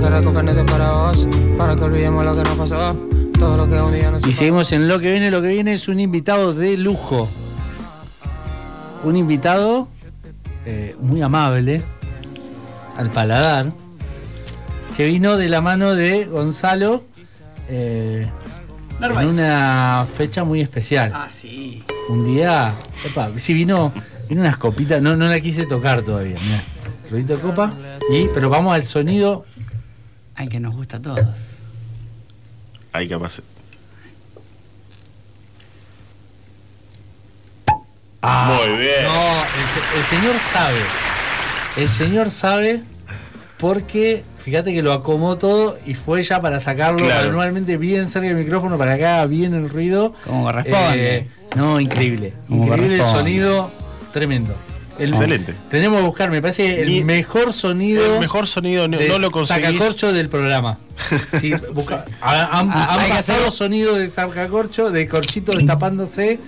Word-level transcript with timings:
caraco 0.00 0.32
Fernet 0.32 0.70
para 0.70 0.92
vos, 0.92 1.26
para 1.58 1.76
que 1.76 1.84
olvidemos 1.84 2.24
lo 2.24 2.34
que 2.34 2.42
nos 2.42 2.56
pasó. 2.56 2.96
Todo 3.38 3.56
lo 3.56 3.68
que 3.68 3.80
un 3.80 3.92
día 3.92 4.10
nos 4.10 4.26
Y 4.26 4.32
seguimos 4.32 4.72
en 4.72 4.88
lo 4.88 4.98
que 4.98 5.10
viene. 5.10 5.30
Lo 5.30 5.42
que 5.42 5.48
viene 5.48 5.74
es 5.74 5.88
un 5.88 6.00
invitado 6.00 6.54
de 6.54 6.76
lujo. 6.76 7.28
Un 9.04 9.16
invitado 9.16 9.88
eh, 10.66 10.94
muy 11.00 11.22
amable, 11.22 11.82
al 12.96 13.10
paladar, 13.10 13.72
que 14.96 15.04
vino 15.04 15.36
de 15.36 15.48
la 15.48 15.60
mano 15.60 15.94
de 15.94 16.26
Gonzalo 16.26 17.02
eh, 17.68 18.26
en 19.00 19.26
una 19.26 20.06
fecha 20.16 20.44
muy 20.44 20.60
especial. 20.60 21.12
Ah, 21.14 21.28
sí. 21.30 21.82
Un 22.10 22.26
día, 22.26 22.74
epa, 23.06 23.30
sí 23.36 23.54
vino, 23.54 23.92
vino 24.28 24.42
unas 24.42 24.58
copitas, 24.58 25.00
no, 25.00 25.16
no 25.16 25.28
la 25.28 25.40
quise 25.40 25.66
tocar 25.66 26.02
todavía, 26.02 26.36
mirá. 26.42 26.62
Ruidito 27.10 27.36
de 27.36 27.40
copa, 27.40 27.70
y, 28.12 28.28
pero 28.34 28.50
vamos 28.50 28.74
al 28.74 28.82
sonido. 28.82 29.46
Ay, 30.40 30.48
que 30.48 30.58
nos 30.58 30.74
gusta 30.74 30.96
a 30.96 31.00
todos. 31.02 31.20
Hay 32.94 33.06
que 33.06 33.18
pasar. 33.18 33.44
Ah, 38.22 38.56
Muy 38.58 38.78
bien. 38.78 39.04
No, 39.04 39.32
el, 39.42 39.66
se- 39.74 39.98
el 39.98 40.04
señor 40.04 40.34
sabe. 40.50 40.78
El 41.76 41.88
señor 41.90 42.30
sabe 42.30 42.82
porque 43.58 44.24
fíjate 44.42 44.72
que 44.72 44.80
lo 44.80 44.94
acomodó 44.94 45.36
todo 45.36 45.78
y 45.84 45.92
fue 45.92 46.22
ya 46.22 46.40
para 46.40 46.58
sacarlo 46.58 47.04
Claro. 47.04 47.26
manualmente 47.28 47.76
bien 47.76 48.08
cerca 48.08 48.28
del 48.28 48.36
micrófono 48.38 48.78
para 48.78 48.96
que 48.96 49.04
haga 49.04 49.26
bien 49.26 49.52
el 49.52 49.68
ruido. 49.68 50.14
Como 50.24 50.44
corresponde. 50.44 51.16
Eh, 51.18 51.28
no, 51.54 51.78
increíble. 51.80 52.32
Como 52.48 52.64
increíble 52.64 52.94
el 52.96 53.02
sonido, 53.04 53.70
tremendo. 54.14 54.54
El- 55.00 55.10
Excelente. 55.10 55.54
Tenemos 55.70 55.98
que 56.00 56.06
buscar, 56.06 56.30
me 56.30 56.40
parece, 56.42 56.82
el 56.82 56.88
Ni- 56.88 57.04
mejor 57.04 57.52
sonido. 57.52 58.14
El 58.14 58.20
mejor 58.20 58.46
sonido 58.46 58.86
no, 58.86 58.98
de 58.98 59.08
no 59.08 59.18
lo 59.18 59.30
conseguís. 59.30 59.64
sacacorcho 59.66 60.12
del 60.12 60.28
programa. 60.28 60.78
Sí, 61.40 61.52
busca- 61.72 62.04
ha- 62.20 62.58
han 62.58 62.70
Ah, 62.70 62.86
han 62.94 63.00
hay 63.00 63.06
que 63.10 63.16
pasado 63.16 63.40
hacer- 63.46 63.52
sonidos 63.52 63.98
de 63.98 64.10
sacacorcho, 64.10 64.90
de 64.90 65.08
corchito 65.08 65.52
destapándose, 65.52 66.38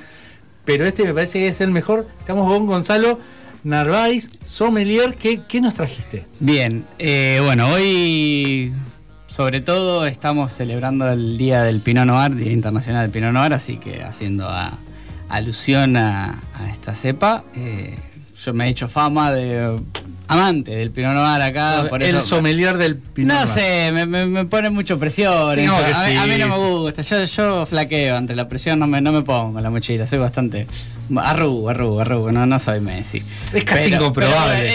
pero 0.65 0.87
este 0.87 1.05
me 1.05 1.15
parece 1.15 1.39
que 1.41 1.49
es 1.49 1.61
el 1.61 1.71
mejor. 1.71 2.07
Estamos 2.21 2.47
con 2.47 2.67
Gonzalo 2.67 3.19
Narváez, 3.65 4.29
sommelier. 4.47 5.15
¿Qué, 5.15 5.41
qué 5.49 5.61
nos 5.61 5.75
trajiste? 5.75 6.27
Bien, 6.41 6.85
eh, 6.99 7.41
bueno, 7.45 7.69
hoy 7.69 8.73
sobre 9.29 9.63
todo 9.63 10.05
estamos 10.05 10.53
celebrando 10.53 11.09
el 11.11 11.39
Día 11.39 11.63
del 11.63 11.81
Pinot 11.81 12.05
Noir, 12.05 12.35
Día 12.37 12.53
Internacional 12.53 13.03
del 13.03 13.11
Pinot 13.13 13.33
Noir, 13.33 13.55
así 13.55 13.79
que 13.79 14.03
haciendo 14.03 14.47
a- 14.49 14.77
alusión 15.31 15.97
a, 15.97 16.43
a 16.55 16.69
esta 16.71 16.95
cepa, 16.95 17.45
eh, 17.57 17.97
yo 18.45 18.53
me 18.55 18.67
he 18.67 18.71
hecho 18.71 18.89
fama 18.89 19.31
de 19.33 19.79
amante 20.29 20.71
del 20.73 20.91
Pinot 20.91 21.15
Noir 21.15 21.43
acá. 21.43 21.87
por 21.89 22.03
el 22.03 22.17
eso- 22.17 22.27
sommelier 22.27 22.77
del 22.79 22.97
Pinot 22.97 23.37
No 23.41 23.47
sé, 23.47 23.91
me, 23.93 24.07
me- 24.07 24.27
me 24.27 24.45
pone 24.47 24.71
mucho 24.71 24.99
presión. 24.99 25.33
No, 25.65 25.77
a, 25.77 26.07
mí, 26.09 26.17
a 26.17 26.27
mí 26.27 26.37
no 26.39 26.49
me 26.49 26.55
sí. 26.55 26.61
gusta. 26.61 27.03
Yo, 27.03 27.25
yo 27.25 27.67
flaqueo 27.67 28.17
ante 28.17 28.35
la 28.35 28.49
presión, 28.49 28.79
no 28.79 28.87
me, 28.87 29.01
no 29.01 29.13
me 29.13 29.23
pongo 29.23 29.59
en 29.59 29.63
la 29.63 29.71
mochila. 29.71 30.07
Soy 30.07 30.19
bastante. 30.19 30.67
Arrugo, 31.17 31.69
arrugo, 31.69 32.01
arrugo. 32.01 32.33
No, 32.33 32.47
no 32.47 32.59
soy 32.59 32.81
Messi. 32.81 33.23
Es 33.53 33.65
casi 33.65 33.89
incomprobable. 33.93 34.71
pero. 34.73 34.75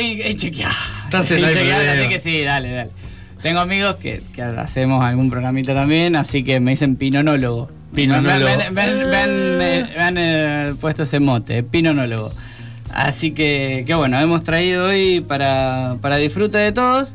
Entonces 1.05 1.37
Eh, 1.37 1.41
no 1.41 1.47
hay 1.47 1.53
chequeá, 1.55 1.75
problema. 1.75 1.99
Así 2.01 2.09
que 2.09 2.19
sí, 2.19 2.43
dale, 2.43 2.71
dale. 2.71 2.89
Tengo 3.41 3.59
amigos 3.59 3.95
que, 3.95 4.21
que 4.35 4.41
hacemos 4.41 5.03
algún 5.03 5.29
programita 5.29 5.73
también, 5.73 6.15
así 6.15 6.43
que 6.43 6.59
me 6.59 6.71
dicen 6.71 6.95
pinonólogo. 6.95 7.69
Pinonólogo. 7.95 8.49
Me 8.71 8.81
han- 8.81 10.17
eh, 10.17 10.67
eh, 10.69 10.73
puesto 10.79 11.03
ese 11.03 11.19
mote, 11.19 11.63
pinonólogo. 11.63 12.31
Así 12.97 13.29
que, 13.31 13.83
que 13.85 13.93
bueno, 13.93 14.19
hemos 14.19 14.43
traído 14.43 14.87
hoy 14.87 15.21
para, 15.21 15.97
para 16.01 16.17
disfrute 16.17 16.57
de 16.57 16.71
todos 16.71 17.13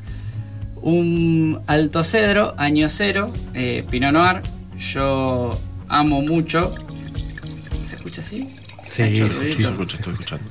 un 0.81 1.61
Alto 1.67 2.05
Cedro, 2.05 2.55
año 2.57 2.89
cero, 2.89 3.33
eh, 3.55 3.85
Pinot 3.91 4.13
Noir. 4.13 4.43
Yo 4.79 5.59
amo 5.89 6.23
mucho. 6.23 6.73
¿Se 7.89 7.97
escucha 7.97 8.21
así? 8.21 8.49
Sí, 8.85 9.03
sí, 9.05 9.27
Sí, 9.57 9.63
escucho, 9.65 9.97
estoy 9.97 10.13
escuchando. 10.13 10.45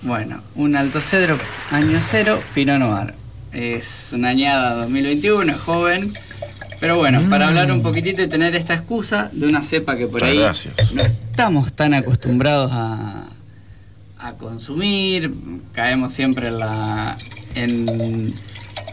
Bueno, 0.00 0.40
un 0.54 0.74
Alto 0.74 1.02
Cedro, 1.02 1.36
año 1.70 2.00
cero, 2.02 2.40
Pinot 2.54 2.78
Noir. 2.78 3.12
Es 3.52 4.10
una 4.14 4.30
añada 4.30 4.74
2021, 4.84 5.52
es 5.52 5.58
joven. 5.58 6.12
Pero 6.80 6.96
bueno, 6.96 7.20
para 7.28 7.44
Mm. 7.44 7.48
hablar 7.48 7.72
un 7.72 7.82
poquitito 7.82 8.22
y 8.22 8.28
tener 8.28 8.54
esta 8.56 8.72
excusa 8.74 9.28
de 9.32 9.46
una 9.48 9.60
cepa 9.60 9.96
que 9.96 10.06
por 10.06 10.22
Muchas 10.22 10.28
ahí 10.30 10.38
gracias. 10.38 10.92
no 10.94 11.02
estamos 11.02 11.72
tan 11.74 11.92
acostumbrados 11.92 12.70
a, 12.72 13.24
a 14.18 14.32
consumir, 14.34 15.32
caemos 15.72 16.12
siempre 16.12 16.48
en 16.48 16.58
la, 16.58 17.16
en, 17.54 18.34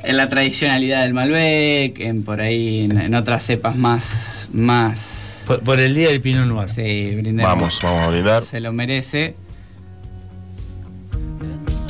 en 0.03 0.17
la 0.17 0.29
tradicionalidad 0.29 1.03
del 1.03 1.13
Malbec, 1.13 1.99
en 1.99 2.23
por 2.23 2.41
ahí 2.41 2.85
en, 2.85 2.99
en 2.99 3.15
otras 3.15 3.43
cepas 3.43 3.75
más, 3.75 4.47
más 4.53 5.41
Por, 5.47 5.61
por 5.61 5.79
el 5.79 5.95
día 5.95 6.09
del 6.09 6.21
Pinot 6.21 6.47
Noir. 6.47 6.69
sí, 6.69 7.15
brindemos. 7.15 7.43
Vamos, 7.51 7.79
vamos 7.81 8.01
a 8.07 8.11
brindar. 8.11 8.43
se 8.43 8.59
lo 8.59 8.71
merece, 8.71 9.35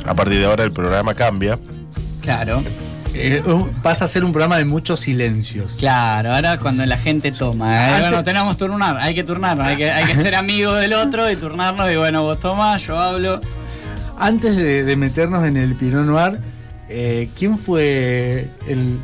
A 0.06 0.14
partir 0.14 0.38
de 0.38 0.46
ahora 0.46 0.64
el 0.64 0.72
programa 0.72 1.14
cambia. 1.14 1.58
claro. 2.22 2.62
Eh, 3.18 3.42
pasa 3.82 4.04
a 4.04 4.08
ser 4.08 4.24
un 4.24 4.32
programa 4.32 4.58
de 4.58 4.64
muchos 4.64 5.00
silencios. 5.00 5.74
Claro, 5.78 6.34
ahora 6.34 6.58
cuando 6.58 6.84
la 6.86 6.96
gente 6.98 7.32
toma, 7.32 7.74
eh, 7.74 7.78
Antes- 7.94 8.00
bueno, 8.08 8.24
tenemos 8.24 8.56
turnar, 8.56 8.98
hay 9.00 9.14
que 9.14 9.24
turnarnos, 9.24 9.66
hay 9.66 9.76
que, 9.76 9.90
hay 9.90 10.04
que 10.04 10.16
ser 10.16 10.34
amigos 10.34 10.80
del 10.80 10.92
otro 10.94 11.30
y 11.30 11.36
turnarnos 11.36 11.90
y 11.90 11.96
bueno, 11.96 12.22
vos 12.22 12.38
tomás, 12.40 12.86
yo 12.86 12.98
hablo. 12.98 13.40
Antes 14.18 14.56
de, 14.56 14.84
de 14.84 14.96
meternos 14.96 15.44
en 15.44 15.56
el 15.56 15.74
Pinot 15.74 16.04
Noir, 16.06 16.38
eh, 16.88 17.28
¿quién 17.38 17.58
fue 17.58 18.48
el, 18.68 18.98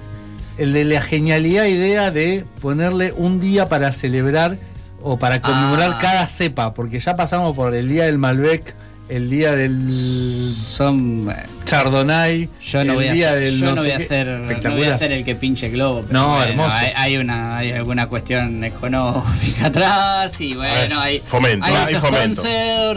el 0.59 0.73
de 0.73 0.85
la 0.85 1.01
genialidad 1.01 1.65
idea 1.65 2.11
de 2.11 2.45
ponerle 2.61 3.13
un 3.17 3.41
día 3.41 3.67
para 3.67 3.93
celebrar 3.93 4.57
o 5.03 5.19
para 5.19 5.43
conmemorar 5.43 5.93
Ah. 5.95 5.99
cada 6.01 6.27
cepa? 6.29 6.75
Porque 6.75 7.01
ya 7.01 7.15
pasamos 7.15 7.55
por 7.57 7.75
el 7.75 7.89
día 7.89 8.05
del 8.05 8.19
Malbec, 8.19 8.75
el 9.09 9.29
día 9.29 9.53
del 9.55 9.91
Son 9.91 11.23
eh, 11.31 11.47
Chardonnay, 11.67 12.49
Yo 12.63 12.85
no 12.85 12.93
el 12.93 12.97
voy 12.97 13.09
a 13.09 13.13
día 13.13 13.29
ser, 13.31 13.41
del 13.41 13.59
yo 13.59 13.65
no 13.67 13.71
no 13.75 13.83
sé 13.83 13.89
voy 13.89 13.91
a 13.91 13.99
qué. 13.99 14.05
ser, 14.05 14.27
no 14.27 14.33
voy 14.33 14.41
a 14.47 14.53
Espectacular. 14.53 14.99
ser 14.99 15.13
el 15.13 15.25
que 15.25 15.35
pinche 15.35 15.69
globo. 15.69 16.03
pero 16.07 16.19
No, 16.19 16.29
bueno, 16.29 16.45
hermoso. 16.45 16.77
Hay, 16.77 16.93
hay 16.97 17.17
una, 17.19 17.57
hay 17.59 17.73
alguna 17.73 18.07
cuestión 18.09 18.65
económica 18.65 19.67
atrás 19.67 20.41
y 20.41 20.55
bueno, 20.55 21.01
hay 21.01 21.23
fomento, 21.27 21.67
hay, 21.67 21.95
fomento. 21.97 22.43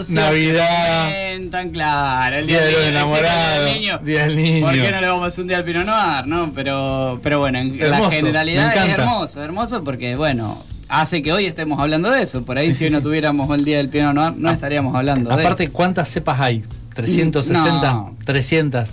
Navidad. 0.09 1.05
fomentan, 1.05 1.69
claro, 1.71 2.37
el 2.37 2.47
Día 2.47 2.61
de 2.61 2.71
los 2.71 2.81
el 2.81 2.87
enamorados, 2.89 3.73
niño. 3.73 3.97
Día 3.99 4.23
del 4.23 4.35
niño. 4.37 4.65
¿Por 4.65 4.73
qué 4.75 4.91
no 4.91 5.01
le 5.01 5.07
vamos 5.07 5.23
a 5.23 5.27
hacer 5.27 5.41
un 5.41 5.47
día 5.47 5.57
al 5.57 5.63
Pinot 5.65 5.85
Noir? 5.85 6.27
No, 6.27 6.51
pero, 6.53 7.19
pero 7.23 7.39
bueno, 7.39 7.59
en 7.59 7.79
Hermoso, 7.81 8.03
la 8.03 8.11
generalidad 8.11 8.75
es 8.87 8.93
hermoso, 8.97 9.43
hermoso 9.43 9.83
porque 9.83 10.15
bueno, 10.15 10.63
hace 10.87 11.21
que 11.23 11.31
hoy 11.33 11.45
estemos 11.45 11.79
hablando 11.79 12.09
de 12.11 12.21
eso. 12.23 12.43
Por 12.45 12.57
ahí 12.57 12.67
Sí, 12.67 12.73
si 12.73 12.85
sí, 12.87 12.91
no 12.91 12.99
sí. 12.99 13.03
tuviéramos 13.03 13.49
el 13.57 13.65
día 13.65 13.77
del 13.77 13.89
Pinot 13.89 14.13
Noir 14.13 14.33
no 14.37 14.49
estaríamos 14.51 14.95
hablando 14.95 15.29
de 15.29 15.41
Aparte, 15.41 15.69
¿cuántas 15.69 16.09
cepas 16.09 16.39
hay? 16.39 16.63
¿360? 16.95 17.81
No. 17.81 18.15
300. 18.25 18.89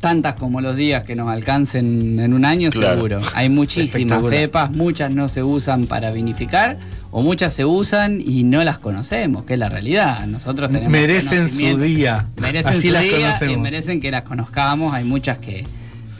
tantas 0.00 0.34
como 0.34 0.60
los 0.60 0.76
días 0.76 1.02
que 1.04 1.16
nos 1.16 1.30
alcancen 1.30 2.20
en 2.20 2.34
un 2.34 2.44
año, 2.44 2.68
Claro. 2.70 2.96
seguro. 2.96 3.20
Hay 3.34 3.48
muchísimas 3.48 4.22
cepas, 4.28 4.70
muchas 4.70 5.10
no 5.10 5.30
se 5.30 5.42
usan 5.42 5.86
para 5.86 6.10
vinificar 6.12 6.76
o 7.10 7.22
muchas 7.22 7.54
se 7.54 7.64
usan 7.64 8.20
y 8.20 8.42
no 8.42 8.62
las 8.64 8.76
conocemos, 8.78 9.44
que 9.44 9.54
es 9.54 9.58
la 9.58 9.70
realidad. 9.70 10.26
Nosotros 10.26 10.70
tenemos 10.70 10.90
Merecen 10.90 11.48
su 11.48 11.78
día. 11.78 12.26
Merecen 12.38 12.72
Así 12.74 12.88
su 12.88 12.92
las 12.92 13.02
día 13.02 13.18
y 13.18 13.22
conocemos. 13.22 13.58
merecen 13.62 14.00
que 14.02 14.10
las 14.10 14.24
conozcamos. 14.24 14.92
Hay 14.92 15.04
muchas 15.04 15.38
que, 15.38 15.64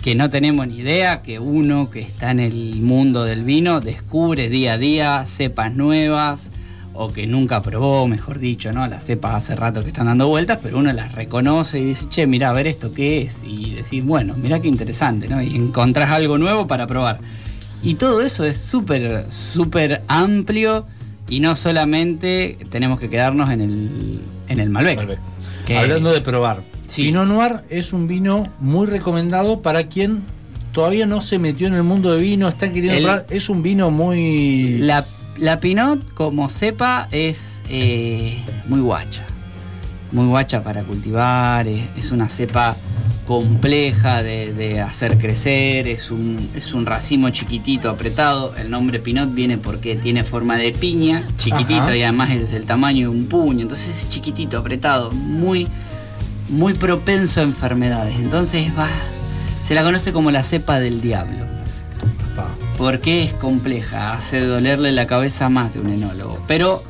que 0.05 0.15
no 0.15 0.29
tenemos 0.29 0.69
ni 0.69 0.77
idea, 0.81 1.23
que 1.23 1.39
uno 1.39 1.89
que 1.89 2.01
está 2.01 2.31
en 2.31 2.39
el 2.41 2.75
mundo 2.83 3.25
del 3.25 3.43
vino 3.43 3.81
descubre 3.81 4.51
día 4.51 4.75
a 4.75 4.79
día 4.79 5.25
cepas 5.27 5.75
nuevas 5.75 6.49
o 6.93 7.11
que 7.11 7.27
nunca 7.27 7.63
probó, 7.63 8.07
mejor 8.07 8.39
dicho, 8.39 8.71
¿no? 8.71 8.87
Las 8.87 9.05
cepas 9.07 9.35
hace 9.35 9.57
rato 9.57 9.81
que 9.81 9.89
están 9.89 10.05
dando 10.05 10.29
vueltas, 10.29 10.59
pero 10.63 10.77
uno 10.79 10.93
las 10.93 11.13
reconoce 11.13 11.81
y 11.81 11.85
dice, 11.85 12.05
che, 12.11 12.27
mira, 12.27 12.51
a 12.51 12.53
ver 12.53 12.67
esto 12.67 12.93
qué 12.93 13.23
es. 13.23 13.41
Y 13.47 13.77
decís, 13.77 14.05
bueno, 14.05 14.35
mira 14.37 14.61
qué 14.61 14.69
interesante, 14.69 15.27
¿no? 15.27 15.41
Y 15.43 15.57
encontrás 15.57 16.11
algo 16.11 16.37
nuevo 16.37 16.67
para 16.67 16.87
probar. 16.87 17.19
Y 17.83 17.95
todo 17.95 18.21
eso 18.21 18.45
es 18.45 18.59
súper, 18.59 19.25
súper 19.31 20.03
amplio 20.07 20.85
y 21.31 21.41
no 21.41 21.57
solamente 21.57 22.59
tenemos 22.71 23.01
que 23.01 23.09
quedarnos 23.09 23.49
en 23.51 23.63
el, 23.63 24.21
en 24.49 24.61
el 24.61 24.69
Malbec. 24.69 24.97
Malbec. 24.99 25.19
Que- 25.67 25.79
Hablando 25.79 26.13
de 26.13 26.21
probar. 26.21 26.74
Sí. 26.87 27.05
Pinot 27.05 27.27
Noir 27.27 27.61
es 27.71 27.93
un 27.93 28.07
vino 28.07 28.49
muy 28.61 28.87
recomendado 28.87 29.61
para 29.63 29.85
quien 29.89 30.23
todavía 30.73 31.07
no 31.07 31.21
se 31.23 31.39
metió 31.39 31.67
en 31.67 31.75
el 31.75 31.83
mundo 31.83 32.13
de 32.13 32.21
vino, 32.21 32.49
está 32.49 32.69
queriendo 32.73 32.97
El- 32.99 33.05
probar. 33.05 33.27
Es 33.31 33.49
un 33.49 33.63
vino 33.63 33.91
muy. 33.91 34.79
La, 34.79 35.07
la 35.39 35.61
Pinot, 35.61 36.13
como 36.15 36.49
cepa, 36.49 37.09
es 37.11 37.61
eh, 37.69 38.43
muy 38.69 38.81
guacha. 38.81 39.23
Muy 40.13 40.27
guacha 40.27 40.63
para 40.63 40.83
cultivar, 40.85 41.67
es, 41.67 41.83
es 41.97 42.11
una 42.13 42.29
cepa 42.29 42.77
compleja 43.27 44.23
de, 44.23 44.53
de 44.53 44.81
hacer 44.81 45.19
crecer, 45.19 45.89
es 45.89 46.11
un, 46.11 46.51
es 46.55 46.73
un 46.75 46.87
racimo 46.87 47.31
chiquitito, 47.31 47.89
apretado. 47.89 48.55
El 48.57 48.71
nombre 48.71 48.99
Pinot 49.01 49.35
viene 49.35 49.59
porque 49.59 49.97
tiene 49.97 50.23
forma 50.23 50.57
de 50.57 50.71
piña, 50.73 51.27
chiquitito 51.39 51.81
Ajá. 51.83 51.97
y 51.97 52.03
además 52.03 52.31
es 52.31 52.53
del 52.53 52.65
tamaño 52.65 53.11
de 53.11 53.17
un 53.17 53.27
puño. 53.27 53.63
Entonces 53.63 53.89
es 54.03 54.11
chiquitito, 54.11 54.59
apretado, 54.59 55.11
muy, 55.11 55.67
muy 56.55 56.75
propenso 56.75 57.41
a 57.41 57.43
enfermedades. 57.43 58.17
Entonces 58.17 58.71
va, 58.79 58.89
se 59.67 59.75
la 59.75 59.83
conoce 59.83 60.13
como 60.13 60.31
la 60.31 60.43
cepa 60.43 60.81
del 60.81 61.01
diablo. 61.01 61.45
Porque 62.79 63.23
es 63.23 63.33
compleja, 63.33 64.15
hace 64.15 64.41
dolerle 64.41 64.91
la 64.91 65.07
cabeza 65.07 65.49
más 65.49 65.73
de 65.73 65.81
un 65.81 65.91
enólogo. 65.91 66.39
Pero 66.49 66.83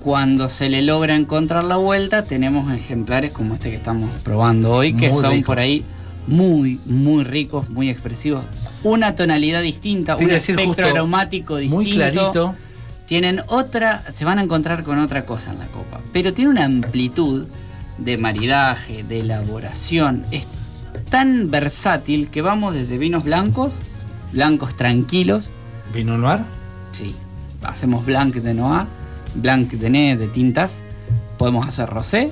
cuando 0.00 0.48
se 0.48 0.68
le 0.68 0.82
logra 0.82 1.16
encontrar 1.16 1.64
la 1.64 1.76
vuelta, 1.76 2.24
tenemos 2.24 2.72
ejemplares 2.72 3.32
como 3.32 3.54
este 3.54 3.70
que 3.70 3.76
estamos 3.76 4.08
probando 4.22 4.72
hoy, 4.72 4.94
que 4.94 5.10
Muy 5.10 5.20
son 5.20 5.32
rico. 5.32 5.46
por 5.46 5.58
ahí 5.58 5.84
muy, 6.26 6.80
muy 6.86 7.24
ricos, 7.24 7.68
muy 7.68 7.90
expresivos. 7.90 8.44
Una 8.84 9.16
tonalidad 9.16 9.62
distinta, 9.62 10.16
Te 10.16 10.24
un 10.24 10.30
espectro 10.30 10.86
aromático 10.86 11.56
distinto. 11.56 11.82
Muy 11.82 11.92
clarito. 11.92 12.54
Tienen 13.06 13.42
otra, 13.48 14.02
se 14.14 14.24
van 14.24 14.38
a 14.38 14.42
encontrar 14.42 14.84
con 14.84 14.98
otra 14.98 15.26
cosa 15.26 15.52
en 15.52 15.58
la 15.58 15.66
copa, 15.66 16.00
pero 16.12 16.32
tiene 16.32 16.50
una 16.50 16.64
amplitud 16.64 17.46
de 17.98 18.16
maridaje, 18.18 19.02
de 19.04 19.20
elaboración, 19.20 20.24
es 20.30 20.46
tan 21.10 21.50
versátil 21.50 22.28
que 22.28 22.42
vamos 22.42 22.74
desde 22.74 22.98
vinos 22.98 23.24
blancos, 23.24 23.78
blancos 24.32 24.76
tranquilos, 24.76 25.50
Vino 25.94 26.16
noir. 26.16 26.40
sí, 26.92 27.14
hacemos 27.62 28.04
blanc 28.06 28.34
de 28.34 28.54
noir, 28.54 28.86
blanc 29.34 29.70
de 29.72 29.90
nez 29.90 30.18
de 30.18 30.28
tintas, 30.28 30.74
podemos 31.38 31.66
hacer 31.66 31.88
rosé, 31.88 32.30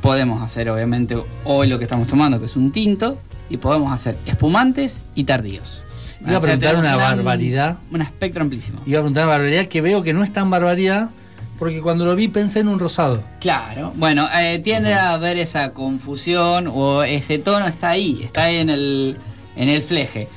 podemos 0.00 0.42
hacer 0.42 0.70
obviamente 0.70 1.16
hoy 1.44 1.68
lo 1.68 1.78
que 1.78 1.84
estamos 1.84 2.06
tomando 2.06 2.38
que 2.40 2.46
es 2.46 2.56
un 2.56 2.72
tinto 2.72 3.18
y 3.50 3.56
podemos 3.56 3.92
hacer 3.92 4.16
espumantes 4.26 5.00
y 5.14 5.24
tardíos. 5.24 5.82
Iba 6.20 6.32
a 6.32 6.38
O 6.38 6.40
sea, 6.40 6.40
preguntar 6.40 6.76
una 6.76 6.96
barbaridad. 6.96 7.78
Un 7.92 8.02
espectro 8.02 8.42
amplísimo. 8.42 8.80
Iba 8.86 8.98
a 8.98 9.02
preguntar 9.02 9.24
una 9.24 9.32
barbaridad 9.36 9.66
que 9.66 9.80
veo 9.80 10.02
que 10.02 10.12
no 10.12 10.24
es 10.24 10.32
tan 10.32 10.50
barbaridad, 10.50 11.10
porque 11.58 11.80
cuando 11.80 12.04
lo 12.04 12.14
vi 12.14 12.28
pensé 12.28 12.60
en 12.60 12.68
un 12.68 12.78
rosado. 12.78 13.22
Claro, 13.40 13.92
bueno, 13.96 14.28
eh, 14.40 14.60
tiende 14.62 14.94
a 14.94 15.12
haber 15.14 15.36
esa 15.38 15.70
confusión 15.70 16.68
o 16.72 17.02
ese 17.02 17.38
tono 17.38 17.66
está 17.66 17.90
ahí, 17.90 18.20
está 18.24 18.44
ahí 18.44 18.56
en 18.56 18.70
el, 18.70 19.16
en 19.56 19.68
el 19.68 19.82
fleje. 19.82 20.28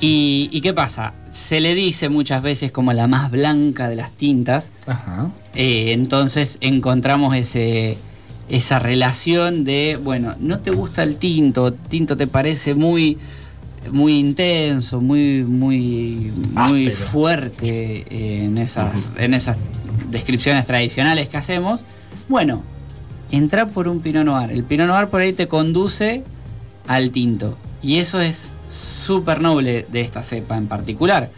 Y, 0.00 0.48
¿Y 0.52 0.60
qué 0.60 0.72
pasa? 0.72 1.14
Se 1.32 1.60
le 1.60 1.74
dice 1.74 2.08
muchas 2.08 2.40
veces 2.42 2.70
como 2.70 2.92
la 2.92 3.06
más 3.08 3.30
blanca 3.30 3.88
de 3.88 3.96
las 3.96 4.12
tintas, 4.12 4.70
Ajá. 4.86 5.28
eh, 5.54 5.92
entonces 5.92 6.56
encontramos 6.60 7.34
ese, 7.34 7.98
esa 8.48 8.78
relación 8.78 9.64
de, 9.64 9.98
bueno, 10.02 10.34
no 10.38 10.60
te 10.60 10.70
gusta 10.70 11.02
el 11.02 11.16
tinto, 11.16 11.72
tinto 11.72 12.16
te 12.16 12.28
parece 12.28 12.74
muy, 12.74 13.18
muy 13.90 14.18
intenso, 14.18 15.00
muy, 15.00 15.42
muy, 15.42 16.32
muy 16.52 16.86
Áspero. 16.88 17.06
fuerte 17.10 18.44
en, 18.44 18.58
esas, 18.58 18.92
en 19.16 19.34
esas 19.34 19.56
descripciones 20.10 20.66
tradicionales 20.66 21.28
que 21.28 21.36
hacemos. 21.36 21.80
Bueno, 22.28 22.62
entra 23.30 23.66
por 23.66 23.88
un 23.88 24.00
Pinot 24.00 24.24
Noir. 24.24 24.50
El 24.52 24.64
Pinot 24.64 24.86
Noir 24.88 25.08
por 25.08 25.20
ahí 25.20 25.32
te 25.32 25.48
conduce 25.48 26.22
al 26.86 27.10
tinto. 27.10 27.56
Y 27.82 27.98
eso 27.98 28.20
es 28.20 28.50
súper 28.70 29.40
noble 29.40 29.86
de 29.90 30.00
esta 30.00 30.22
cepa 30.22 30.56
en 30.56 30.66
particular. 30.66 31.30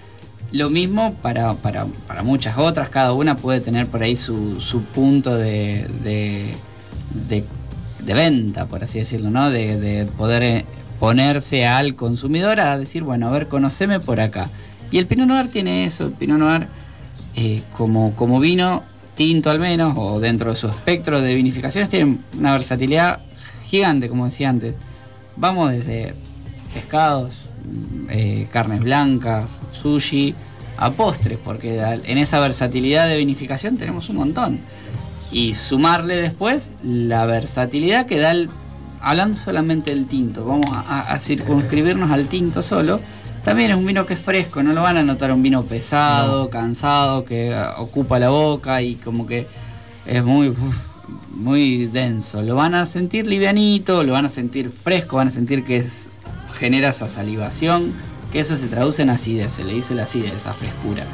Lo 0.52 0.68
mismo 0.68 1.14
para, 1.22 1.54
para, 1.54 1.86
muchas 2.24 2.58
otras, 2.58 2.88
cada 2.88 3.12
una 3.12 3.36
puede 3.36 3.60
tener 3.60 3.86
por 3.86 4.02
ahí 4.02 4.16
su, 4.16 4.60
su 4.60 4.82
punto 4.82 5.36
de, 5.36 5.86
de, 6.02 6.52
de- 7.28 7.44
de 8.00 8.14
venta, 8.14 8.66
por 8.66 8.82
así 8.82 8.98
decirlo, 8.98 9.30
¿no? 9.30 9.50
De, 9.50 9.78
de 9.78 10.06
poder 10.06 10.42
eh, 10.42 10.64
ponerse 10.98 11.66
al 11.66 11.94
consumidor 11.94 12.58
a 12.58 12.78
decir, 12.78 13.02
bueno, 13.04 13.28
a 13.28 13.30
ver, 13.30 13.46
conoceme 13.46 14.00
por 14.00 14.20
acá. 14.20 14.48
Y 14.90 14.98
el 14.98 15.06
Pinot 15.06 15.28
Noir 15.28 15.48
tiene 15.48 15.84
eso, 15.84 16.06
el 16.06 16.12
Pinot 16.12 16.38
Noir 16.38 16.66
eh, 17.36 17.62
como, 17.76 18.14
como 18.14 18.40
vino 18.40 18.82
tinto 19.14 19.50
al 19.50 19.58
menos, 19.58 19.94
o 19.96 20.18
dentro 20.20 20.50
de 20.50 20.56
su 20.56 20.66
espectro 20.68 21.20
de 21.20 21.34
vinificaciones, 21.34 21.90
tiene 21.90 22.18
una 22.38 22.52
versatilidad 22.52 23.20
gigante, 23.66 24.08
como 24.08 24.24
decía 24.24 24.48
antes. 24.48 24.74
Vamos 25.36 25.70
desde 25.72 26.14
pescados, 26.72 27.34
mm, 27.64 28.06
eh, 28.10 28.46
carnes 28.52 28.80
blancas, 28.80 29.44
sushi, 29.82 30.34
a 30.78 30.90
postres, 30.92 31.38
porque 31.44 31.78
en 32.04 32.16
esa 32.18 32.40
versatilidad 32.40 33.06
de 33.08 33.18
vinificación 33.18 33.76
tenemos 33.76 34.08
un 34.08 34.16
montón. 34.16 34.58
Y 35.30 35.52
sumarle 35.54 36.16
después 36.16 36.72
la 36.82 37.26
versatilidad 37.26 38.06
que 38.06 38.18
da 38.18 38.30
el. 38.30 38.48
Hablando 39.02 39.38
solamente 39.38 39.90
del 39.94 40.06
tinto, 40.06 40.44
vamos 40.44 40.66
a- 40.72 41.12
a 41.12 41.18
circunscribirnos 41.20 42.10
al 42.10 42.26
tinto 42.28 42.62
solo. 42.62 43.00
También 43.44 43.70
es 43.70 43.76
un 43.76 43.86
vino 43.86 44.04
que 44.06 44.14
es 44.14 44.20
fresco, 44.20 44.62
no 44.62 44.72
lo 44.72 44.82
van 44.82 44.98
a 44.98 45.02
notar 45.02 45.32
un 45.32 45.42
vino 45.42 45.62
pesado, 45.62 46.50
cansado, 46.50 47.24
que 47.24 47.54
ah, 47.54 47.76
ocupa 47.78 48.18
la 48.18 48.28
boca 48.28 48.82
y 48.82 48.96
como 48.96 49.26
que 49.26 49.46
es 50.06 50.22
muy, 50.24 50.54
muy 51.34 51.86
denso. 51.86 52.42
Lo 52.42 52.54
van 52.56 52.74
a 52.74 52.86
sentir 52.86 53.26
livianito, 53.26 54.02
lo 54.04 54.12
van 54.12 54.26
a 54.26 54.30
sentir 54.30 54.70
fresco, 54.70 55.16
van 55.16 55.28
a 55.28 55.30
sentir 55.30 55.64
que 55.64 55.76
es- 55.78 56.08
genera 56.58 56.90
esa 56.90 57.08
salivación, 57.08 57.92
que 58.30 58.40
eso 58.40 58.56
se 58.56 58.66
traduce 58.68 59.02
en 59.02 59.10
acidez, 59.10 59.54
se 59.54 59.64
le 59.64 59.72
dice 59.72 59.94
la 59.94 60.02
acidez, 60.02 60.34
esa 60.34 60.52
frescura. 60.52 61.04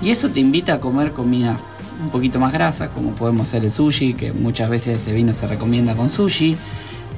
Y 0.00 0.10
eso 0.10 0.28
te 0.30 0.40
invita 0.40 0.74
a 0.74 0.78
comer 0.80 1.10
comida 1.12 1.56
un 2.02 2.10
poquito 2.10 2.38
más 2.38 2.52
grasa, 2.52 2.88
como 2.90 3.10
podemos 3.10 3.48
hacer 3.48 3.64
el 3.64 3.72
sushi, 3.72 4.14
que 4.14 4.32
muchas 4.32 4.70
veces 4.70 4.98
este 4.98 5.12
vino 5.12 5.32
se 5.32 5.46
recomienda 5.48 5.94
con 5.94 6.10
sushi. 6.12 6.56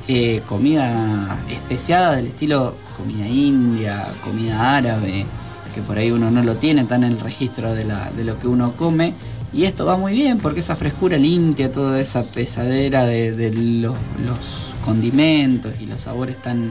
Eh, 0.08 0.43
comida 0.49 1.37
especiada 1.50 2.17
del 2.17 2.26
estilo 2.26 2.75
comida 2.96 3.26
india, 3.26 4.06
comida 4.23 4.76
árabe, 4.76 5.26
que 5.75 5.81
por 5.82 5.99
ahí 5.99 6.11
uno 6.11 6.31
no 6.31 6.43
lo 6.43 6.55
tiene 6.56 6.85
tan 6.85 7.05
en 7.05 7.12
el 7.12 7.20
registro 7.20 7.75
de, 7.75 7.85
la- 7.85 8.11
de 8.11 8.25
lo 8.25 8.38
que 8.38 8.46
uno 8.46 8.73
come. 8.73 9.14
Y 9.52 9.64
esto 9.64 9.87
va 9.87 9.96
muy 9.96 10.12
bien 10.14 10.38
porque 10.38 10.61
esa 10.61 10.75
frescura 10.76 11.17
limpia 11.17 11.70
toda 11.70 12.00
esa 12.00 12.23
pesadera 12.23 13.05
de, 13.05 13.32
de 13.32 13.52
los, 13.52 13.94
los 14.25 14.38
condimentos 14.85 15.81
y 15.81 15.87
los 15.87 16.00
sabores 16.02 16.37
tan, 16.43 16.70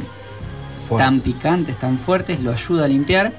Fuerte. 0.87 1.03
tan 1.05 1.19
picantes, 1.21 1.79
tan 1.79 1.97
fuertes, 1.97 2.41
lo 2.41 2.51
ayuda 2.51 2.85
a 2.85 2.87
limpiar. 2.87 3.31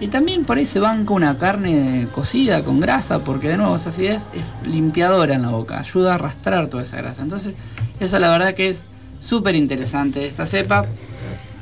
Y 0.00 0.08
también 0.08 0.44
por 0.44 0.58
ahí 0.58 0.66
se 0.66 0.80
banca 0.80 1.14
una 1.14 1.38
carne 1.38 2.08
cocida 2.12 2.64
con 2.64 2.80
grasa, 2.80 3.20
porque 3.20 3.48
de 3.48 3.56
nuevo 3.56 3.76
esa 3.76 3.90
acidez 3.90 4.20
es 4.34 4.68
limpiadora 4.68 5.34
en 5.34 5.42
la 5.42 5.50
boca, 5.50 5.78
ayuda 5.78 6.12
a 6.12 6.14
arrastrar 6.16 6.66
toda 6.66 6.82
esa 6.82 6.96
grasa. 6.96 7.22
Entonces, 7.22 7.54
eso 8.00 8.18
la 8.18 8.28
verdad 8.30 8.54
que 8.54 8.70
es 8.70 8.82
súper 9.20 9.54
interesante 9.54 10.18
de 10.20 10.26
esta 10.26 10.44
cepa. 10.44 10.86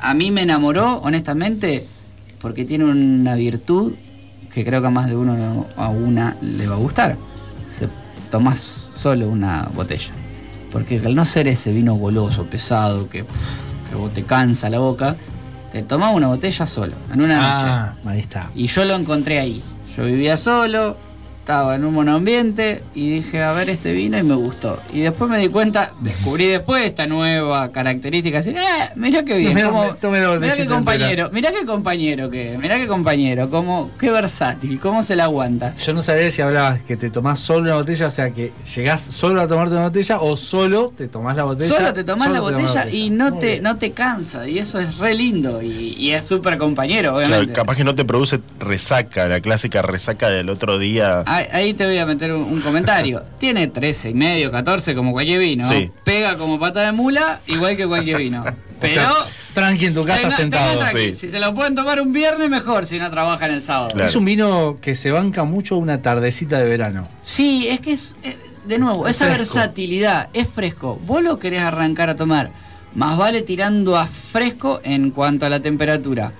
A 0.01 0.13
mí 0.13 0.31
me 0.31 0.41
enamoró, 0.41 0.97
honestamente, 1.03 1.87
porque 2.41 2.65
tiene 2.65 2.85
una 2.85 3.35
virtud 3.35 3.93
que 4.53 4.65
creo 4.65 4.81
que 4.81 4.87
a 4.87 4.91
más 4.91 5.07
de 5.07 5.15
uno 5.15 5.67
a 5.77 5.89
una 5.89 6.35
le 6.41 6.67
va 6.67 6.75
a 6.75 6.79
gustar. 6.79 7.17
Se 7.69 7.87
tomas 8.29 8.87
solo 8.95 9.29
una 9.29 9.69
botella. 9.73 10.11
Porque 10.71 11.01
al 11.05 11.15
no 11.15 11.25
ser 11.25 11.47
ese 11.47 11.71
vino 11.71 11.95
goloso, 11.95 12.45
pesado, 12.45 13.09
que, 13.09 13.25
que 13.89 13.95
vos 13.95 14.13
te 14.13 14.23
cansa 14.23 14.69
la 14.69 14.79
boca, 14.79 15.15
te 15.71 15.83
tomás 15.83 16.15
una 16.15 16.27
botella 16.27 16.65
solo, 16.65 16.93
en 17.13 17.21
una 17.21 17.35
noche. 17.35 17.65
Ah, 17.67 17.93
ahí 18.05 18.19
está. 18.19 18.49
Y 18.55 18.67
yo 18.67 18.85
lo 18.85 18.95
encontré 18.95 19.39
ahí. 19.39 19.61
Yo 19.95 20.05
vivía 20.05 20.37
solo, 20.37 20.97
estaba 21.41 21.75
en 21.75 21.83
un 21.85 21.95
monoambiente 21.95 22.83
y 22.93 23.09
dije, 23.15 23.41
a 23.41 23.51
ver 23.51 23.71
este 23.71 23.91
vino 23.93 24.15
y 24.15 24.21
me 24.21 24.35
gustó. 24.35 24.77
Y 24.93 24.99
después 25.01 25.27
me 25.27 25.39
di 25.39 25.47
cuenta, 25.49 25.91
descubrí 25.99 26.45
después 26.45 26.85
esta 26.85 27.07
nueva 27.07 27.71
característica, 27.71 28.37
así, 28.37 28.51
eh, 28.51 28.89
mirá 28.95 29.23
qué 29.23 29.37
bien, 29.37 29.55
Mirá, 29.55 29.69
botellita 29.69 30.55
qué 30.55 30.65
compañero, 30.67 31.29
mirá 31.33 31.51
qué 31.51 31.65
compañero 31.65 32.29
que, 32.29 32.57
mirá 32.61 32.77
qué 32.77 32.85
compañero, 32.85 33.49
cómo, 33.49 33.89
qué 33.99 34.11
versátil, 34.11 34.79
cómo 34.79 35.01
se 35.01 35.15
la 35.15 35.23
aguanta. 35.23 35.75
Yo 35.77 35.93
no 35.93 36.03
sabía 36.03 36.29
si 36.29 36.43
hablabas 36.43 36.81
que 36.83 36.95
te 36.95 37.09
tomás 37.09 37.39
solo 37.39 37.61
una 37.61 37.75
botella, 37.75 38.05
o 38.07 38.11
sea, 38.11 38.29
que 38.29 38.51
llegás 38.75 39.01
solo 39.01 39.41
a 39.41 39.47
tomarte 39.47 39.73
una 39.73 39.85
botella 39.85 40.19
o 40.21 40.37
solo 40.37 40.93
te 40.95 41.07
tomás 41.07 41.35
la 41.35 41.43
botella. 41.45 41.75
Solo 41.75 41.91
te 41.93 42.03
tomás 42.03 42.29
la 42.29 42.35
te 42.35 42.39
botella 42.41 42.87
y 42.87 43.09
no 43.09 43.31
Muy 43.31 43.39
te, 43.39 43.45
bien. 43.53 43.63
no 43.63 43.77
te 43.77 43.91
cansa, 43.93 44.47
y 44.47 44.59
eso 44.59 44.79
es 44.79 44.95
re 44.99 45.15
lindo, 45.15 45.59
y, 45.63 45.95
y 45.97 46.11
es 46.11 46.23
súper 46.23 46.59
compañero, 46.59 47.13
Claro, 47.13 47.17
obviamente. 47.17 47.53
capaz 47.53 47.75
que 47.77 47.83
no 47.83 47.95
te 47.95 48.05
produce 48.05 48.39
resaca, 48.59 49.27
la 49.27 49.39
clásica 49.39 49.81
resaca 49.81 50.29
del 50.29 50.47
otro 50.49 50.77
día. 50.77 51.23
Ahí, 51.31 51.45
ahí 51.51 51.73
te 51.73 51.85
voy 51.85 51.97
a 51.97 52.05
meter 52.05 52.33
un, 52.33 52.43
un 52.43 52.61
comentario. 52.61 53.23
Tiene 53.39 53.67
13 53.67 54.09
y 54.09 54.13
medio, 54.13 54.51
14 54.51 54.93
como 54.95 55.11
cualquier 55.11 55.39
vino. 55.39 55.67
Sí. 55.69 55.89
Pega 56.03 56.37
como 56.37 56.59
pata 56.59 56.81
de 56.81 56.91
mula, 56.91 57.41
igual 57.47 57.77
que 57.77 57.87
cualquier 57.87 58.17
vino. 58.17 58.43
Pero 58.79 59.01
O 59.11 59.13
sea, 59.13 59.13
tranqui 59.53 59.85
en 59.85 59.93
tu 59.93 60.03
casa 60.05 60.23
tenga- 60.23 60.35
sentado. 60.37 60.73
tenga 60.79 60.91
sí. 60.91 61.15
Si 61.15 61.29
se 61.29 61.39
lo 61.39 61.53
pueden 61.53 61.75
tomar 61.75 62.01
un 62.01 62.11
viernes, 62.13 62.49
mejor 62.49 62.85
si 62.85 62.97
no 62.99 63.09
trabajan 63.09 63.51
el 63.51 63.63
sábado. 63.63 63.91
Claro. 63.93 64.09
Es 64.09 64.15
un 64.15 64.25
vino 64.25 64.77
que 64.81 64.95
se 64.95 65.11
banca 65.11 65.43
mucho 65.43 65.77
una 65.77 66.01
tardecita 66.01 66.57
de 66.59 66.67
verano. 66.69 67.07
Sí, 67.21 67.67
es 67.69 67.79
que 67.79 67.93
es, 67.93 68.15
eh, 68.23 68.35
de 68.65 68.77
nuevo, 68.79 69.07
Es 69.07 69.15
esa 69.17 69.25
fresco. 69.25 69.55
versatilidad, 69.55 70.29
es 70.33 70.47
fresco. 70.49 70.99
Vos 71.05 71.21
lo 71.23 71.37
querés 71.39 71.61
arrancar 71.61 72.09
a 72.09 72.15
tomar, 72.15 72.49
más 72.95 73.17
vale 73.17 73.41
tirando 73.41 73.97
a 73.97 74.05
fresco 74.07 74.81
en 74.83 75.11
cuanto 75.11 75.45
a 75.45 75.49
la 75.49 75.59
temperatura. 75.59 76.31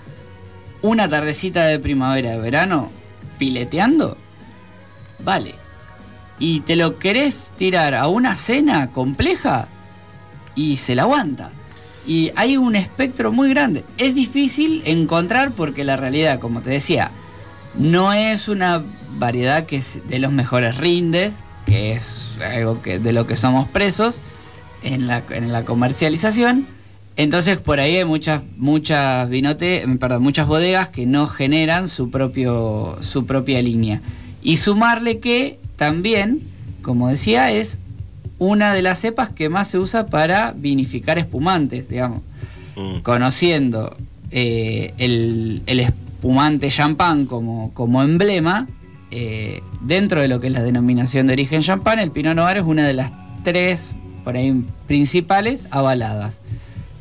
Una 0.82 1.08
tardecita 1.08 1.66
de 1.68 1.78
primavera, 1.80 2.32
de 2.32 2.38
verano, 2.40 2.90
pileteando, 3.38 4.18
vale. 5.24 5.56
Y 6.40 6.62
te 6.62 6.76
lo 6.76 6.98
querés 6.98 7.52
tirar 7.58 7.94
a 7.94 8.08
una 8.08 8.36
cena 8.36 8.92
compleja 8.92 9.68
y 10.56 10.78
se 10.78 10.96
la 10.96 11.04
aguanta. 11.04 11.52
Y 12.06 12.32
hay 12.36 12.58
un 12.58 12.76
espectro 12.76 13.32
muy 13.32 13.50
grande. 13.50 13.84
Es 13.98 14.16
difícil 14.16 14.82
encontrar 14.86 15.52
porque 15.52 15.84
la 15.84 15.98
realidad, 15.98 16.40
como 16.40 16.62
te 16.62 16.72
decía, 16.72 17.12
no 17.76 18.12
es 18.12 18.48
una 18.48 18.84
variedad 19.18 19.66
que 19.66 19.78
es 19.78 20.00
de 20.08 20.20
los 20.20 20.32
mejores 20.32 20.78
rindes, 20.78 21.34
que 21.66 21.94
es 21.94 22.32
algo 22.44 22.82
que 22.82 23.00
de 23.00 23.14
lo 23.14 23.28
que 23.28 23.36
somos 23.36 23.68
presos 23.68 24.20
en 24.84 25.08
la, 25.08 25.22
comercialización. 25.66 26.66
Entonces 27.18 27.58
por 27.58 27.80
ahí 27.80 27.98
hay 27.98 28.06
muchas, 28.06 28.42
muchas 28.58 29.30
vinote, 29.30 29.86
perdón, 30.00 30.24
muchas 30.24 30.48
bodegas 30.48 30.90
que 30.90 31.06
no 31.06 31.28
generan 31.28 31.88
su 31.88 32.10
propio, 32.10 32.98
su 33.02 33.26
propia 33.26 33.62
línea. 33.62 34.02
Y 34.42 34.58
sumarle 34.58 35.20
que 35.20 35.60
también, 35.76 36.42
como 36.82 37.10
decía, 37.10 37.52
es 37.52 37.80
una 38.40 38.74
de 38.74 38.82
las 38.82 39.00
cepas 39.00 39.30
que 39.30 39.50
más 39.50 39.68
se 39.68 39.78
usa 39.78 40.08
para 40.08 40.54
vinificar 40.56 41.20
espumantes, 41.20 41.88
digamos. 41.88 42.22
Mm. 42.76 43.02
Conociendo 43.02 43.96
eh, 44.32 44.94
el, 44.98 45.62
el 45.68 45.80
espumante 45.80 46.70
champán 46.70 47.26
como, 47.26 47.72
como 47.74 48.02
emblema, 48.02 48.68
eh, 49.12 49.62
dentro 49.82 50.22
de 50.22 50.28
lo 50.28 50.40
que 50.40 50.48
es 50.48 50.54
la 50.54 50.64
denominación 50.64 51.28
de 51.28 51.34
origen 51.34 51.62
champán, 51.62 52.00
el 52.00 52.12
Pinot 52.12 52.36
Noir 52.36 52.58
es 52.58 52.64
una 52.64 52.88
de 52.88 52.94
las 52.94 53.12
tres 53.44 53.92
por 54.24 54.36
ahí 54.38 54.64
principales 54.88 55.62
avaladas. 55.70 56.36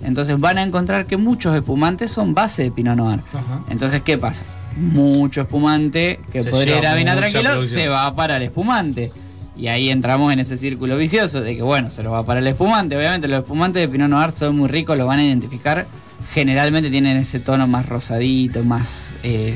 Entonces 0.03 0.39
van 0.41 0.59
a 0.59 0.63
encontrar 0.63 1.07
que 1.07 1.17
muchos 1.17 1.55
espumantes 1.55 2.11
son 2.11 2.35
base 2.35 2.65
de 2.65 2.71
Pinot 2.71 2.97
Noir. 2.97 3.21
Ajá. 3.33 3.63
Entonces, 3.71 4.03
¿qué 4.03 4.19
pasa? 4.19 4.45
Mucho 4.77 5.43
espumante 5.43 6.21
que 6.33 6.43
Se 6.43 6.51
podría 6.51 6.79
ir 6.79 6.87
a 6.87 6.97
mucha 6.97 7.17
tranquilo 7.17 7.51
producción. 7.51 7.81
se 7.83 7.89
va 7.89 8.15
para 8.15 8.37
el 8.37 8.43
espumante. 8.43 9.13
Y 9.57 9.69
ahí 9.69 9.91
entramos 9.91 10.33
en 10.33 10.39
ese 10.39 10.57
círculo 10.57 10.97
vicioso 10.97 11.43
de 11.43 11.55
que, 11.55 11.63
bueno, 11.63 11.91
se 11.91 12.03
lo 12.03 12.13
va 12.13 12.25
para 12.25 12.41
el 12.41 12.47
espumante. 12.47 12.97
Obviamente, 12.97 13.29
los 13.29 13.41
espumantes 13.41 13.83
de 13.83 13.89
Pinot 13.89 14.09
Noir 14.09 14.31
son 14.31 14.57
muy 14.57 14.69
ricos, 14.69 14.97
lo 14.97 15.07
van 15.07 15.19
a 15.19 15.25
identificar. 15.25 15.87
Generalmente 16.33 16.91
tienen 16.91 17.17
ese 17.19 17.41
tono 17.41 17.67
más 17.67 17.87
rosadito, 17.87 18.65
más 18.65 19.15
eh, 19.23 19.55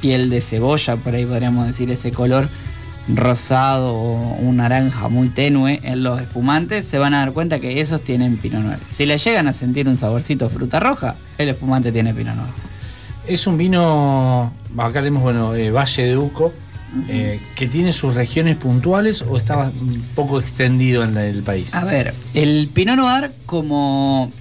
piel 0.00 0.30
de 0.30 0.40
cebolla, 0.40 0.96
por 0.96 1.14
ahí 1.14 1.26
podríamos 1.26 1.66
decir, 1.66 1.90
ese 1.90 2.10
color 2.10 2.48
rosado 3.14 3.94
o 3.94 4.34
un 4.36 4.56
naranja 4.56 5.08
muy 5.08 5.28
tenue 5.28 5.80
en 5.82 6.02
los 6.02 6.20
espumantes, 6.20 6.86
se 6.86 6.98
van 6.98 7.14
a 7.14 7.18
dar 7.18 7.32
cuenta 7.32 7.60
que 7.60 7.80
esos 7.80 8.02
tienen 8.02 8.36
Pinot 8.36 8.62
Noir. 8.62 8.78
Si 8.90 9.06
le 9.06 9.18
llegan 9.18 9.46
a 9.48 9.52
sentir 9.52 9.88
un 9.88 9.96
saborcito 9.96 10.48
fruta 10.48 10.80
roja, 10.80 11.16
el 11.38 11.48
espumante 11.50 11.92
tiene 11.92 12.14
Pinot 12.14 12.36
Noir. 12.36 12.69
Es 13.30 13.46
un 13.46 13.56
vino, 13.56 14.52
acá 14.76 14.94
tenemos, 14.94 15.22
bueno, 15.22 15.54
eh, 15.54 15.70
Valle 15.70 16.02
de 16.04 16.16
Uco, 16.18 16.52
eh, 17.08 17.38
que 17.54 17.68
tiene 17.68 17.92
sus 17.92 18.14
regiones 18.16 18.56
puntuales 18.56 19.22
o 19.22 19.36
está 19.36 19.70
un 19.80 20.02
poco 20.16 20.40
extendido 20.40 21.04
en 21.04 21.14
la- 21.14 21.24
el 21.26 21.44
país. 21.44 21.72
A 21.72 21.84
ver, 21.84 22.12
el 22.34 22.68
Pinot 22.74 22.96
Noir 22.96 23.30
como, 23.46 24.32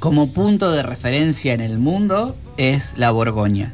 como 0.00 0.28
punto 0.32 0.70
de 0.70 0.82
referencia 0.82 1.54
en 1.54 1.62
el 1.62 1.78
mundo 1.78 2.36
es 2.58 2.92
la 2.98 3.10
Borgoña. 3.10 3.72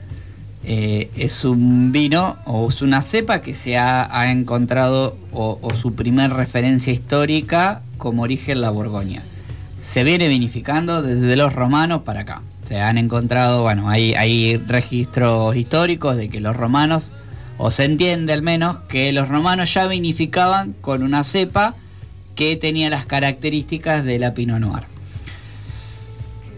Eh, 0.63 1.11
es 1.17 1.45
un 1.45 1.91
vino 1.91 2.37
o 2.47 2.69
es 2.69 2.83
una 2.83 3.03
cepa 3.03 3.43
que 3.43 3.53
se 3.55 3.77
ha, 3.77 4.09
ha 4.17 4.31
encontrado 4.31 5.17
o, 5.33 5.59
o 5.61 5.75
su 5.75 5.95
primer 5.97 6.33
referencia 6.33 6.93
histórica 6.93 7.83
como 7.99 8.23
origen 8.23 8.61
la 8.61 8.71
Borgoña. 8.71 9.23
Se 9.85 10.03
viene 10.03 10.29
vinificando 10.29 11.03
desde 11.03 11.37
los 11.37 11.53
romanos 11.53 12.03
para 12.03 12.21
acá. 12.21 12.41
Se 12.67 12.81
han 12.81 12.97
encontrado, 12.97 13.63
bueno, 13.63 13.91
hay, 13.91 14.57
registros 14.57 15.55
históricos 15.55 16.17
de 16.17 16.31
que 16.31 16.41
los 16.41 16.57
romanos, 16.57 17.13
o 17.59 17.71
se 17.71 17.85
entiende 17.85 18.33
al 18.33 18.41
menos, 18.41 18.79
que 18.89 19.13
los 19.13 19.29
romanos 19.29 19.73
ya 19.75 19.87
vinificaban 19.87 20.75
con 20.81 21.03
una 21.03 21.23
cepa 21.23 21.75
que 22.35 22.57
tenía 22.57 22.89
las 22.89 23.05
características 23.05 24.05
de 24.05 24.19
la 24.19 24.33
Pinot 24.33 24.59
Noir. 24.59 24.94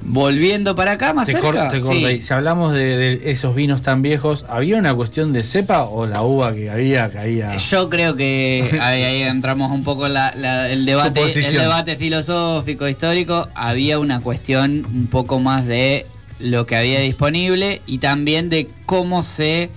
Volviendo 0.08 0.76
para 0.76 0.92
acá, 0.92 1.12
más 1.12 1.26
Te, 1.26 1.32
cerca. 1.32 1.68
te 1.68 1.80
sí. 1.80 2.04
ahí. 2.04 2.20
Si 2.20 2.32
hablamos 2.32 2.72
de, 2.72 2.96
de 2.96 3.30
esos 3.32 3.54
vinos 3.56 3.82
tan 3.82 4.02
viejos, 4.02 4.44
¿había 4.48 4.76
una 4.76 4.94
cuestión 4.94 5.32
de 5.32 5.42
cepa 5.42 5.82
o 5.84 6.06
la 6.06 6.22
uva 6.22 6.54
que 6.54 6.70
había 6.70 7.10
caía? 7.10 7.56
Yo 7.56 7.90
creo 7.90 8.14
que 8.14 8.68
ahí, 8.80 9.02
ahí 9.02 9.22
entramos 9.22 9.72
un 9.72 9.82
poco 9.82 10.06
en 10.06 10.14
la- 10.14 10.32
la- 10.36 10.70
el 10.70 10.86
debate, 10.86 11.20
el 11.22 11.56
debate 11.56 11.96
filosófico, 11.96 12.88
histórico. 12.88 13.48
Había 13.54 13.98
una 13.98 14.20
cuestión 14.20 14.86
un 14.86 15.08
poco 15.08 15.40
más 15.40 15.66
de 15.66 16.06
lo 16.38 16.66
que 16.66 16.76
había 16.76 17.00
disponible 17.00 17.82
y 17.86 17.98
también 17.98 18.48
de 18.48 18.68
cómo 18.86 19.22
se 19.24 19.70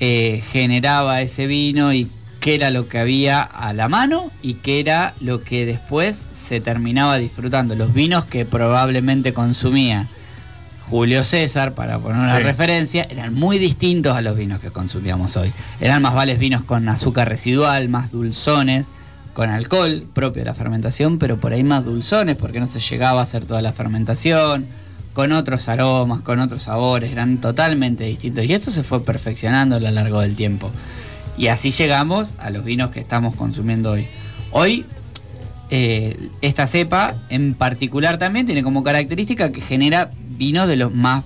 eh, 0.00 0.42
generaba 0.50 1.20
ese 1.20 1.46
vino 1.46 1.92
y 1.92 2.08
qué 2.42 2.56
era 2.56 2.70
lo 2.70 2.88
que 2.88 2.98
había 2.98 3.40
a 3.40 3.72
la 3.72 3.88
mano 3.88 4.32
y 4.42 4.54
qué 4.54 4.80
era 4.80 5.14
lo 5.20 5.42
que 5.44 5.64
después 5.64 6.22
se 6.34 6.60
terminaba 6.60 7.16
disfrutando. 7.18 7.76
Los 7.76 7.94
vinos 7.94 8.24
que 8.24 8.44
probablemente 8.44 9.32
consumía 9.32 10.08
Julio 10.90 11.22
César, 11.22 11.72
para 11.72 12.00
poner 12.00 12.18
una 12.18 12.36
Sí. 12.38 12.42
referencia, 12.42 13.06
eran 13.08 13.32
muy 13.32 13.58
distintos 13.60 14.16
a 14.16 14.20
los 14.22 14.36
vinos 14.36 14.60
que 14.60 14.70
consumíamos 14.70 15.36
hoy. 15.36 15.52
Eran 15.80 16.02
más 16.02 16.14
vales 16.14 16.40
vinos 16.40 16.64
con 16.64 16.88
azúcar 16.88 17.28
residual, 17.28 17.88
más 17.88 18.10
dulzones, 18.10 18.88
con 19.34 19.48
alcohol 19.48 20.04
propio 20.12 20.42
de 20.42 20.46
la 20.46 20.54
fermentación, 20.54 21.18
pero 21.18 21.38
por 21.38 21.52
ahí 21.52 21.62
más 21.62 21.84
dulzones, 21.84 22.36
porque 22.36 22.58
no 22.58 22.66
se 22.66 22.80
llegaba 22.80 23.20
a 23.20 23.22
hacer 23.22 23.44
toda 23.44 23.62
la 23.62 23.72
fermentación, 23.72 24.66
con 25.14 25.30
otros 25.30 25.68
aromas, 25.68 26.22
con 26.22 26.40
otros 26.40 26.64
sabores, 26.64 27.12
eran 27.12 27.38
totalmente 27.38 28.02
distintos. 28.04 28.44
Y 28.44 28.52
esto 28.52 28.70
se 28.72 28.82
fue 28.82 29.02
perfeccionando 29.04 29.76
a 29.76 29.80
lo 29.80 29.90
largo 29.92 30.20
del 30.20 30.34
tiempo. 30.34 30.70
Y 31.36 31.46
así 31.48 31.70
llegamos 31.70 32.34
a 32.38 32.50
los 32.50 32.64
vinos 32.64 32.90
que 32.90 33.00
estamos 33.00 33.34
consumiendo 33.34 33.92
hoy. 33.92 34.06
Hoy 34.50 34.84
eh, 35.70 36.28
esta 36.42 36.66
cepa 36.66 37.14
en 37.30 37.54
particular 37.54 38.18
también 38.18 38.44
tiene 38.46 38.62
como 38.62 38.84
característica 38.84 39.50
que 39.52 39.60
genera 39.60 40.10
vinos 40.36 40.68
de 40.68 40.76
los 40.76 40.92
más 40.94 41.24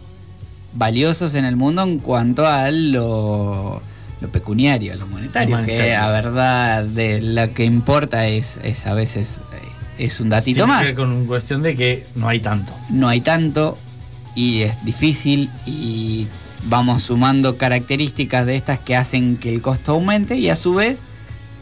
valiosos 0.74 1.34
en 1.34 1.44
el 1.44 1.56
mundo 1.56 1.82
en 1.82 1.98
cuanto 1.98 2.46
a 2.46 2.70
lo, 2.70 3.82
lo 4.20 4.28
pecuniario, 4.28 4.92
a 4.92 4.96
lo 4.96 5.06
monetario, 5.06 5.64
que 5.64 5.94
a 5.96 6.08
verdad 6.10 6.84
de 6.84 7.20
lo 7.20 7.52
que 7.54 7.64
importa 7.64 8.28
es, 8.28 8.58
es 8.62 8.86
a 8.86 8.94
veces 8.94 9.38
eh, 9.52 10.04
es 10.04 10.20
un 10.20 10.28
datito 10.28 10.58
Tiene 10.58 10.72
más. 10.72 10.80
que 10.82 10.86
ver 10.88 10.94
con 10.94 11.26
cuestión 11.26 11.62
de 11.62 11.74
que 11.74 12.06
no 12.14 12.28
hay 12.28 12.40
tanto. 12.40 12.72
No 12.90 13.08
hay 13.08 13.22
tanto 13.22 13.78
y 14.34 14.62
es 14.62 14.84
difícil 14.84 15.50
y 15.64 16.26
vamos 16.64 17.04
sumando 17.04 17.56
características 17.56 18.46
de 18.46 18.56
estas 18.56 18.78
que 18.78 18.96
hacen 18.96 19.36
que 19.36 19.52
el 19.54 19.62
costo 19.62 19.92
aumente 19.92 20.36
y 20.36 20.48
a 20.50 20.56
su 20.56 20.74
vez 20.74 21.00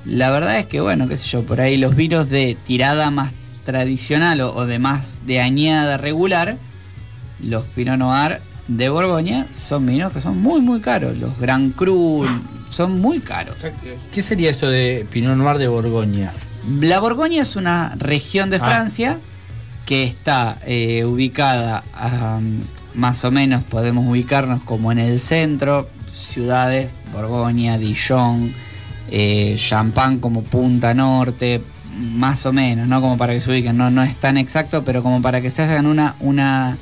la 0.05 0.31
verdad 0.31 0.59
es 0.59 0.67
que 0.67 0.81
bueno, 0.81 1.09
qué 1.09 1.17
sé 1.17 1.29
yo, 1.29 1.43
por 1.45 1.61
ahí 1.61 1.77
los 1.77 1.97
vinos 1.97 2.29
de 2.29 2.57
tirada 2.67 3.11
más 3.11 3.33
tradicional 3.65 4.41
o, 4.43 4.55
o 4.55 4.67
de 4.67 4.79
más 4.79 5.27
de 5.27 5.41
añada 5.41 5.97
regular, 5.97 6.57
los 7.41 7.65
Pinot 7.75 7.97
Noir 7.99 8.41
de 8.69 8.89
Borgoña 8.91 9.47
son 9.55 9.87
vinos 9.87 10.13
que 10.13 10.21
son 10.21 10.41
muy 10.43 10.61
muy 10.61 10.81
caros, 10.81 11.17
los 11.17 11.39
Grand 11.39 11.75
Cru 11.75 12.27
son 12.71 13.01
muy 13.01 13.21
caros. 13.21 13.57
¿Qué 14.13 14.21
sería 14.23 14.51
esto 14.51 14.69
de 14.69 15.07
Pinot 15.11 15.37
Noir 15.37 15.59
de 15.59 15.69
Borgoña? 15.69 16.33
La 16.81 16.99
Borgoña 17.01 17.41
es 17.43 17.57
una 17.57 17.95
región 17.99 18.51
de 18.51 18.57
Ah. 18.57 18.61
Francia 18.67 19.19
que 19.87 20.03
está 20.05 20.59
eh, 20.67 21.05
ubicada 21.05 21.83
a, 21.95 22.41
más 22.95 23.25
o 23.25 23.31
menos, 23.31 23.65
podemos 23.65 24.07
ubicarnos 24.07 24.63
como 24.63 24.93
en 24.93 24.99
el 24.99 25.21
centro, 25.21 25.89
ciudades, 26.15 26.91
Borgoña, 27.13 27.79
Dijon, 27.79 28.53
eh, 29.11 29.57
Champagne 29.59 30.21
como 30.21 30.43
punta 30.43 30.95
norte, 30.95 31.63
más 31.97 32.47
o 32.47 32.53
menos, 32.53 32.89
¿no? 32.89 33.01
Como 33.01 33.17
para 33.17 33.33
que 33.35 33.41
se 33.41 33.51
ubiquen, 33.51 33.77
no, 33.77 33.91
no 33.91 34.03
es 34.03 34.17
tan 34.17 34.37
exacto, 34.37 34.85
pero 34.85 35.03
como 35.03 35.23
para 35.23 35.41
que 35.41 35.51
se 35.51 35.63
hagan 35.63 35.87
una, 35.87 36.15
una, 36.21 36.77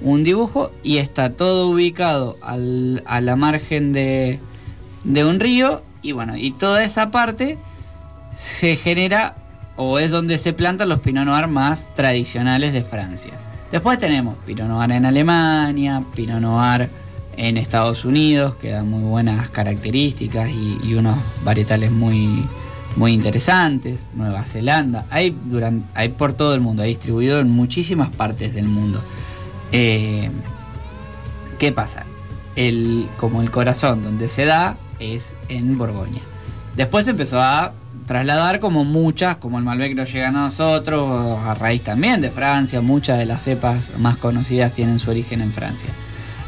un 0.00 0.24
dibujo 0.24 0.72
y 0.82 0.98
está 0.98 1.30
todo 1.30 1.68
ubicado 1.68 2.38
a 2.42 3.20
la 3.20 3.36
margen 3.36 3.92
de, 3.92 4.40
de 5.04 5.24
un 5.24 5.40
río 5.40 5.82
y 6.02 6.12
bueno, 6.12 6.36
y 6.36 6.52
toda 6.52 6.84
esa 6.84 7.10
parte 7.10 7.58
se 8.36 8.76
genera 8.76 9.34
o 9.76 9.98
es 9.98 10.10
donde 10.10 10.38
se 10.38 10.52
plantan 10.52 10.88
los 10.88 11.00
Pinot 11.00 11.24
Noir 11.24 11.48
más 11.48 11.86
tradicionales 11.94 12.72
de 12.72 12.82
Francia. 12.82 13.32
Después 13.70 13.98
tenemos 13.98 14.36
Pinot 14.46 14.68
Noir 14.68 14.92
en 14.92 15.06
Alemania, 15.06 16.02
Pinot 16.14 16.40
Noir 16.40 16.88
en 17.36 17.58
Estados 17.58 18.04
Unidos, 18.04 18.54
que 18.56 18.70
da 18.70 18.82
muy 18.82 19.02
buenas 19.02 19.50
características 19.50 20.48
y, 20.48 20.94
unos 20.94 21.18
varietales 21.44 21.90
muy, 21.90 22.44
muy 22.96 23.12
interesantes. 23.12 24.08
Nueva 24.14 24.44
Zelanda, 24.44 25.06
hay, 25.10 25.36
durante, 25.44 25.86
hay 25.94 26.10
por 26.10 26.32
todo 26.32 26.54
el 26.54 26.60
mundo, 26.60 26.82
hay 26.82 26.90
distribuido 26.90 27.40
en 27.40 27.50
muchísimas 27.50 28.10
partes 28.10 28.54
del 28.54 28.66
mundo. 28.66 29.02
Eh, 29.72 30.30
¿Qué 31.58 31.72
pasa? 31.72 32.04
El, 32.54 33.08
como 33.18 33.42
el 33.42 33.50
corazón 33.50 34.02
donde 34.02 34.28
se 34.28 34.44
da 34.44 34.76
es 35.00 35.34
en 35.48 35.76
Borgoña. 35.76 36.20
Después 36.76 37.08
empezó 37.08 37.40
a 37.40 37.72
trasladar 38.06 38.60
como 38.60 38.84
muchas, 38.84 39.36
como 39.36 39.58
el 39.58 39.64
Malbec 39.64 39.94
no 39.94 40.04
llega 40.04 40.28
a 40.28 40.32
nosotros, 40.32 41.38
a 41.44 41.54
raíz 41.54 41.82
también 41.82 42.20
de 42.20 42.30
Francia, 42.30 42.80
muchas 42.80 43.18
de 43.18 43.26
las 43.26 43.42
cepas 43.42 43.90
más 43.98 44.16
conocidas 44.16 44.72
tienen 44.72 44.98
su 44.98 45.10
origen 45.10 45.40
en 45.40 45.52
Francia. 45.52 45.90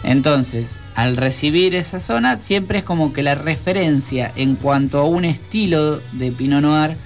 Entonces, 0.04 0.78
al 0.94 1.16
recibir 1.16 1.74
esa 1.74 2.00
zona, 2.00 2.38
siempre 2.40 2.78
es 2.78 2.84
como 2.84 3.12
que 3.12 3.22
la 3.22 3.34
referencia 3.34 4.32
en 4.36 4.54
cuanto 4.56 5.00
a 5.00 5.04
un 5.04 5.24
estilo 5.24 6.00
de 6.12 6.30
Pinot 6.30 6.62
Noir, 6.62 6.96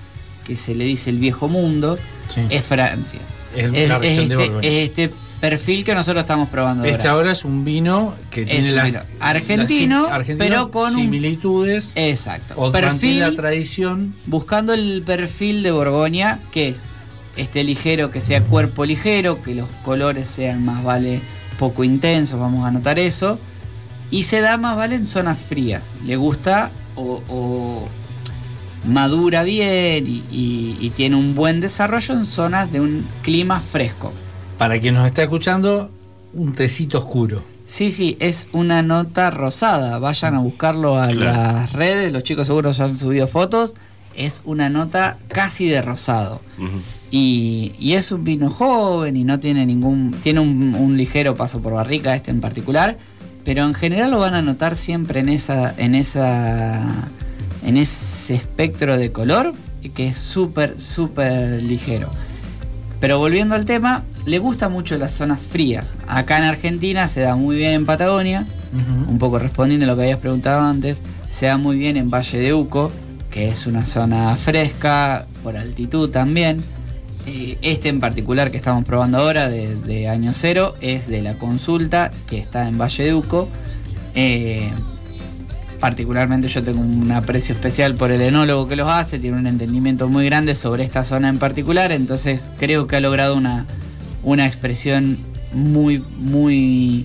que 0.46 0.56
se 0.56 0.74
le 0.74 0.84
dice 0.84 1.10
el 1.10 1.18
viejo 1.18 1.48
mundo, 1.48 1.98
Sí. 2.28 2.40
es 2.48 2.64
Francia. 2.64 3.20
Es 3.54 3.72
Es, 3.74 3.88
la 3.88 3.96
es 3.96 4.00
región 4.00 4.28
de 4.28 4.44
este, 4.44 4.58
es 4.82 4.88
este 4.88 5.10
perfil 5.42 5.84
que 5.84 5.92
nosotros 5.92 6.22
estamos 6.22 6.48
probando 6.48 6.84
Este 6.84 7.08
ahora. 7.08 7.10
ahora 7.10 7.32
es 7.32 7.44
un 7.44 7.64
vino 7.64 8.14
que 8.30 8.42
Es 8.42 8.48
tiene 8.48 8.74
un 8.78 8.84
vino 8.84 9.00
argentino, 9.18 10.06
pero 10.38 10.70
con 10.70 10.94
un- 10.94 11.00
similitudes 11.00 11.90
Exacto. 11.96 12.54
o 12.56 12.70
mantiene 12.70 13.18
la 13.18 13.26
perfil, 13.26 13.36
tradición. 13.36 14.14
buscando 14.26 14.72
el 14.72 15.02
perfil 15.04 15.64
de 15.64 15.72
Borgoña, 15.72 16.38
que 16.52 16.68
es 16.68 16.76
esté 17.36 17.64
ligero, 17.64 18.12
que 18.12 18.20
sea 18.20 18.40
cuerpo 18.42 18.84
ligero, 18.84 19.42
que 19.42 19.54
los 19.56 19.68
colores 19.82 20.28
sean 20.28 20.64
más 20.64 20.84
vale 20.84 21.20
poco 21.58 21.82
intensos, 21.82 22.38
vamos 22.38 22.64
a 22.64 22.70
notar 22.70 23.00
eso. 23.00 23.38
Y 24.12 24.22
se 24.24 24.42
da 24.42 24.56
más 24.58 24.76
vale 24.76 24.94
en 24.94 25.06
zonas 25.08 25.42
frías. 25.42 25.94
Le 26.06 26.14
gusta 26.16 26.70
o, 26.94 27.20
o 27.28 27.88
madura 28.86 29.42
bien 29.42 30.06
y, 30.06 30.22
y- 30.30 30.76
y 30.80 30.90
tiene 30.90 31.16
un 31.16 31.34
buen 31.34 31.60
desarrollo 31.60 32.14
en 32.14 32.26
zonas 32.26 32.70
de 32.70 32.80
un 32.80 33.06
clima 33.22 33.60
fresco. 33.60 34.12
Para 34.58 34.78
quien 34.80 34.94
nos 34.94 35.06
está 35.06 35.22
escuchando, 35.22 35.90
un 36.34 36.52
tecito 36.54 36.98
oscuro. 36.98 37.42
Sí, 37.66 37.90
sí, 37.90 38.16
es 38.20 38.48
una 38.52 38.82
nota 38.82 39.30
rosada. 39.30 39.98
Vayan 39.98 40.34
a 40.34 40.40
buscarlo 40.40 41.00
a 41.00 41.08
Claro. 41.08 41.20
las 41.42 41.72
redes, 41.72 42.12
los 42.12 42.22
chicos 42.22 42.46
seguro 42.46 42.72
ya 42.72 42.84
han 42.84 42.98
subido 42.98 43.26
fotos. 43.26 43.72
Es 44.14 44.42
una 44.44 44.68
nota 44.68 45.16
casi 45.28 45.66
de 45.68 45.80
rosado. 45.80 46.40
Y 47.10 47.92
es 47.94 48.12
un 48.12 48.24
vino 48.24 48.50
joven 48.50 49.16
y 49.16 49.24
no 49.24 49.40
tiene 49.40 49.64
ningún. 49.66 50.10
Tiene 50.22 50.40
un, 50.40 50.74
un 50.74 50.96
ligero 50.96 51.34
paso 51.34 51.60
por 51.60 51.72
barrica, 51.74 52.14
este 52.14 52.30
en 52.30 52.40
particular. 52.40 52.98
Pero 53.44 53.64
en 53.64 53.74
general 53.74 54.10
lo 54.12 54.18
van 54.20 54.34
a 54.34 54.42
notar 54.42 54.76
siempre 54.76 55.20
en 55.20 55.28
esa. 55.30 55.74
en 55.78 55.94
esa. 55.94 56.82
en 57.64 57.76
ese 57.76 58.34
espectro 58.34 58.96
de 58.96 59.12
color 59.12 59.52
que 59.94 60.08
es 60.08 60.16
súper, 60.16 60.78
súper 60.80 61.62
ligero. 61.62 62.08
Pero 63.02 63.18
volviendo 63.18 63.56
al 63.56 63.64
tema, 63.64 64.04
le 64.26 64.38
gusta 64.38 64.68
mucho 64.68 64.96
las 64.96 65.12
zonas 65.12 65.40
frías. 65.44 65.84
Acá 66.06 66.38
en 66.38 66.44
Argentina 66.44 67.08
se 67.08 67.20
da 67.20 67.34
muy 67.34 67.56
bien 67.56 67.72
en 67.72 67.84
Patagonia, 67.84 68.46
un 69.08 69.18
poco 69.18 69.40
respondiendo 69.40 69.84
a 69.84 69.88
lo 69.88 69.96
que 69.96 70.02
habías 70.02 70.20
preguntado 70.20 70.62
antes, 70.62 70.98
se 71.28 71.46
da 71.46 71.56
muy 71.56 71.78
bien 71.78 71.96
en 71.96 72.10
Valle 72.10 72.38
de 72.38 72.54
Uco, 72.54 72.92
que 73.28 73.48
es 73.48 73.66
una 73.66 73.84
zona 73.84 74.36
fresca, 74.36 75.26
por 75.42 75.56
altitud 75.56 76.10
también. 76.10 76.62
Eh, 77.26 77.58
Este 77.60 77.88
en 77.88 77.98
particular 77.98 78.52
que 78.52 78.56
estamos 78.58 78.84
probando 78.84 79.18
ahora, 79.18 79.48
de, 79.48 79.74
de 79.74 80.08
año 80.08 80.32
cero, 80.32 80.76
es 80.80 81.08
de 81.08 81.22
la 81.22 81.34
consulta 81.34 82.12
que 82.30 82.38
está 82.38 82.68
en 82.68 82.78
Valle 82.78 83.02
de 83.02 83.14
Uco. 83.14 83.48
Eh, 84.14 84.70
particularmente 85.82 86.46
yo 86.46 86.62
tengo 86.62 86.80
un 86.80 87.10
aprecio 87.10 87.56
especial 87.56 87.96
por 87.96 88.12
el 88.12 88.20
enólogo 88.20 88.68
que 88.68 88.76
los 88.76 88.88
hace, 88.88 89.18
tiene 89.18 89.36
un 89.36 89.48
entendimiento 89.48 90.08
muy 90.08 90.24
grande 90.24 90.54
sobre 90.54 90.84
esta 90.84 91.02
zona 91.02 91.28
en 91.28 91.38
particular, 91.40 91.90
entonces 91.90 92.52
creo 92.56 92.86
que 92.86 92.94
ha 92.94 93.00
logrado 93.00 93.34
una, 93.36 93.66
una 94.22 94.46
expresión 94.46 95.18
muy, 95.52 95.98
muy 96.18 97.04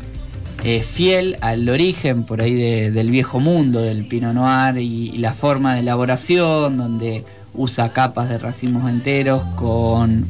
eh, 0.63 0.81
fiel 0.84 1.38
al 1.41 1.67
origen 1.67 2.24
por 2.24 2.39
ahí 2.39 2.53
de- 2.53 2.91
del 2.91 3.10
viejo 3.10 3.39
mundo 3.39 3.81
del 3.81 4.05
Pinot 4.07 4.36
Noir 4.36 4.77
y, 4.77 5.10
y 5.10 5.17
la 5.17 5.34
forma 5.34 5.74
de 5.74 5.79
elaboración, 5.79 6.77
donde 6.77 7.25
usa 7.55 7.91
capas 7.93 8.29
de 8.29 8.38
racimos 8.38 8.88
enteros 8.88 9.41
con, 9.55 10.27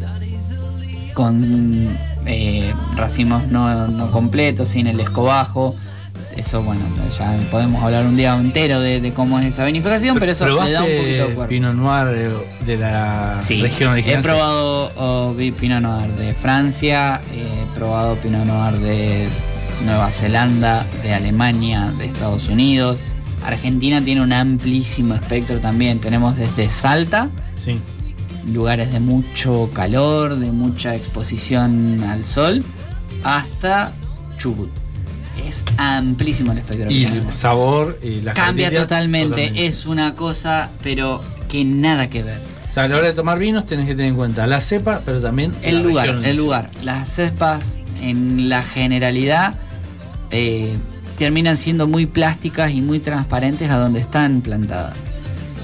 con 1.13 1.89
eh, 2.25 2.71
racimos 2.95 3.45
no, 3.49 3.89
no 3.89 4.09
completos, 4.11 4.69
sin 4.69 4.87
el 4.87 5.01
escobajo. 5.01 5.75
Eso, 6.37 6.61
bueno, 6.61 6.81
ya 7.17 7.35
podemos 7.49 7.83
hablar 7.83 8.05
un 8.05 8.15
día 8.15 8.35
entero 8.35 8.79
de, 8.79 9.01
de 9.01 9.11
cómo 9.11 9.39
es 9.39 9.45
esa 9.45 9.65
vinificación, 9.65 10.17
pero 10.19 10.31
eso 10.31 10.45
le 10.63 10.71
da 10.71 10.83
un 10.83 10.89
poquito 10.97 11.27
de 11.27 11.33
cuerpo. 11.33 11.47
Pinot 11.49 11.73
Noir 11.73 12.07
de, 12.07 12.31
de 12.65 12.77
la 12.77 13.39
Sí, 13.41 13.59
región 13.61 13.91
original? 13.93 14.19
he 14.19 14.21
probado 14.23 14.91
oh, 14.97 15.33
Pinot 15.59 15.81
Noir 15.81 16.07
de 16.11 16.33
Francia, 16.35 17.19
he 17.33 17.75
probado 17.77 18.15
Pinot 18.17 18.45
Noir 18.45 18.77
de 18.79 19.27
Nueva 19.85 20.11
Zelanda, 20.11 20.85
de 21.01 21.13
Alemania, 21.13 21.91
de 21.97 22.05
Estados 22.05 22.47
Unidos. 22.49 22.99
Argentina 23.45 23.99
tiene 24.01 24.21
un 24.21 24.31
amplísimo 24.33 25.15
espectro 25.15 25.57
también. 25.59 25.99
Tenemos 25.99 26.35
desde 26.37 26.69
Salta, 26.69 27.29
Sí. 27.63 27.79
lugares 28.51 28.91
de 28.93 28.99
mucho 28.99 29.69
calor, 29.73 30.35
de 30.37 30.51
mucha 30.51 30.95
exposición 30.95 32.03
al 32.03 32.25
sol, 32.25 32.63
hasta 33.23 33.91
Chubut. 34.37 34.69
Es 35.45 35.63
amplísimo 35.77 36.51
el 36.51 36.59
espectro. 36.59 36.91
Y 36.91 37.05
el 37.05 37.31
sabor 37.31 37.99
y 38.01 38.21
la 38.21 38.33
Cambia 38.33 38.73
totalmente. 38.73 39.65
es 39.67 39.85
una 39.85 40.15
cosa, 40.15 40.69
pero 40.83 41.21
que 41.49 41.63
nada 41.63 42.09
que 42.09 42.23
ver. 42.23 42.41
O 42.69 42.73
sea, 42.73 42.83
a 42.83 42.87
la 42.87 42.97
hora 42.97 43.07
de 43.07 43.13
tomar 43.13 43.39
vinos 43.39 43.65
tenés 43.65 43.87
que 43.87 43.93
tener 43.95 44.09
en 44.09 44.15
cuenta 44.15 44.45
la 44.47 44.61
cepa, 44.61 45.01
pero 45.05 45.19
también 45.21 45.51
El 45.61 45.77
la 45.77 45.81
lugar, 45.81 46.09
el 46.23 46.37
lugar. 46.37 46.69
Las 46.83 47.09
cepas 47.09 47.61
en 48.01 48.49
la 48.49 48.61
generalidad 48.61 49.55
eh, 50.31 50.75
terminan 51.17 51.57
siendo 51.57 51.87
muy 51.87 52.05
plásticas 52.05 52.71
y 52.71 52.81
muy 52.81 52.99
transparentes 52.99 53.69
a 53.71 53.77
donde 53.77 53.99
están 53.99 54.41
plantadas. 54.41 54.95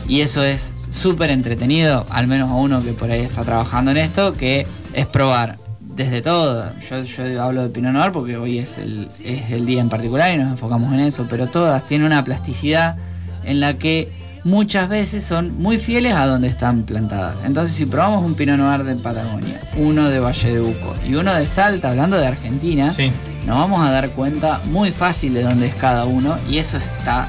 Y 0.08 0.22
eso 0.22 0.44
es 0.44 0.72
súper 0.92 1.30
entretenido, 1.30 2.06
al 2.10 2.28
menos 2.28 2.50
a 2.50 2.56
uno 2.56 2.84
que 2.84 2.94
por 2.94 3.12
ahí 3.12 3.22
está 3.22 3.44
trabajando 3.44 3.92
en 3.92 3.98
esto, 3.98 4.34
que 4.34 4.68
es 4.94 5.06
probar 5.06 5.58
desde 5.96 6.22
todo. 6.22 6.72
Yo, 6.90 7.04
yo 7.04 7.44
hablo 7.44 7.64
de 7.64 7.70
Pinot 7.70 7.94
Noir 7.94 8.12
porque 8.12 8.38
hoy 8.38 8.60
es 8.60 8.78
el, 8.78 9.08
es 9.24 9.52
el 9.52 9.66
día 9.66 9.82
en 9.82 9.90
particular 9.90 10.34
y 10.34 10.38
nos 10.38 10.48
enfocamos 10.52 10.94
en 10.94 11.00
eso, 11.02 11.26
pero 11.30 11.48
todas 11.48 11.84
tienen 11.88 12.08
una 12.08 12.24
plasticidad 12.24 12.96
en 13.44 13.60
la 13.60 13.74
que 13.76 14.10
muchas 14.44 14.90
veces 14.90 15.24
son 15.24 15.62
muy 15.62 15.78
fieles 15.78 16.14
a 16.16 16.26
donde 16.26 16.48
están 16.48 16.84
plantadas. 16.84 17.36
Entonces, 17.46 17.76
si 17.76 17.86
probamos 17.86 18.24
un 18.24 18.36
Pinot 18.36 18.58
Noir 18.58 18.84
de 18.84 18.96
Patagonia, 18.96 19.62
uno 19.78 20.10
de 20.10 20.20
Valle 20.20 20.54
de 20.54 20.62
Uco 20.62 20.96
y 21.08 21.16
uno 21.16 21.34
de 21.34 21.46
Salta, 21.48 21.92
hablando 21.92 22.18
de 22.18 22.28
Argentina, 22.28 22.92
Sí. 22.92 23.10
nos 23.46 23.58
vamos 23.58 23.80
a 23.88 23.92
dar 23.92 24.10
cuenta 24.10 24.60
muy 24.66 24.92
fácil 24.92 25.34
de 25.34 25.44
dónde 25.44 25.68
es 25.68 25.76
cada 25.76 26.06
uno 26.06 26.36
y 26.50 26.58
eso 26.58 26.78
está 26.78 27.28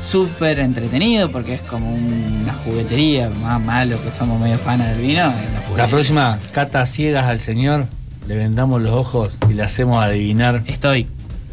súper 0.00 0.58
entretenido 0.58 1.30
porque 1.30 1.54
es 1.54 1.62
como 1.62 1.94
una 1.94 2.52
juguetería, 2.64 3.30
más 3.42 3.60
malo 3.60 3.96
que 4.02 4.10
somos 4.16 4.40
medio 4.40 4.58
fanas 4.58 4.88
del 4.90 4.98
vino. 5.00 5.32
La 5.76 5.86
próxima, 5.86 6.38
cata 6.52 6.84
ciegas 6.86 7.24
al 7.26 7.40
señor, 7.40 7.86
le 8.26 8.36
vendamos 8.36 8.82
los 8.82 8.92
ojos 8.92 9.36
y 9.50 9.54
le 9.54 9.62
hacemos 9.62 10.02
adivinar. 10.04 10.62
Estoy. 10.66 11.06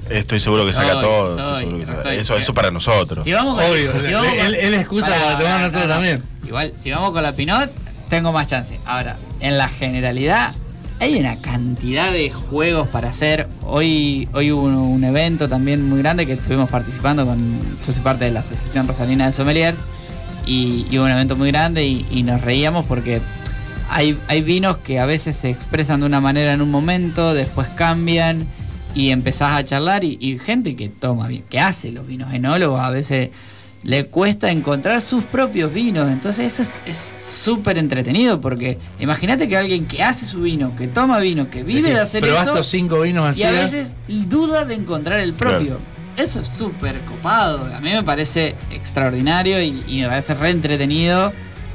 Estoy 0.10 0.40
seguro 0.42 0.66
que 0.66 0.74
saca 0.74 0.88
Estoy, 0.94 1.04
todo. 1.04 1.30
estoy, 1.32 1.44
estoy 1.46 1.60
seguro 1.64 1.80
que 1.80 1.86
saca- 1.86 1.98
estoy. 2.00 2.18
eso, 2.18 2.38
eso 2.38 2.54
para 2.54 2.72
nosotros. 2.72 3.24
Si 3.24 3.32
vamos 3.32 3.56
con, 3.56 3.64
Obvio, 3.72 3.92
si 3.94 4.14
vamos 4.14 4.30
con- 4.30 4.40
él- 4.40 4.56
él 4.56 4.74
excusa 4.74 5.08
para 5.08 5.38
tomar 5.38 5.62
nosotros 5.62 5.88
también. 5.88 6.24
Igual, 6.46 6.74
si 6.82 6.92
vamos 6.92 7.12
con 7.12 7.24
la 7.24 7.32
Pinot, 7.34 7.72
tengo 8.10 8.32
más 8.34 8.48
chance. 8.48 8.78
Ahora, 8.86 9.18
en 9.40 9.58
la 9.58 9.70
generalidad, 9.70 10.54
hay 11.00 11.18
una 11.20 11.40
cantidad 11.40 12.12
de 12.12 12.30
juegos 12.30 12.88
para 12.90 13.10
hacer. 13.10 13.48
Hoy, 13.64 14.28
hoy 14.34 14.52
hubo 14.52 14.64
un, 14.64 14.76
un 14.76 15.04
evento 15.04 15.48
también 15.48 15.88
muy 15.88 16.00
grande 16.00 16.26
que 16.26 16.34
estuvimos 16.34 16.70
participando 16.70 17.26
con. 17.26 17.58
Yo 17.88 17.94
soy 17.94 18.02
parte 18.04 18.26
de 18.26 18.32
la 18.32 18.42
Asociación 18.42 18.88
Rosalina 18.88 19.28
de 19.28 19.34
Sommelier. 19.34 19.76
Y, 20.46 20.88
y 20.92 20.98
hubo 20.98 21.06
un 21.06 21.12
evento 21.12 21.36
muy 21.38 21.52
grande 21.52 21.86
y, 21.86 22.06
y 22.12 22.24
nos 22.24 22.42
reíamos 22.42 22.86
porque 22.88 23.22
hay, 23.92 24.18
hay 24.28 24.42
vinos 24.42 24.78
que 24.78 25.00
a 25.00 25.06
veces 25.06 25.36
se 25.36 25.50
expresan 25.50 26.00
de 26.00 26.06
una 26.08 26.20
manera 26.22 26.54
en 26.54 26.62
un 26.62 26.72
momento, 26.72 27.34
después 27.34 27.68
cambian 27.70 28.48
y 28.96 29.10
empezás 29.12 29.52
a 29.58 29.66
charlar 29.66 30.04
y, 30.04 30.18
y 30.20 30.40
gente 30.40 30.76
que 30.76 30.90
toma 30.90 31.28
bien, 31.28 31.44
que 31.50 31.60
hace 31.60 31.92
los 31.92 32.08
vinos 32.08 32.34
enólogos 32.34 32.80
a 32.82 32.90
veces 32.90 33.30
le 33.84 34.06
cuesta 34.06 34.52
encontrar 34.52 35.02
sus 35.02 35.24
propios 35.24 35.74
vinos, 35.74 36.12
entonces 36.12 36.54
eso 36.54 36.62
es- 36.86 36.92
es 37.18 37.24
súper 37.24 37.78
entretenido 37.78 38.40
porque 38.40 38.78
imagínate 39.00 39.48
que 39.48 39.58
alguien 39.58 39.86
que 39.88 40.04
hace 40.04 40.26
su 40.26 40.42
vino, 40.42 40.76
que 40.76 40.88
toma 40.88 41.18
vino, 41.20 41.50
que 41.50 41.64
vive 41.64 41.90
de 41.94 42.00
hacer 42.00 42.24
eso 42.26 42.40
estos 42.40 42.68
cinco 42.68 43.02
vinos 43.02 43.38
y 43.38 43.44
a 43.44 43.50
así. 43.50 43.56
veces 43.58 43.92
duda 44.30 44.66
de 44.66 44.76
encontrar 44.76 45.20
el 45.20 45.34
propio. 45.34 45.78
Claro. 45.78 45.92
Eso 46.18 46.42
es 46.42 46.50
súper 46.58 47.00
copado. 47.02 47.66
A 47.74 47.80
mí 47.80 47.90
me 47.90 48.04
parece 48.04 48.54
extraordinario 48.70 49.62
y, 49.62 49.82
y 49.88 50.02
me 50.02 50.10
parece 50.10 50.34
re 50.34 50.50
entretenido. 50.50 51.32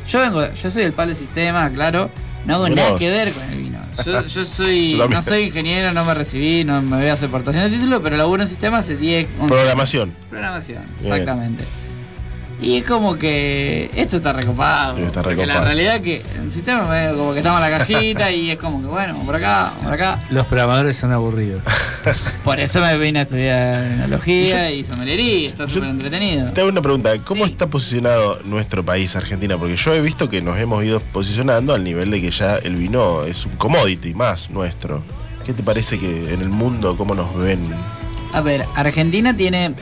Yo 0.09 0.21
vengo, 0.21 0.55
yo 0.55 0.71
soy 0.71 0.83
del 0.83 0.93
palo 0.93 1.11
de 1.11 1.17
sistema, 1.17 1.71
claro. 1.71 2.11
No 2.45 2.55
hago 2.55 2.69
nada 2.69 2.91
vos. 2.91 2.99
que 2.99 3.11
ver 3.11 3.33
con 3.33 3.43
el 3.51 3.59
vino. 3.59 3.79
Yo, 4.05 4.27
yo 4.27 4.45
soy, 4.45 5.03
no 5.11 5.21
soy 5.21 5.45
ingeniero, 5.45 5.93
no 5.93 6.05
me 6.05 6.15
recibí, 6.15 6.65
no 6.65 6.81
me 6.81 6.97
voy 6.97 7.09
a 7.09 7.15
hacer 7.15 7.29
portación 7.29 7.65
de 7.65 7.71
título, 7.71 8.01
pero 8.03 8.17
laburo 8.17 8.43
en 8.43 8.49
sistema 8.49 8.79
hace 8.79 8.97
10, 8.97 9.29
11 9.41 9.49
Programación. 9.49 10.15
Programación, 10.31 10.85
Bien. 11.01 11.57
Y 12.61 12.79
es 12.79 12.85
como 12.85 13.17
que 13.19 13.91
esto 13.95 14.17
está 14.17 14.33
recopado. 14.33 14.97
Sí, 14.97 15.03
está 15.03 15.23
porque 15.23 15.43
recopado. 15.43 15.59
la 15.61 15.65
realidad 15.67 15.97
es 15.97 16.03
que 16.03 16.23
en 16.37 16.51
sistema 16.51 16.85
medio 16.85 17.17
como 17.17 17.33
que 17.33 17.39
estamos 17.41 17.63
en 17.63 17.71
la 17.71 17.79
cajita 17.79 18.31
y 18.33 18.51
es 18.51 18.57
como 18.57 18.81
que 18.81 18.87
bueno, 18.87 19.15
por 19.25 19.37
acá, 19.37 19.75
por 19.83 19.93
acá. 19.93 20.23
Los 20.31 20.47
programadores 20.47 20.97
son 20.97 21.13
aburridos. 21.13 21.63
Por 22.45 22.61
eso 22.61 22.81
me 22.81 22.97
vine 22.99 23.19
a 23.19 23.23
estudiar 23.23 23.83
enología 23.85 24.71
y 24.71 24.85
sommelería, 24.85 25.49
está 25.49 25.67
súper 25.67 25.89
entretenido. 25.89 26.53
Te 26.53 26.61
hago 26.61 26.71
una 26.71 26.81
pregunta, 26.81 27.13
¿cómo 27.25 27.45
Sí. 27.47 27.51
está 27.53 27.67
posicionado 27.67 28.39
nuestro 28.45 28.85
país, 28.85 29.17
Argentina? 29.17 29.59
Porque 29.59 29.77
yo 29.77 29.93
he 29.93 30.01
visto 30.01 30.31
que 30.31 30.41
nos 30.41 30.57
hemos 30.57 30.85
ido 30.85 31.01
posicionando 31.01 31.75
al 31.75 31.83
nivel 31.83 32.13
de 32.13 32.21
que 32.21 32.31
ya 32.31 32.59
el 32.59 32.77
vino 32.77 33.25
es 33.25 33.45
un 33.45 33.57
commodity 33.57 34.15
más 34.15 34.51
nuestro. 34.51 35.03
¿Qué 35.45 35.53
te 35.53 35.65
parece 35.65 35.99
que 35.99 36.33
en 36.33 36.41
el 36.43 36.49
mundo 36.49 36.97
cómo 36.97 37.13
nos 37.17 37.37
ven? 37.37 37.61
A 38.33 38.41
ver, 38.41 38.65
Argentina 38.77 39.37
tiene 39.37 39.75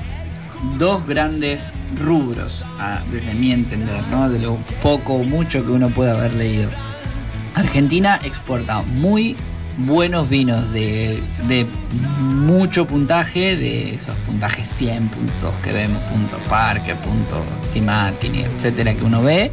dos 0.79 1.07
grandes 1.07 1.73
rubros, 2.03 2.64
ah, 2.79 3.03
desde 3.11 3.35
mi 3.35 3.53
entender, 3.53 4.03
¿no? 4.11 4.29
De 4.29 4.38
lo 4.38 4.57
poco 4.83 5.14
o 5.14 5.25
mucho 5.25 5.64
que 5.64 5.71
uno 5.71 5.88
puede 5.90 6.11
haber 6.11 6.33
leído. 6.35 6.71
Argentina 7.55 8.19
exporta 8.25 8.83
muy 8.83 9.37
buenos 9.79 10.29
vinos 10.29 10.73
de, 10.73 11.23
de 11.49 11.67
mucho 12.21 12.87
puntaje, 12.87 13.57
de 13.57 13.95
esos 13.95 14.14
puntajes 14.27 14.67
100 14.69 15.09
puntos 15.09 15.57
que 15.62 15.73
vemos, 15.73 16.03
punto 16.05 16.37
parque, 16.49 16.95
punto 16.95 17.43
Timarkin, 17.73 18.35
etcétera, 18.35 18.95
que 18.95 19.05
uno 19.05 19.23
ve. 19.23 19.51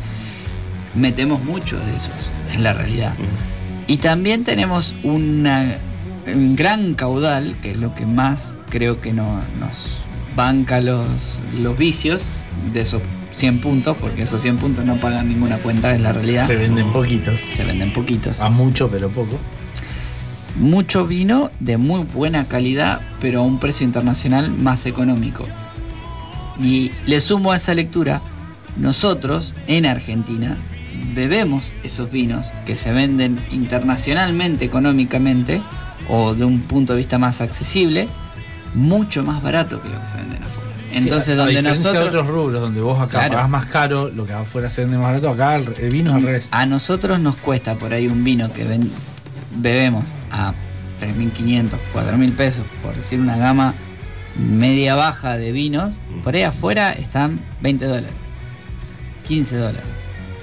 Metemos 0.96 1.44
muchos 1.44 1.84
de 1.86 1.96
esos, 1.96 2.12
es 2.54 2.60
la 2.60 2.74
realidad. 2.74 3.14
Y 3.88 3.98
también 3.98 4.44
tenemos 4.44 4.94
una, 5.04 5.78
un 6.28 6.56
gran 6.56 6.94
caudal, 6.94 7.56
que 7.62 7.72
es 7.72 7.78
lo 7.78 7.96
que 7.96 8.06
más 8.06 8.54
creo 8.70 9.02
que 9.02 9.14
no, 9.14 9.42
nos 9.60 10.01
banca 10.36 10.82
los, 10.82 11.40
los 11.62 11.78
vicios 11.78 12.22
de 12.74 12.82
esos 12.82 13.02
100 13.36 13.62
puntos, 13.62 13.98
porque 13.98 14.24
esos 14.24 14.42
100 14.42 14.58
puntos 14.58 14.86
no 14.86 14.98
pagan 14.98 15.30
ninguna 15.30 15.58
cuenta, 15.58 15.94
es 15.94 16.02
la 16.02 16.12
realidad. 16.12 16.48
Se 16.48 16.56
venden 16.56 16.92
poquitos. 16.92 17.40
Se 17.56 17.64
venden 17.64 17.92
poquitos. 17.94 18.42
A 18.42 18.50
mucho, 18.50 18.90
pero 18.90 19.10
poco. 19.10 19.38
Mucho 20.58 21.08
vino 21.08 21.50
de 21.60 21.78
muy 21.78 22.04
buena 22.04 22.46
calidad, 22.48 23.02
pero 23.22 23.40
a 23.40 23.44
un 23.44 23.60
precio 23.60 23.86
internacional 23.86 24.52
más 24.52 24.86
económico. 24.86 25.44
Y 26.62 26.92
le 27.08 27.22
sumo 27.22 27.52
a 27.52 27.56
esa 27.56 27.74
lectura, 27.74 28.22
nosotros 28.78 29.54
en 29.68 29.86
Argentina 29.86 30.58
bebemos 31.16 31.74
esos 31.84 32.12
vinos 32.12 32.46
que 32.66 32.76
se 32.76 32.92
venden 32.92 33.40
internacionalmente 33.52 34.66
económicamente 34.66 35.62
o 36.10 36.34
de 36.36 36.46
un 36.46 36.60
punto 36.62 36.94
de 36.94 37.00
vista 37.00 37.18
más 37.18 37.42
accesible, 37.42 38.08
mucho 38.74 39.24
más 39.24 39.42
barato 39.44 39.82
que 39.82 39.90
lo 39.90 40.00
que 40.02 40.08
se 40.08 40.16
venden 40.18 40.44
afuera. 40.44 40.62
Entonces, 40.94 41.26
Sí, 41.26 41.32
a- 41.32 41.34
a 41.34 41.38
donde 41.38 41.52
diferencia 41.52 41.84
de 41.90 41.94
nosotros 41.94 42.22
otros 42.22 42.28
rubros, 42.28 42.62
donde 42.62 42.82
vos 42.82 43.00
acá 43.00 43.12
Claro. 43.20 43.34
pagás 43.36 43.50
más 43.50 43.66
caro, 43.68 44.10
lo 44.10 44.26
que 44.26 44.34
afuera 44.34 44.70
se 44.70 44.82
vende 44.82 44.98
más 44.98 45.08
barato, 45.08 45.30
acá 45.30 45.56
el, 45.56 45.70
el 45.80 45.90
vino 45.90 46.12
es 46.12 46.16
al 46.18 46.24
revés. 46.24 46.48
A 46.52 46.66
nosotros 46.66 47.20
nos 47.20 47.36
cuesta 47.38 47.76
por 47.76 47.94
ahí 47.94 48.08
un 48.08 48.24
vino 48.24 48.52
que 48.52 48.64
ven- 48.66 48.92
bebemos 49.56 50.06
a 50.32 50.54
3.500, 51.00 51.80
4.000 51.94 52.32
pesos, 52.34 52.66
por 52.84 52.96
decir 52.96 53.20
una 53.20 53.38
gama 53.38 53.74
media 54.38 54.96
baja 54.96 55.38
de 55.38 55.52
vinos. 55.52 55.92
Por 56.24 56.36
ahí 56.36 56.44
afuera 56.44 56.92
están 56.94 57.40
20 57.62 57.86
dólares, 57.86 58.12
15 59.28 59.56
dólares. 59.58 59.82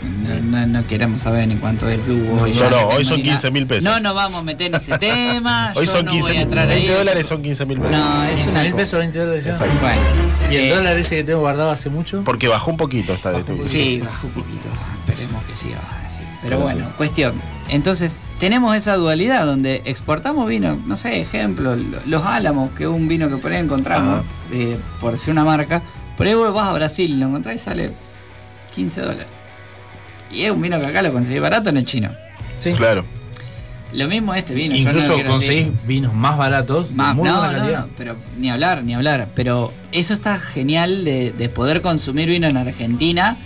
No, 0.02 0.34
no- 0.40 0.66
no 0.66 0.86
queremos 0.86 1.22
saber 1.22 1.50
en 1.50 1.58
cuánto 1.58 1.88
es 1.88 1.96
el 1.96 2.00
Blue 2.02 2.40
hoy. 2.40 2.50
No, 2.52 2.56
yo 2.56 2.64
no, 2.64 2.70
tengo 2.76 2.88
hoy 2.90 3.04
son 3.04 3.16
ni 3.22 3.28
nada. 3.28 3.40
15.000 3.40 3.66
pesos. 3.66 3.84
No 3.84 4.00
nos 4.00 4.14
vamos 4.14 4.40
a 4.40 4.44
meter 4.44 4.66
en 4.68 4.74
ese 4.76 4.96
tema. 4.98 5.72
Hoy 5.74 5.86
yo 5.86 5.92
son 5.92 6.04
no 6.04 6.12
15 6.12 6.22
voy 6.22 6.30
a 6.30 6.34
mil 6.34 6.42
entrar 6.42 6.68
ahí. 6.68 6.76
20 6.82 6.94
dólares 6.98 7.26
son 7.26 7.42
15 7.42 7.66
mil 7.66 7.78
pesos. 7.80 7.96
No, 7.96 8.24
es 8.24 8.36
15 8.44 8.62
mil 8.62 8.74
pesos, 8.74 8.98
20 9.00 9.18
dólares. 9.18 9.46
Bueno, 9.58 10.00
Y 10.50 10.56
el 10.56 10.64
eh, 10.64 10.74
dólar 10.74 10.96
ese 10.96 11.16
que 11.16 11.24
tengo 11.24 11.40
guardado 11.40 11.70
hace 11.70 11.90
mucho. 11.90 12.22
Porque 12.24 12.46
bajó 12.48 12.70
un 12.70 12.76
poquito 12.76 13.12
esta 13.12 13.32
de 13.32 13.42
un 13.42 13.62
Sí, 13.64 14.00
bajó 14.04 14.26
un 14.28 14.32
poquito. 14.34 14.68
Esperemos 15.06 15.42
que 15.44 15.56
siga 15.56 15.78
así. 16.06 16.20
Pero 16.42 16.58
bueno, 16.60 16.86
cuestión. 16.96 17.32
Entonces, 17.68 18.20
tenemos 18.38 18.76
esa 18.76 18.94
dualidad 18.96 19.44
donde 19.44 19.82
exportamos 19.84 20.48
vino, 20.48 20.78
no 20.86 20.96
sé, 20.96 21.20
ejemplo, 21.20 21.74
lo- 21.76 21.98
los 22.06 22.24
álamos, 22.24 22.70
que 22.70 22.84
es 22.84 22.88
un 22.88 23.08
vino 23.08 23.28
que 23.28 23.36
por 23.36 23.50
ahí 23.52 23.58
encontramos, 23.58 24.24
eh, 24.52 24.78
por 25.00 25.12
decir 25.12 25.30
una 25.30 25.44
marca. 25.44 25.82
Por 26.16 26.26
ahí 26.26 26.34
vos 26.34 26.54
vas 26.54 26.68
a 26.68 26.72
Brasil 26.72 27.10
y 27.10 27.16
lo 27.16 27.26
encontrás 27.26 27.56
y 27.56 27.58
sale 27.58 27.92
15 28.74 29.00
dólares. 29.02 29.26
Y 30.32 30.42
es 30.42 30.50
un 30.50 30.60
vino 30.60 30.78
que 30.78 30.86
acá 30.86 31.02
lo 31.02 31.12
conseguís 31.12 31.40
barato 31.40 31.70
en 31.70 31.76
el 31.78 31.84
chino. 31.84 32.10
Sí. 32.60 32.72
Claro. 32.72 33.04
Lo 33.92 34.06
mismo 34.06 34.34
este 34.34 34.52
vino. 34.54 34.74
yo 34.74 34.82
no 34.84 34.90
Incluso 34.90 35.08
lo 35.08 35.14
quiero 35.14 35.30
conseguís 35.30 35.66
decir. 35.66 35.72
vinos 35.86 36.12
más 36.14 36.36
baratos, 36.36 36.90
Más- 36.90 37.14
muy 37.16 37.26
no, 37.28 37.38
buena 37.38 37.52
no, 37.52 37.58
calidad. 37.60 37.80
no, 37.86 37.92
pero 37.96 38.16
ni 38.38 38.50
hablar, 38.50 38.84
ni 38.84 38.94
hablar. 38.94 39.28
Pero 39.34 39.72
eso 39.92 40.12
está 40.12 40.38
genial 40.38 41.04
de, 41.04 41.32
de 41.32 41.48
poder 41.48 41.80
consumir 41.80 42.28
vino 42.28 42.46
en 42.46 42.56
Argentina, 42.58 43.38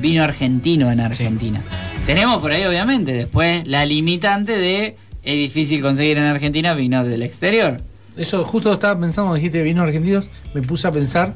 vino 0.00 0.22
argentino 0.22 0.90
en 0.90 1.00
Argentina. 1.00 1.60
Tenemos 2.06 2.40
por 2.40 2.52
ahí, 2.52 2.64
obviamente, 2.64 3.12
después 3.12 3.66
la 3.66 3.84
limitante 3.84 4.52
de 4.58 4.96
es 5.24 5.34
difícil 5.34 5.82
conseguir 5.82 6.16
en 6.16 6.24
Argentina 6.24 6.72
vino 6.74 7.04
del 7.04 7.22
exterior. 7.22 7.76
Eso 8.16 8.42
justo 8.44 8.72
estaba 8.72 8.98
pensando, 8.98 9.34
dijiste 9.34 9.62
vinos 9.62 9.84
argentinos, 9.86 10.24
me 10.54 10.62
puse 10.62 10.88
a 10.88 10.90
pensar 10.90 11.34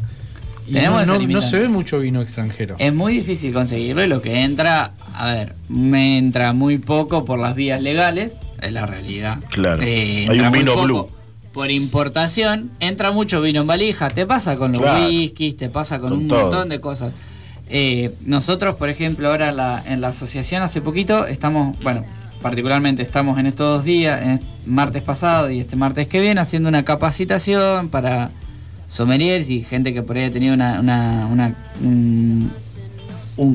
Tenemos 0.73 1.07
no, 1.07 1.43
se 1.43 1.61
ve 1.61 1.69
mucho 1.69 2.01
vino 2.01 2.21
extranjero. 2.21 2.77
Es 2.79 2.93
muy 2.93 3.15
difícil 3.15 3.53
conseguirlo 3.53 4.05
y 4.05 4.09
lo 4.09 4.21
que 4.23 4.43
entra, 4.43 4.93
a 5.15 5.33
ver, 5.33 5.55
me 5.69 6.19
entra 6.19 6.53
muy 6.53 6.79
poco 6.79 7.25
por 7.25 7.39
las 7.39 7.55
vías 7.55 7.81
legales, 7.83 8.33
es 8.61 8.73
la 8.73 8.87
realidad. 8.87 9.39
Claro. 9.51 9.83
Eh, 9.83 10.27
Hay 10.29 10.41
un 10.41 10.53
vino 10.53 10.77
blue. 10.83 11.07
Por 11.53 11.71
importación, 11.71 12.71
entra 12.81 13.13
mucho 13.13 13.41
vino 13.41 13.63
en 13.63 13.67
valija, 13.67 14.11
te 14.11 14.27
pasa 14.27 14.57
con 14.59 14.73
los 14.73 14.83
Claro. 14.83 15.07
whiskies, 15.07 15.57
te 15.57 15.69
pasa 15.71 15.99
con, 15.99 16.11
Con 16.11 16.19
un 16.19 16.29
todo. 16.29 16.43
montón 16.43 16.69
de 16.69 16.81
cosas. 16.81 17.13
Eh, 17.69 18.13
nosotros, 18.27 18.77
por 18.77 18.89
ejemplo, 18.91 19.29
ahora 19.29 19.49
en 19.49 19.57
la, 19.57 19.83
en 19.87 20.01
la 20.01 20.09
asociación 20.09 20.63
hace 20.63 20.81
poquito 20.83 21.27
estamos, 21.27 21.77
bueno, 21.83 22.05
particularmente 22.43 23.03
estamos 23.03 23.39
en 23.39 23.47
estos 23.47 23.79
dos 23.79 23.85
días, 23.85 24.23
en 24.23 24.31
este 24.33 24.47
martes 24.67 25.03
pasado 25.03 25.51
y 25.51 25.61
este 25.61 25.77
martes 25.77 26.07
que 26.09 26.21
viene, 26.21 26.41
haciendo 26.41 26.69
una 26.69 26.85
capacitación 26.85 27.89
para 27.89 28.31
sommeliers 28.89 29.51
y 29.51 29.63
gente 29.63 29.93
que 29.93 30.03
por 30.03 30.17
ahí 30.17 30.25
ha 30.25 30.33
tenido 30.33 30.55
una, 30.55 30.81
un, 31.83 32.51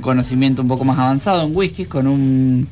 conocimiento 0.01 0.61
un 0.61 0.67
poco 0.67 0.83
más 0.83 0.97
avanzado 0.97 1.45
en 1.45 1.55
whisky 1.55 1.85
con 1.85 2.07
un 2.07 2.67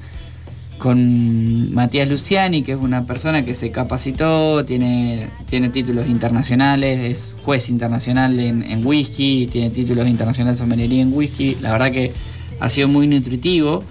con 0.78 1.74
Matías 1.74 2.08
Luciani, 2.08 2.64
que 2.64 2.72
es 2.72 2.78
una 2.80 3.06
persona 3.06 3.44
que 3.44 3.54
se 3.54 3.70
capacitó, 3.70 4.64
tiene, 4.64 5.28
tiene 5.50 5.68
títulos 5.70 6.08
internacionales, 6.08 7.02
es 7.02 7.36
juez 7.44 7.70
internacional 7.70 8.40
en, 8.40 8.64
en 8.64 8.86
whisky, 8.86 9.50
tiene 9.52 9.72
títulos 9.72 10.08
internacionales 10.08 10.58
de 10.58 10.64
sommelería 10.64 11.02
en 11.02 11.12
whisky. 11.14 11.58
La 11.60 11.74
verdad 11.74 11.92
que 11.92 12.14
ha 12.62 12.70
sido 12.70 12.88
muy 12.88 13.08
nutritivo, 13.08 13.84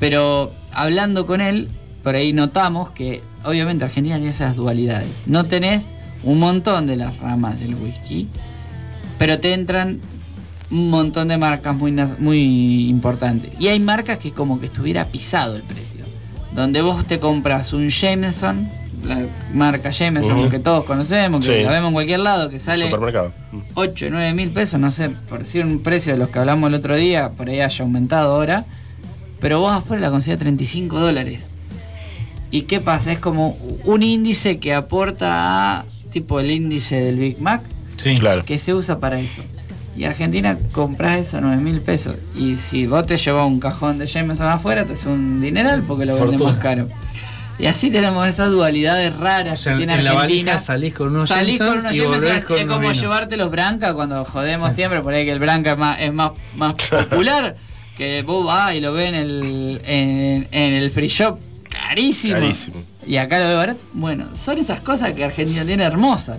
pero 0.00 0.52
hablando 0.72 1.24
con 1.24 1.40
él, 1.40 1.68
por 2.02 2.16
ahí 2.16 2.32
notamos 2.32 2.90
que 2.90 3.22
obviamente 3.44 3.84
Argentina 3.84 4.16
tiene 4.16 4.30
esas 4.30 4.56
dualidades. 4.56 5.08
No 5.26 5.44
tenés 5.44 5.82
un 6.24 6.38
montón 6.38 6.86
de 6.86 6.96
las 6.96 7.16
ramas 7.18 7.60
del 7.60 7.74
whisky, 7.74 8.28
pero 9.18 9.38
te 9.38 9.52
entran 9.52 10.00
un 10.70 10.90
montón 10.90 11.28
de 11.28 11.36
marcas 11.36 11.76
muy, 11.76 11.92
muy 12.18 12.88
importantes. 12.88 13.50
Y 13.58 13.68
hay 13.68 13.78
marcas 13.80 14.18
que 14.18 14.32
como 14.32 14.58
que 14.60 14.66
estuviera 14.66 15.04
pisado 15.06 15.56
el 15.56 15.62
precio. 15.62 16.04
Donde 16.54 16.82
vos 16.82 17.04
te 17.04 17.18
compras 17.18 17.72
un 17.72 17.88
Jameson, 17.90 18.68
la 19.04 19.26
marca 19.52 19.90
Jameson 19.90 20.48
que 20.50 20.58
todos 20.58 20.84
conocemos, 20.84 21.44
que 21.44 21.58
Sí. 21.58 21.62
la 21.64 21.70
vemos 21.72 21.88
en 21.88 21.94
cualquier 21.94 22.20
lado, 22.20 22.48
que 22.48 22.58
sale 22.58 22.84
Supermercado. 22.84 23.32
Mm. 23.52 23.58
8 23.74 24.06
o 24.06 24.10
9 24.10 24.34
mil 24.34 24.50
pesos, 24.50 24.80
no 24.80 24.90
sé, 24.90 25.10
por 25.10 25.40
decir 25.40 25.64
un 25.64 25.80
precio 25.80 26.12
de 26.12 26.18
los 26.18 26.30
que 26.30 26.38
hablamos 26.38 26.68
el 26.68 26.74
otro 26.74 26.96
día, 26.96 27.30
por 27.30 27.48
ahí 27.48 27.60
haya 27.60 27.84
aumentado 27.84 28.34
ahora, 28.34 28.64
pero 29.40 29.60
vos 29.60 29.72
afuera 29.72 30.00
la 30.00 30.10
conseguís 30.10 30.36
a 30.36 30.40
35 30.40 30.98
dólares. 30.98 31.40
¿Y 32.50 32.62
qué 32.62 32.80
pasa? 32.80 33.12
Es 33.12 33.18
como 33.18 33.54
un 33.84 34.02
índice 34.02 34.58
que 34.58 34.72
aporta 34.74 35.80
a, 35.80 35.84
tipo 36.14 36.40
el 36.40 36.50
índice 36.50 36.96
del 36.96 37.16
Big 37.18 37.40
Mac, 37.40 37.60
Sí. 37.98 38.16
Claro. 38.18 38.44
que 38.44 38.58
se 38.58 38.72
usa 38.72 38.98
para 38.98 39.20
eso. 39.20 39.42
Y 39.96 40.04
Argentina 40.04 40.58
compras 40.72 41.18
eso 41.18 41.36
a 41.36 41.40
9 41.40 41.56
mil 41.62 41.80
pesos. 41.80 42.16
Y 42.34 42.56
si 42.56 42.86
vos 42.86 43.06
te 43.06 43.16
llevas 43.16 43.46
un 43.46 43.60
cajón 43.60 43.98
de 43.98 44.06
Jameson 44.06 44.48
afuera, 44.48 44.84
te 44.84 44.94
hace 44.94 45.08
un 45.08 45.40
dineral 45.40 45.82
porque 45.86 46.04
lo 46.06 46.16
venden 46.18 46.40
más 46.42 46.56
caro. 46.56 46.88
Y 47.56 47.66
así 47.66 47.90
tenemos 47.92 48.26
esas 48.28 48.50
dualidades 48.50 49.14
raras 49.16 49.60
O 49.60 49.62
sea, 49.62 49.72
que 49.76 49.82
en, 49.84 49.88
tiene 49.88 49.94
en 50.00 50.04
la 50.04 50.10
Argentina. 50.10 50.52
valija 50.54 50.58
salís 50.58 50.92
con 50.94 51.10
unos 51.14 51.28
Salís 51.28 51.58
Jameson 51.58 51.68
con 51.68 51.78
unos 51.86 51.92
y 51.94 51.98
Jameson, 51.98 52.20
volvés 52.20 52.44
con 52.44 52.56
es 52.56 52.64
como 52.64 52.78
vinos. 52.80 53.00
llevarte 53.00 53.36
los 53.36 53.50
Branca 53.52 53.94
cuando 53.94 54.24
jodemos 54.24 54.72
siempre, 54.74 55.00
por 55.02 55.14
ahí 55.14 55.24
que 55.24 55.30
el 55.30 55.38
Branca 55.38 55.72
es 55.72 55.78
más, 55.78 56.00
es 56.00 56.12
más, 56.12 56.32
más 56.56 56.74
popular, 56.74 57.54
que 57.96 58.22
vos 58.22 58.44
vas 58.44 58.74
y 58.74 58.80
lo 58.80 58.92
ves 58.92 59.08
en 59.10 59.14
el, 59.14 59.80
en, 59.86 60.48
en 60.50 60.72
el 60.74 60.90
free 60.90 61.06
shop 61.06 61.38
carísimo. 61.70 62.34
Carísimo. 62.34 62.82
Y 63.06 63.16
acá 63.16 63.38
lo 63.38 63.48
ve 63.48 63.54
barato. 63.54 63.80
Bueno, 63.92 64.26
son 64.36 64.58
esas 64.58 64.80
cosas 64.80 65.12
que 65.12 65.24
Argentina 65.24 65.64
tiene 65.64 65.82
hermosas. 65.84 66.38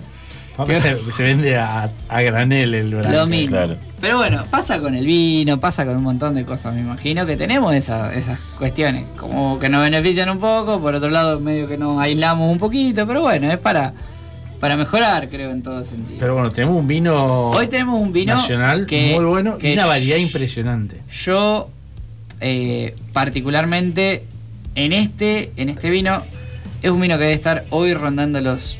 Se, 0.66 1.12
se 1.12 1.22
vende 1.22 1.58
a, 1.58 1.90
a 2.08 2.22
granel 2.22 2.72
el 2.74 2.94
branca. 2.94 3.10
Lo 3.10 3.26
mismo. 3.26 3.56
claro. 3.56 3.76
Pero 4.00 4.16
bueno, 4.16 4.44
pasa 4.50 4.80
con 4.80 4.94
el 4.94 5.04
vino, 5.04 5.60
pasa 5.60 5.84
con 5.84 5.96
un 5.96 6.02
montón 6.02 6.34
de 6.34 6.44
cosas. 6.46 6.74
Me 6.74 6.80
imagino 6.80 7.26
que 7.26 7.36
tenemos 7.36 7.74
esa- 7.74 8.14
esas 8.14 8.38
cuestiones, 8.58 9.04
como 9.18 9.58
que 9.58 9.68
nos 9.68 9.82
benefician 9.82 10.30
un 10.30 10.38
poco, 10.38 10.80
por 10.80 10.94
otro 10.94 11.10
lado 11.10 11.40
medio 11.40 11.66
que 11.68 11.76
nos 11.76 12.00
aislamos 12.00 12.50
un 12.50 12.58
poquito, 12.58 13.06
pero 13.06 13.20
bueno, 13.20 13.50
es 13.52 13.58
para, 13.58 13.92
para 14.58 14.76
mejorar, 14.76 15.28
creo, 15.28 15.50
en 15.50 15.62
todo 15.62 15.84
sentido. 15.84 16.18
Pero 16.20 16.32
bueno, 16.34 16.50
tenemos 16.50 16.78
un 16.78 16.86
vino 16.86 17.50
Hoy 17.50 17.68
tenemos 17.68 18.00
un 18.00 18.12
vino 18.14 18.34
nacional 18.34 18.86
que- 18.86 19.12
muy 19.14 19.26
bueno 19.26 19.58
que 19.58 19.70
y 19.70 19.72
una 19.74 19.84
variedad 19.86 20.16
impresionante. 20.16 21.00
Yo, 21.10 21.68
eh, 22.40 22.94
particularmente 23.12 24.24
en 24.74 24.92
este, 24.94 25.52
en 25.56 25.68
este 25.68 25.90
vino, 25.90 26.22
es 26.82 26.90
un 26.90 27.00
vino 27.00 27.16
que 27.16 27.24
debe 27.24 27.34
estar 27.34 27.64
hoy 27.70 27.94
rondando 27.94 28.40
los 28.40 28.78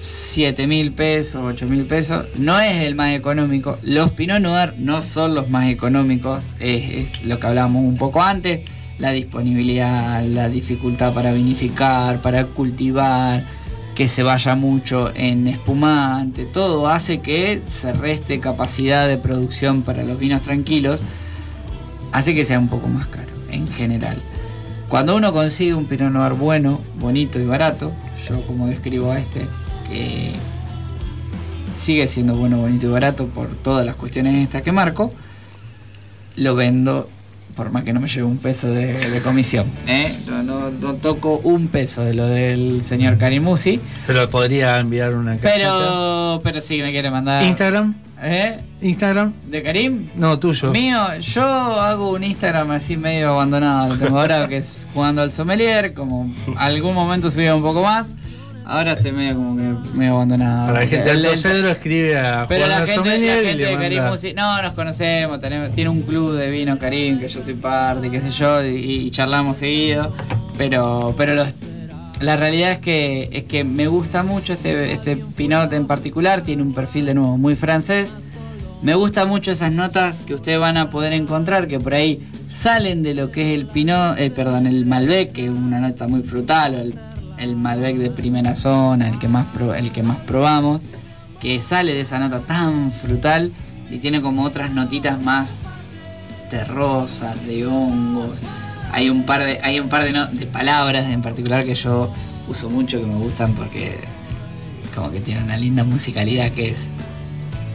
7 0.00 0.66
mil 0.66 0.92
pesos, 0.92 1.40
8 1.44 1.66
mil 1.66 1.84
pesos. 1.84 2.26
No 2.36 2.58
es 2.58 2.82
el 2.82 2.94
más 2.94 3.12
económico. 3.14 3.78
Los 3.82 4.12
Pinot 4.12 4.40
Noir 4.40 4.74
no 4.78 5.00
son 5.00 5.34
los 5.34 5.48
más 5.48 5.68
económicos. 5.68 6.44
Es, 6.58 7.24
lo 7.24 7.38
que 7.38 7.46
hablábamos 7.46 7.84
un 7.84 7.96
poco 7.96 8.22
antes. 8.22 8.60
La 8.98 9.12
disponibilidad, 9.12 10.24
la 10.24 10.48
dificultad 10.48 11.12
para 11.12 11.32
vinificar, 11.32 12.20
para 12.20 12.46
cultivar, 12.46 13.42
que 13.94 14.08
se 14.08 14.22
vaya 14.22 14.54
mucho 14.54 15.12
en 15.14 15.46
espumante. 15.48 16.44
Todo 16.46 16.88
hace 16.88 17.20
que 17.20 17.62
se 17.66 17.92
reste 17.92 18.40
capacidad 18.40 19.06
de 19.06 19.18
producción 19.18 19.82
para 19.82 20.02
los 20.02 20.18
vinos 20.18 20.42
tranquilos. 20.42 21.02
Hace 22.10 22.34
que 22.34 22.44
sea 22.44 22.58
un 22.58 22.68
poco 22.68 22.88
más 22.88 23.06
caro 23.06 23.30
en 23.50 23.68
general. 23.68 24.20
Cuando 24.92 25.16
uno 25.16 25.32
consigue 25.32 25.72
un 25.72 25.86
Pinot 25.86 26.12
Noir 26.12 26.34
bueno, 26.34 26.78
bonito 26.96 27.40
y 27.40 27.46
barato, 27.46 27.92
yo 28.28 28.42
como 28.42 28.66
describo 28.66 29.10
a 29.10 29.18
este, 29.18 29.46
que 29.88 30.34
sigue 31.78 32.06
siendo 32.06 32.36
bueno, 32.36 32.58
bonito 32.58 32.88
y 32.88 32.90
barato 32.90 33.24
por 33.28 33.48
todas 33.48 33.86
las 33.86 33.96
cuestiones 33.96 34.36
estas 34.36 34.60
que 34.60 34.70
marco, 34.70 35.10
lo 36.36 36.54
vendo 36.54 37.08
por 37.56 37.70
más 37.70 37.84
que 37.84 37.92
no 37.92 38.00
me 38.00 38.08
lleve 38.08 38.24
un 38.24 38.38
peso 38.38 38.68
de, 38.68 39.10
de 39.10 39.20
comisión. 39.20 39.66
¿eh? 39.86 40.16
No, 40.26 40.42
no- 40.42 40.70
no 40.70 40.94
toco 40.94 41.38
un 41.44 41.68
peso 41.68 42.02
de 42.04 42.14
lo 42.14 42.26
del 42.26 42.82
señor 42.84 43.18
Carimusi. 43.18 43.80
Pero 44.06 44.28
podría 44.28 44.78
enviar 44.78 45.14
una 45.14 45.36
cajita. 45.36 45.50
Pero, 45.54 46.40
pero 46.42 46.60
sí 46.60 46.80
me 46.82 46.90
quiere 46.92 47.10
mandar. 47.10 47.44
Instagram, 47.44 47.94
¿Eh? 48.22 48.58
Instagram, 48.80 49.32
¿De 49.50 49.62
Karim? 49.62 50.08
no 50.16 50.38
tuyo. 50.38 50.70
Mío, 50.72 50.98
yo 51.20 51.42
hago 51.44 52.10
un 52.12 52.24
Instagram 52.24 52.70
así 52.72 52.96
medio 52.96 53.30
abandonado. 53.30 53.94
Lo 53.94 53.98
tengo 53.98 54.18
ahora 54.18 54.46
que 54.48 54.56
es 54.58 54.86
jugando 54.94 55.22
al 55.22 55.30
sommelier, 55.32 55.92
como 55.92 56.32
algún 56.56 56.94
momento 56.94 57.30
subía 57.30 57.54
un 57.54 57.62
poco 57.62 57.82
más. 57.82 58.06
Ahora 58.64 58.92
estoy 58.92 59.12
medio 59.12 59.34
como 59.34 59.56
que 59.56 59.96
medio 59.96 60.12
abandonado. 60.14 60.66
Para 60.68 60.80
la 60.80 60.86
gente 60.86 61.10
el- 61.10 61.38
Cedro 61.38 61.68
escribe 61.68 62.18
a 62.18 62.46
Pero 62.48 62.64
Juan 62.66 62.80
la 62.80 62.86
gente, 62.86 63.08
la 63.18 63.34
gente 63.48 63.64
de 63.66 63.76
Karim 63.76 64.02
Musi- 64.04 64.34
no, 64.34 64.62
nos 64.62 64.72
conocemos, 64.74 65.40
tenemos, 65.40 65.72
tiene 65.74 65.90
un 65.90 66.02
club 66.02 66.34
de 66.34 66.50
vino 66.50 66.78
Karim, 66.78 67.18
que 67.18 67.28
yo 67.28 67.42
soy 67.42 67.54
parte, 67.54 68.10
qué 68.10 68.20
sé 68.20 68.30
yo, 68.30 68.64
y, 68.64 68.76
y 69.06 69.10
charlamos 69.10 69.56
seguido. 69.58 70.14
Pero, 70.56 71.14
pero 71.18 71.34
los- 71.34 71.48
la 72.20 72.36
realidad 72.36 72.70
es 72.72 72.78
que, 72.78 73.28
es 73.32 73.44
que 73.44 73.64
me 73.64 73.88
gusta 73.88 74.22
mucho 74.22 74.52
este, 74.52 74.92
este 74.92 75.16
Pinot 75.16 75.72
en 75.72 75.86
particular, 75.88 76.42
tiene 76.42 76.62
un 76.62 76.72
perfil 76.72 77.06
de 77.06 77.14
nuevo 77.14 77.36
muy 77.36 77.56
francés. 77.56 78.14
Me 78.80 78.94
gusta 78.94 79.26
mucho 79.26 79.50
esas 79.50 79.72
notas 79.72 80.20
que 80.20 80.34
ustedes 80.34 80.58
van 80.58 80.76
a 80.76 80.88
poder 80.90 81.12
encontrar, 81.12 81.66
que 81.68 81.78
por 81.80 81.94
ahí 81.94 82.20
salen 82.50 83.02
de 83.02 83.14
lo 83.14 83.30
que 83.32 83.52
es 83.54 83.58
el 83.60 83.66
Pinot, 83.66 84.18
eh, 84.18 84.30
perdón, 84.30 84.66
el 84.66 84.86
Malbec, 84.86 85.32
que 85.32 85.44
es 85.46 85.50
una 85.50 85.80
nota 85.80 86.06
muy 86.06 86.22
frutal, 86.22 86.74
o 86.76 86.78
el, 86.80 86.94
el 87.42 87.56
Malbec 87.56 87.96
de 87.96 88.10
primera 88.10 88.54
zona, 88.54 89.08
el 89.08 89.18
que 89.18 89.28
más 89.28 89.46
pro- 89.46 89.74
el 89.74 89.90
que 89.92 90.02
más 90.02 90.18
probamos, 90.18 90.80
que 91.40 91.60
sale 91.60 91.92
de 91.94 92.00
esa 92.02 92.18
nota 92.18 92.40
tan 92.40 92.92
frutal 92.92 93.52
y 93.90 93.98
tiene 93.98 94.20
como 94.20 94.44
otras 94.44 94.70
notitas 94.70 95.20
más 95.20 95.56
terrosas, 96.50 97.44
de 97.46 97.66
hongos. 97.66 98.38
Hay 98.92 99.08
un 99.10 99.24
par 99.24 99.42
de, 99.42 99.58
hay 99.62 99.80
un 99.80 99.88
par 99.88 100.04
de, 100.04 100.12
no- 100.12 100.26
de 100.26 100.46
palabras 100.46 101.06
en 101.10 101.22
particular 101.22 101.64
que 101.64 101.74
yo 101.74 102.12
uso 102.48 102.68
mucho 102.70 103.00
que 103.00 103.06
me 103.06 103.14
gustan 103.16 103.54
porque 103.54 103.98
como 104.94 105.10
que 105.10 105.20
tiene 105.20 105.42
una 105.42 105.56
linda 105.56 105.84
musicalidad 105.84 106.50
que 106.52 106.70
es 106.70 106.86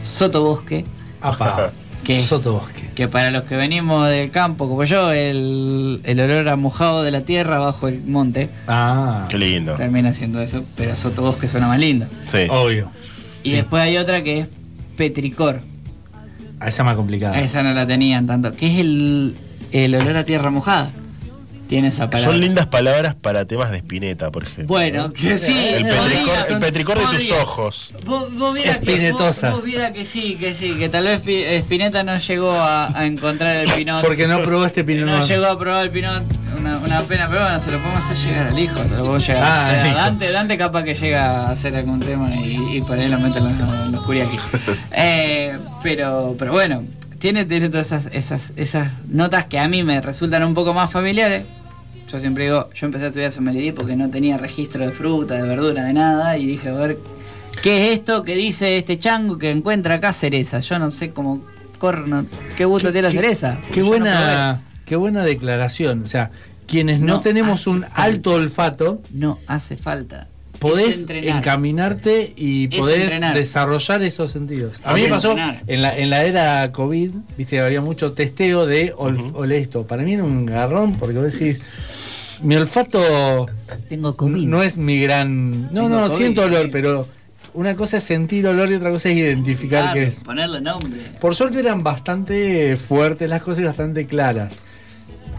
sotobosque, 0.02 0.84
Apa, 1.20 1.72
¿Qué? 2.08 2.22
Sotobosque. 2.22 2.88
que 2.94 3.06
para 3.06 3.30
los 3.30 3.44
que 3.44 3.54
venimos 3.54 4.08
del 4.08 4.30
campo 4.30 4.66
como 4.66 4.82
yo, 4.84 5.12
el, 5.12 6.00
el 6.04 6.20
olor 6.20 6.48
a 6.48 6.56
mojado 6.56 7.02
de 7.02 7.10
la 7.10 7.20
tierra 7.20 7.58
bajo 7.58 7.86
el 7.86 8.02
monte 8.04 8.48
Ah, 8.66 9.26
Qué 9.28 9.36
lindo. 9.36 9.74
termina 9.74 10.12
siendo 10.14 10.40
eso, 10.40 10.64
pero 10.74 10.96
sotobosque 10.96 11.48
suena 11.48 11.68
más 11.68 11.78
lindo. 11.78 12.06
Sí. 12.32 12.46
obvio. 12.48 12.88
Y 13.42 13.52
después 13.52 13.82
hay 13.82 13.98
otra 13.98 14.22
que 14.22 14.38
es 14.40 14.48
petricor. 14.96 15.60
A 16.60 16.68
esa 16.68 16.82
más 16.82 16.96
complicada. 16.96 17.38
Esa 17.40 17.62
no 17.62 17.72
la 17.74 17.86
tenían 17.86 18.26
tanto. 18.26 18.52
Que 18.52 18.72
es 18.72 18.80
el, 18.80 19.36
el 19.72 19.94
olor 19.94 20.16
a 20.16 20.24
tierra 20.24 20.50
mojada. 20.50 20.90
Tiene 21.68 21.88
esa 21.88 22.08
palabra. 22.08 22.30
Son 22.32 22.40
lindas 22.40 22.66
palabras 22.66 23.14
para 23.14 23.44
temas 23.44 23.70
de 23.70 23.76
espineta, 23.78 24.30
por 24.30 24.44
ejemplo. 24.44 24.66
Bueno, 24.68 25.12
que 25.12 25.36
sí. 25.36 25.52
el 25.56 25.82
podría, 25.86 26.00
petricor, 26.02 26.36
el 26.48 26.58
petricor 26.60 26.98
de 26.98 27.16
tus 27.18 27.30
ojos. 27.32 27.90
Vos, 28.06 28.34
vos 28.34 28.54
viera 28.54 28.74
que, 28.74 28.78
vos, 28.80 28.88
Espinetosas. 28.88 29.52
vos 29.54 29.64
viera 29.64 29.92
que 29.92 30.04
sí, 30.06 30.36
que 30.40 30.54
sí, 30.54 30.74
que 30.78 30.88
tal 30.88 31.04
vez 31.04 31.20
Pi- 31.20 31.42
Spinetta 31.44 32.02
no 32.04 32.16
llegó 32.16 32.52
a, 32.52 32.98
a 32.98 33.04
encontrar 33.04 33.54
el 33.56 33.70
pinot. 33.72 34.02
Porque 34.02 34.26
no 34.26 34.42
probó 34.42 34.64
este 34.64 34.82
Pinot 34.82 35.06
no 35.06 35.26
llegó 35.26 35.44
a 35.46 35.58
probar 35.58 35.84
el 35.84 35.90
pinot, 35.90 36.22
una, 36.58 36.78
una 36.78 37.00
pena, 37.02 37.26
pero 37.28 37.42
bueno, 37.42 37.60
se 37.60 37.70
lo 37.70 37.78
podemos 37.80 38.04
hacer 38.04 38.16
llegar 38.30 38.46
al 38.46 38.58
hijo, 38.58 38.76
se 38.82 38.88
lo 38.88 38.96
podemos 38.96 39.26
llegar 39.26 39.42
Ah, 39.44 39.66
a 39.66 39.70
hacer. 39.70 39.86
hijo. 39.88 39.96
Dante, 39.96 40.32
Dante 40.32 40.56
capaz 40.58 40.82
que 40.84 40.94
llega 40.94 41.30
a 41.48 41.50
hacer 41.50 41.76
algún 41.76 42.00
tema 42.00 42.34
y, 42.34 42.78
y 42.78 42.80
por 42.80 42.98
ahí 42.98 43.10
lo 43.10 43.18
meten 43.20 43.44
los, 43.44 43.58
los 43.92 44.04
curiaquis. 44.04 44.40
Eh, 44.92 45.54
pero, 45.82 46.34
pero 46.38 46.52
bueno, 46.52 46.82
tiene, 47.18 47.44
tiene 47.44 47.68
todas 47.68 47.86
esas, 47.88 48.06
esas, 48.12 48.52
esas 48.56 48.90
notas 49.08 49.44
que 49.44 49.58
a 49.58 49.68
mí 49.68 49.82
me 49.82 50.00
resultan 50.00 50.42
un 50.44 50.54
poco 50.54 50.72
más 50.72 50.90
familiares. 50.90 51.44
Yo 52.10 52.18
siempre 52.18 52.44
digo, 52.44 52.70
yo 52.74 52.86
empecé 52.86 53.04
a 53.04 53.08
estudiar 53.08 53.32
sommelier 53.32 53.74
porque 53.74 53.94
no 53.96 54.08
tenía 54.10 54.38
registro 54.38 54.84
de 54.84 54.92
fruta, 54.92 55.34
de 55.34 55.42
verdura, 55.42 55.84
de 55.84 55.92
nada, 55.92 56.38
y 56.38 56.46
dije, 56.46 56.70
a 56.70 56.72
ver, 56.74 56.98
¿qué 57.62 57.92
es 57.92 57.98
esto 57.98 58.22
que 58.24 58.34
dice 58.34 58.78
este 58.78 58.98
chango 58.98 59.38
que 59.38 59.50
encuentra 59.50 59.94
acá 59.94 60.12
cereza? 60.12 60.60
Yo 60.60 60.78
no 60.78 60.90
sé 60.90 61.10
cómo 61.10 61.42
corno, 61.78 62.24
qué 62.56 62.64
gusto 62.64 62.92
tiene 62.92 63.08
la 63.08 63.12
cereza. 63.12 63.58
Qué 63.72 63.80
no 63.80 63.86
buena, 63.86 64.60
qué 64.86 64.96
buena 64.96 65.22
declaración. 65.22 66.02
O 66.02 66.08
sea, 66.08 66.30
quienes 66.66 67.00
no, 67.00 67.14
No 67.14 67.20
tenemos 67.20 67.66
un 67.66 67.82
falta. 67.82 68.02
alto 68.02 68.32
olfato, 68.32 69.02
No 69.12 69.38
hace 69.46 69.76
falta. 69.76 70.28
Podés 70.58 71.06
encaminarte 71.08 72.32
y 72.36 72.66
podés 72.66 73.20
desarrollar 73.32 74.02
esos 74.02 74.32
sentidos. 74.32 74.80
A 74.82 74.94
mí 74.94 75.02
me 75.02 75.08
pasó 75.08 75.36
en 75.68 75.82
la, 75.82 75.96
en 75.96 76.10
la 76.10 76.24
era 76.24 76.72
COVID, 76.72 77.10
viste, 77.36 77.60
había 77.60 77.80
mucho 77.80 78.12
testeo 78.12 78.66
de 78.66 78.92
ol, 78.96 79.52
esto. 79.52 79.86
Para 79.86 80.02
mí 80.02 80.14
era 80.14 80.24
un 80.24 80.46
garrón 80.46 80.98
porque 80.98 81.16
vos 81.16 81.32
decís, 81.32 81.60
mi 82.42 82.56
olfato 82.56 83.46
Tengo 83.88 84.16
no 84.28 84.62
es 84.62 84.76
mi 84.76 85.00
gran... 85.00 85.62
No, 85.72 85.82
Tengo 85.84 85.88
no, 85.88 86.06
COVID, 86.06 86.16
siento 86.16 86.42
olor, 86.42 86.64
sí. 86.64 86.68
pero 86.72 87.06
una 87.54 87.74
cosa 87.74 87.96
es 87.96 88.04
sentir 88.04 88.46
olor 88.46 88.70
y 88.70 88.74
otra 88.74 88.90
cosa 88.90 89.08
es 89.08 89.16
identificar 89.16 89.82
Claro, 89.82 89.94
qué 89.94 90.02
es. 90.06 90.20
Ponerle 90.20 90.60
nombre. 90.60 91.00
Por 91.20 91.34
suerte 91.34 91.58
eran 91.60 91.82
bastante 91.82 92.76
fuertes 92.76 93.28
las 93.28 93.42
cosas 93.42 93.62
y 93.62 93.64
bastante 93.64 94.06
claras. 94.06 94.54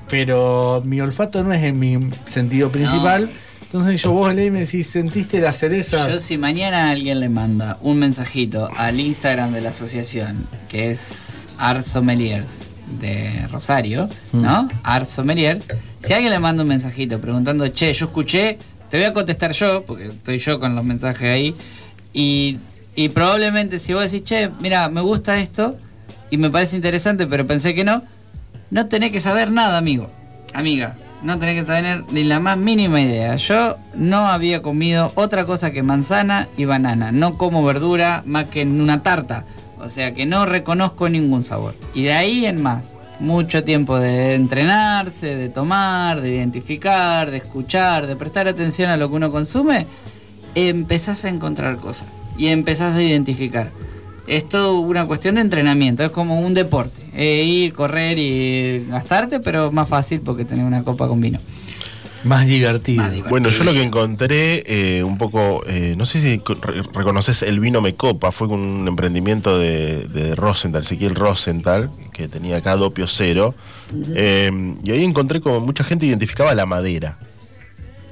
Pero 0.09 0.81
mi 0.85 0.99
olfato 1.01 1.43
no 1.43 1.53
es 1.53 1.63
en 1.63 1.77
mi 1.79 1.97
sentido 2.25 2.69
principal. 2.71 3.29
Entonces 3.63 4.01
yo 4.01 4.11
vos 4.11 4.33
leí 4.33 4.47
y 4.47 4.51
me 4.51 4.61
decís, 4.61 4.87
¿sentiste 4.87 5.39
la 5.39 5.51
cereza? 5.53 6.09
Yo 6.09 6.19
si 6.19 6.39
mañana 6.39 6.89
alguien 6.89 7.19
le 7.19 7.29
manda 7.29 7.77
un 7.81 7.99
mensajito 7.99 8.67
al 8.75 8.99
Instagram 8.99 9.51
de 9.53 9.61
la 9.61 9.69
asociación, 9.69 10.47
que 10.67 10.89
es 10.89 11.47
Art 11.59 11.83
Sommeliers 11.85 12.47
de 12.99 13.47
Rosario, 13.51 14.09
Mm. 14.31 14.41
¿no? 14.41 14.67
Art 14.81 15.05
Sommeliers, 15.07 15.63
si 16.03 16.13
alguien 16.13 16.31
le 16.31 16.39
manda 16.39 16.63
un 16.63 16.69
mensajito 16.69 17.19
preguntando, 17.19 17.67
che, 17.69 17.93
yo 17.93 18.05
escuché, 18.05 18.57
te 18.89 18.97
voy 18.97 19.05
a 19.05 19.13
contestar 19.13 19.51
yo, 19.51 19.83
porque 19.83 20.05
estoy 20.05 20.39
yo 20.39 20.59
con 20.59 20.75
los 20.75 20.85
mensajes 20.85 21.29
ahí, 21.29 21.55
y, 22.13 22.57
y 22.95 23.09
probablemente 23.09 23.79
si 23.79 23.93
vos 23.93 24.09
decís, 24.09 24.23
che, 24.23 24.49
mira, 24.59 24.89
me 24.89 25.01
gusta 25.01 25.37
esto, 25.37 25.77
y 26.29 26.37
me 26.37 26.49
parece 26.49 26.75
interesante, 26.75 27.27
pero 27.27 27.45
pensé 27.45 27.73
que 27.73 27.83
no, 27.83 28.03
no 28.71 28.85
tenés 28.87 29.11
que 29.11 29.21
saber 29.21 29.51
nada, 29.51 29.77
amigo, 29.77 30.09
amiga. 30.53 30.95
No 31.21 31.37
tenés 31.37 31.55
que 31.55 31.65
tener 31.65 32.03
ni 32.11 32.23
la 32.23 32.39
más 32.39 32.57
mínima 32.57 33.01
idea. 33.01 33.35
Yo 33.35 33.77
no 33.93 34.27
había 34.27 34.61
comido 34.61 35.11
otra 35.15 35.43
cosa 35.43 35.71
que 35.71 35.83
manzana 35.83 36.47
y 36.55 36.63
banana. 36.63 37.11
No 37.11 37.37
como 37.37 37.65
verdura 37.65 38.23
más 38.25 38.45
que 38.45 38.61
en 38.61 38.79
una 38.79 39.03
tarta. 39.03 39.43
O 39.79 39.89
sea 39.89 40.13
que 40.13 40.25
no 40.25 40.45
reconozco 40.45 41.09
ningún 41.09 41.43
sabor. 41.43 41.75
Y 41.93 42.03
de 42.03 42.13
ahí 42.13 42.45
en 42.45 42.63
más. 42.63 42.85
Mucho 43.19 43.63
tiempo 43.63 43.99
de 43.99 44.35
entrenarse, 44.35 45.35
de 45.35 45.49
tomar, 45.49 46.21
de 46.21 46.35
identificar, 46.35 47.29
de 47.31 47.37
escuchar, 47.37 48.07
de 48.07 48.15
prestar 48.15 48.47
atención 48.47 48.89
a 48.89 48.97
lo 48.97 49.09
que 49.09 49.15
uno 49.15 49.31
consume. 49.31 49.87
Empezás 50.55 51.25
a 51.25 51.29
encontrar 51.29 51.77
cosas. 51.77 52.07
Y 52.37 52.47
empezás 52.47 52.95
a 52.95 53.03
identificar. 53.03 53.69
Es 54.27 54.47
todo 54.47 54.79
una 54.79 55.05
cuestión 55.05 55.35
de 55.35 55.41
entrenamiento, 55.41 56.03
es 56.03 56.11
como 56.11 56.39
un 56.39 56.53
deporte. 56.53 57.01
Eh, 57.13 57.43
ir, 57.43 57.73
correr 57.73 58.17
y 58.17 58.85
gastarte, 58.87 59.39
pero 59.39 59.71
más 59.71 59.89
fácil 59.89 60.21
porque 60.21 60.45
tenés 60.45 60.65
una 60.65 60.83
copa 60.83 61.07
con 61.07 61.19
vino. 61.19 61.39
Más 62.23 62.45
divertido. 62.45 63.01
Más 63.03 63.11
divertido. 63.11 63.29
Bueno, 63.29 63.49
yo 63.49 63.63
lo 63.63 63.73
que 63.73 63.81
encontré 63.81 64.63
eh, 64.67 65.03
un 65.03 65.17
poco, 65.17 65.63
eh, 65.67 65.95
no 65.97 66.05
sé 66.05 66.21
si 66.21 66.39
co- 66.39 66.55
re- 66.55 66.81
reconoces 66.93 67.41
el 67.43 67.59
vino 67.59 67.79
me 67.81 67.95
copa, 67.95 68.31
fue 68.31 68.47
con 68.47 68.59
un 68.59 68.87
emprendimiento 68.87 69.57
de, 69.57 70.07
de 70.07 70.35
Rosenthal, 70.35 70.81
Ezequiel 70.81 71.15
Rosenthal, 71.15 71.89
que 72.11 72.27
tenía 72.27 72.57
acá 72.57 72.75
Dopio 72.75 73.07
Cero, 73.07 73.55
eh, 74.15 74.51
y 74.83 74.91
ahí 74.91 75.03
encontré 75.03 75.39
como 75.41 75.59
mucha 75.61 75.83
gente 75.83 76.05
identificaba 76.05 76.53
la 76.55 76.65
madera 76.65 77.17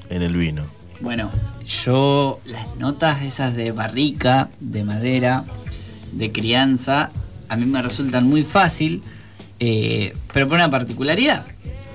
en 0.09 0.21
el 0.21 0.35
vino. 0.37 0.63
Bueno, 1.01 1.29
yo 1.83 2.39
las 2.45 2.75
notas 2.77 3.21
esas 3.23 3.55
de 3.55 3.71
barrica, 3.71 4.49
de 4.59 4.83
madera, 4.83 5.43
de 6.13 6.31
crianza, 6.31 7.11
a 7.49 7.57
mí 7.57 7.65
me 7.65 7.81
resultan 7.81 8.25
muy 8.25 8.43
fácil, 8.43 9.03
eh, 9.59 10.13
pero 10.33 10.47
por 10.47 10.55
una 10.55 10.69
particularidad. 10.69 11.45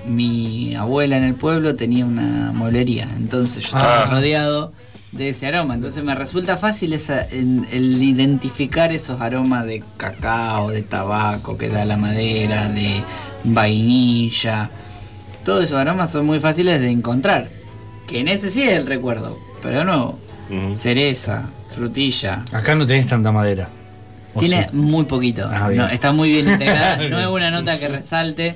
Mi 0.05 0.75
abuela 0.75 1.17
en 1.17 1.23
el 1.23 1.33
pueblo 1.35 1.75
tenía 1.75 2.05
una 2.05 2.51
mueblería, 2.53 3.07
entonces 3.15 3.63
yo 3.63 3.77
estaba 3.77 4.03
Ah. 4.03 4.05
rodeado 4.07 4.73
de 5.13 5.29
ese 5.29 5.47
aroma, 5.47 5.75
entonces 5.75 6.03
me 6.03 6.13
resulta 6.15 6.57
fácil 6.57 6.91
esa, 6.93 7.25
en- 7.29 7.67
el 7.71 8.01
identificar 8.01 8.91
esos 8.91 9.21
aromas 9.21 9.65
de 9.65 9.81
cacao, 9.97 10.69
de 10.71 10.81
tabaco 10.81 11.57
que 11.57 11.69
da 11.69 11.85
la 11.85 11.97
madera, 11.97 12.67
de 12.69 13.01
vainilla. 13.43 14.69
Todos 15.45 15.65
esos 15.65 15.77
aromas 15.77 16.11
son 16.11 16.25
muy 16.25 16.39
fáciles 16.39 16.79
de 16.81 16.89
encontrar. 16.89 17.49
Que 18.07 18.19
en 18.19 18.27
ese 18.27 18.49
sí 18.51 18.61
es 18.63 18.73
el 18.77 18.85
recuerdo, 18.87 19.37
pero 19.61 19.83
no. 19.85 20.17
Cereza, 20.75 21.43
frutilla. 21.73 22.43
Acá 22.51 22.75
no 22.75 22.85
tenés 22.85 23.07
tanta 23.07 23.31
madera. 23.31 23.69
¿O 24.35 24.39
Tiene 24.39 24.63
sí? 24.69 24.75
muy 24.75 25.05
poquito. 25.05 25.47
Ah. 25.51 25.69
No, 25.73 25.87
está 25.87 26.11
muy 26.11 26.29
bien 26.29 26.47
integrada. 26.51 26.97
no 27.07 27.19
es 27.19 27.27
una 27.27 27.49
nota 27.51 27.79
que 27.79 27.87
resalte. 27.87 28.55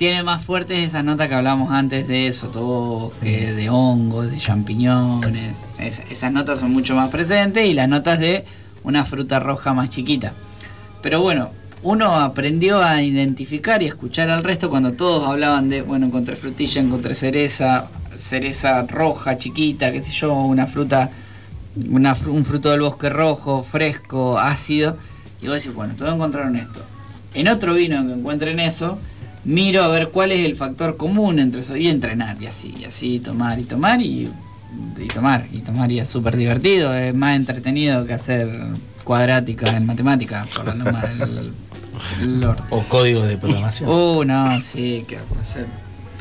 Tiene 0.00 0.22
más 0.22 0.42
fuertes 0.46 0.78
esas 0.78 1.04
notas 1.04 1.28
que 1.28 1.34
hablamos 1.34 1.70
antes 1.70 2.08
de 2.08 2.32
sotobosque, 2.32 3.52
de 3.52 3.68
hongos, 3.68 4.30
de 4.30 4.38
champiñones. 4.38 5.54
Es- 5.78 6.00
esas 6.10 6.32
notas 6.32 6.58
son 6.60 6.72
mucho 6.72 6.94
más 6.94 7.10
presentes 7.10 7.68
y 7.68 7.74
las 7.74 7.86
notas 7.86 8.18
de 8.18 8.46
una 8.82 9.04
fruta 9.04 9.40
roja 9.40 9.74
más 9.74 9.90
chiquita. 9.90 10.32
Pero 11.02 11.20
bueno, 11.20 11.50
uno 11.82 12.14
aprendió 12.14 12.82
a 12.82 13.02
identificar 13.02 13.82
y 13.82 13.88
escuchar 13.88 14.30
al 14.30 14.42
resto 14.42 14.70
cuando 14.70 14.92
todos 14.94 15.28
hablaban 15.28 15.68
de, 15.68 15.82
bueno, 15.82 16.06
encontré 16.06 16.34
frutilla, 16.36 16.80
encontré 16.80 17.14
cereza, 17.14 17.86
cereza 18.16 18.80
roja, 18.86 19.36
chiquita, 19.36 19.92
qué 19.92 20.02
sé 20.02 20.12
yo, 20.12 20.32
una 20.32 20.66
fruta, 20.66 21.10
una, 21.90 22.16
un 22.26 22.46
fruto 22.46 22.70
del 22.70 22.80
bosque 22.80 23.10
rojo, 23.10 23.62
fresco, 23.70 24.38
ácido. 24.38 24.96
Y 25.42 25.48
vos 25.48 25.56
decís, 25.56 25.74
bueno, 25.74 25.94
todos 25.94 26.14
encontraron 26.14 26.56
esto. 26.56 26.80
En 27.34 27.48
otro 27.48 27.74
vino 27.74 28.02
que 28.06 28.14
encuentren 28.14 28.60
eso, 28.60 28.98
miro 29.44 29.82
a 29.82 29.88
ver 29.88 30.08
cuál 30.08 30.32
es 30.32 30.44
el 30.44 30.56
factor 30.56 30.96
común 30.96 31.38
entre 31.38 31.60
eso 31.60 31.76
y 31.76 31.88
entrenar, 31.88 32.36
y 32.40 32.46
así, 32.46 32.74
y 32.78 32.84
así, 32.84 33.20
tomar 33.20 33.58
y 33.58 33.64
tomar 33.64 34.00
y, 34.00 34.28
y 34.98 35.06
tomar, 35.08 35.46
y 35.52 35.58
tomar, 35.60 35.90
y 35.90 36.00
es 36.00 36.08
súper 36.08 36.36
divertido, 36.36 36.94
es 36.94 37.14
más 37.14 37.36
entretenido 37.36 38.06
que 38.06 38.12
hacer 38.14 38.48
cuadrática 39.04 39.76
en 39.76 39.86
matemática, 39.86 40.46
por 40.54 40.66
la 40.66 40.74
loma 40.74 41.02
del 41.02 41.52
del 42.20 42.44
orto. 42.44 42.62
O 42.70 42.82
códigos 42.84 43.28
de 43.28 43.36
programación. 43.36 43.90
Uh, 43.90 44.24
no, 44.24 44.60
sí, 44.62 45.04
que 45.06 45.18
hacer 45.18 45.66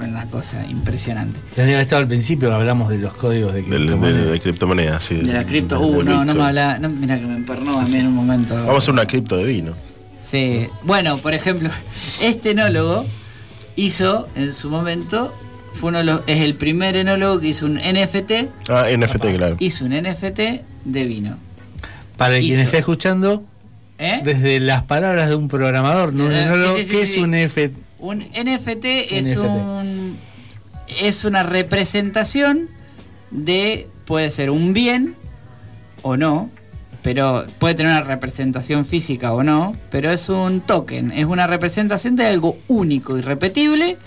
una 0.01 0.25
cosa 0.25 0.65
impresionante. 0.69 1.39
Tendría 1.55 1.77
que 1.77 1.83
estado 1.83 2.01
al 2.01 2.07
principio, 2.07 2.53
hablamos 2.53 2.89
de 2.89 2.97
los 2.99 3.13
códigos 3.13 3.53
de 3.53 3.61
Del- 3.61 3.69
de, 3.71 3.77
criptomonedas. 3.87 4.31
de 4.31 4.39
criptomonedas, 4.39 5.03
sí. 5.03 5.15
De 5.15 5.33
la 5.33 5.43
cripto, 5.45 5.79
uh, 5.79 6.03
no, 6.03 6.23
no 6.25 6.33
me 6.35 6.43
habla, 6.43 6.79
no, 6.79 6.89
mira 6.89 7.19
que 7.19 7.25
me 7.25 7.35
empernó 7.35 7.79
a 7.79 7.85
mí 7.85 7.95
en 7.95 8.07
un 8.07 8.15
momento. 8.15 8.55
Vamos 8.55 8.75
a 8.75 8.77
hacer 8.77 8.93
una 8.93 9.05
cripto 9.05 9.37
de 9.37 9.43
vino. 9.45 9.73
Sí, 10.29 10.67
bueno, 10.83 11.17
por 11.17 11.33
ejemplo, 11.33 11.69
este 12.21 12.51
enólogo 12.51 13.05
hizo 13.75 14.27
en 14.35 14.53
su 14.53 14.69
momento, 14.69 15.33
fue 15.73 15.89
uno 15.89 15.99
de 15.99 16.03
los- 16.03 16.21
es 16.27 16.41
el 16.41 16.53
primer 16.55 16.95
enólogo 16.95 17.39
que 17.39 17.47
hizo 17.49 17.65
un 17.65 17.77
NFT, 17.77 18.47
Ah, 18.69 18.85
NFT, 18.89 19.35
claro. 19.37 19.55
hizo 19.59 19.85
un 19.85 19.93
NFT 19.93 20.39
de 20.85 21.05
vino. 21.05 21.37
Para 22.17 22.37
quien 22.39 22.59
esté 22.59 22.79
escuchando, 22.79 23.43
¿Eh? 23.97 24.21
desde 24.23 24.59
las 24.59 24.83
palabras 24.83 25.29
de 25.29 25.35
un 25.35 25.47
programador, 25.47 26.13
¿no? 26.13 26.29
Eh, 26.31 26.77
sí, 26.77 26.83
sí, 26.85 26.91
¿Qué 26.91 26.97
sí, 26.97 27.03
es 27.03 27.13
sí. 27.15 27.19
un 27.21 27.33
F? 27.33 27.71
Un 27.99 28.19
NFT 28.19 28.85
es 29.11 29.25
NFT. 29.25 29.37
un 29.39 30.17
es 31.01 31.23
una 31.23 31.43
representación 31.43 32.67
de 33.31 33.87
puede 34.05 34.31
ser 34.31 34.49
un 34.49 34.73
bien 34.73 35.15
o 36.01 36.17
no, 36.17 36.49
pero 37.01 37.45
puede 37.59 37.75
tener 37.75 37.91
una 37.91 38.01
representación 38.01 38.85
física 38.85 39.33
o 39.33 39.43
no, 39.43 39.75
pero 39.89 40.11
es 40.11 40.27
un 40.29 40.61
token, 40.61 41.11
es 41.11 41.25
una 41.25 41.47
representación 41.47 42.15
de 42.15 42.25
algo 42.25 42.57
único 42.67 43.17
y 43.17 43.21
repetible 43.21 43.97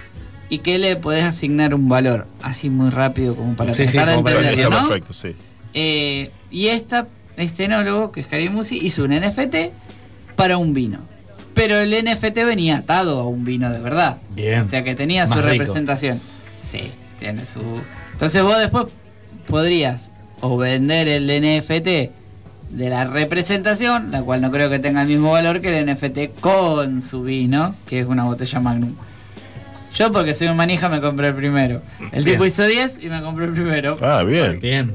y 0.48 0.58
que 0.58 0.78
le 0.78 0.96
podés 0.96 1.24
asignar 1.24 1.74
un 1.74 1.88
valor, 1.88 2.26
así 2.42 2.68
muy 2.68 2.90
rápido 2.90 3.34
como 3.34 3.54
para 3.54 3.72
Sí, 3.74 3.86
sí, 3.86 3.92
tratar 3.92 4.16
como 4.16 4.28
de 4.28 4.34
entenderlo, 4.36 4.64
Está 4.70 4.82
¿no? 4.82 4.88
perfecto, 4.88 5.14
sí. 5.14 5.34
Eh, 5.74 6.30
y 6.50 6.66
esta, 6.66 7.06
este 7.38 7.64
enólogo, 7.64 8.12
que 8.12 8.20
es 8.20 8.26
Karim 8.26 8.52
Musi, 8.52 8.78
hizo 8.78 9.04
un 9.04 9.12
NFT 9.12 9.56
para 10.36 10.58
un 10.58 10.74
vino. 10.74 10.98
Pero 11.54 11.78
el 11.78 11.92
NFT 12.04 12.34
venía 12.44 12.78
atado 12.78 13.20
a 13.20 13.26
un 13.26 13.44
vino 13.44 13.70
de 13.70 13.78
verdad. 13.78 14.18
Bien. 14.34 14.60
O 14.62 14.68
sea 14.68 14.84
que 14.84 14.94
tenía 14.94 15.26
su 15.26 15.34
rico. 15.34 15.48
representación. 15.48 16.20
Sí, 16.66 16.90
tiene 17.18 17.44
su. 17.46 17.60
Entonces 18.12 18.42
vos 18.42 18.58
después 18.58 18.86
podrías 19.46 20.08
o 20.40 20.56
vender 20.56 21.08
el 21.08 21.26
NFT 21.26 22.10
de 22.72 22.88
la 22.88 23.04
representación, 23.04 24.10
la 24.10 24.22
cual 24.22 24.40
no 24.40 24.50
creo 24.50 24.68
que 24.70 24.78
tenga 24.78 25.02
el 25.02 25.08
mismo 25.08 25.30
valor 25.32 25.60
que 25.60 25.78
el 25.78 25.86
NFT 25.94 26.40
con 26.40 27.02
su 27.02 27.22
vino, 27.22 27.74
que 27.86 28.00
es 28.00 28.06
una 28.06 28.24
botella 28.24 28.60
Magnum. 28.60 28.94
Yo 29.94 30.10
porque 30.10 30.32
soy 30.34 30.48
un 30.48 30.56
manija 30.56 30.88
me 30.88 31.00
compré 31.02 31.28
el 31.28 31.34
primero. 31.34 31.82
El 32.12 32.24
tipo 32.24 32.38
Bien. 32.44 32.48
hizo 32.48 32.64
10 32.64 32.98
y 33.02 33.08
me 33.10 33.20
compré 33.22 33.44
el 33.44 33.52
primero. 33.52 33.98
Ah, 34.00 34.22
bien. 34.22 34.58
Bien. 34.60 34.94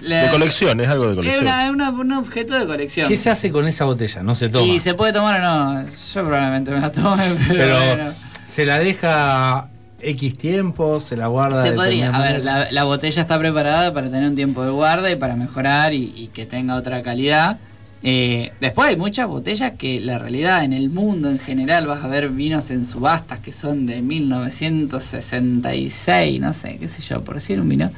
De 0.00 0.28
colección, 0.30 0.78
es 0.80 0.86
algo 0.88 1.06
de 1.06 1.10
es 1.12 1.16
colección. 1.16 1.44
una- 1.46 1.70
una- 1.72 1.90
un 1.90 2.12
objeto 2.12 2.54
de 2.56 2.66
colección. 2.66 3.08
¿Qué 3.08 3.16
se 3.16 3.30
hace 3.30 3.50
con 3.50 3.66
esa 3.66 3.84
botella? 3.84 4.22
No 4.22 4.34
se 4.36 4.48
toma. 4.48 4.64
¿Y 4.72 4.78
se 4.78 4.94
puede 4.94 5.12
tomar 5.12 5.40
o 5.40 5.44
no? 5.44 5.84
Yo 5.86 6.22
probablemente 6.24 6.70
me 6.70 6.80
la 6.80 6.92
tome, 6.92 7.24
pero, 7.48 7.58
Pero 7.58 7.78
bueno. 7.78 8.14
se 8.46 8.64
la 8.64 8.78
deja 8.78 9.68
X 10.00 10.36
tiempo, 10.36 11.00
se 11.00 11.16
la 11.16 11.28
guarda. 11.28 11.64
Se 11.64 11.72
podría. 11.72 12.14
A 12.14 12.20
ver, 12.20 12.44
la, 12.44 12.70
la 12.70 12.84
botella 12.84 13.22
está 13.22 13.38
preparada 13.38 13.94
para 13.94 14.10
tener 14.10 14.28
un 14.28 14.36
tiempo 14.36 14.62
de 14.62 14.70
guarda 14.70 15.10
y 15.10 15.16
para 15.16 15.36
mejorar 15.36 15.94
y, 15.94 16.12
y 16.16 16.26
que 16.28 16.44
tenga 16.46 16.76
otra 16.76 17.02
calidad. 17.02 17.58
Eh, 18.02 18.52
después 18.60 18.88
hay 18.88 18.96
muchas 18.96 19.26
botellas 19.26 19.72
que 19.72 20.00
la 20.00 20.18
realidad 20.18 20.62
en 20.64 20.72
el 20.72 20.88
mundo 20.90 21.28
en 21.30 21.40
general 21.40 21.88
vas 21.88 22.04
a 22.04 22.08
ver 22.08 22.28
vinos 22.28 22.70
en 22.70 22.84
subastas 22.84 23.40
que 23.40 23.52
son 23.52 23.86
de 23.86 24.00
1966, 24.02 26.40
no 26.40 26.52
sé, 26.52 26.76
qué 26.78 26.86
sé 26.86 27.02
yo, 27.02 27.24
por 27.24 27.34
decir 27.36 27.60
un 27.60 27.68
vino. 27.68 27.90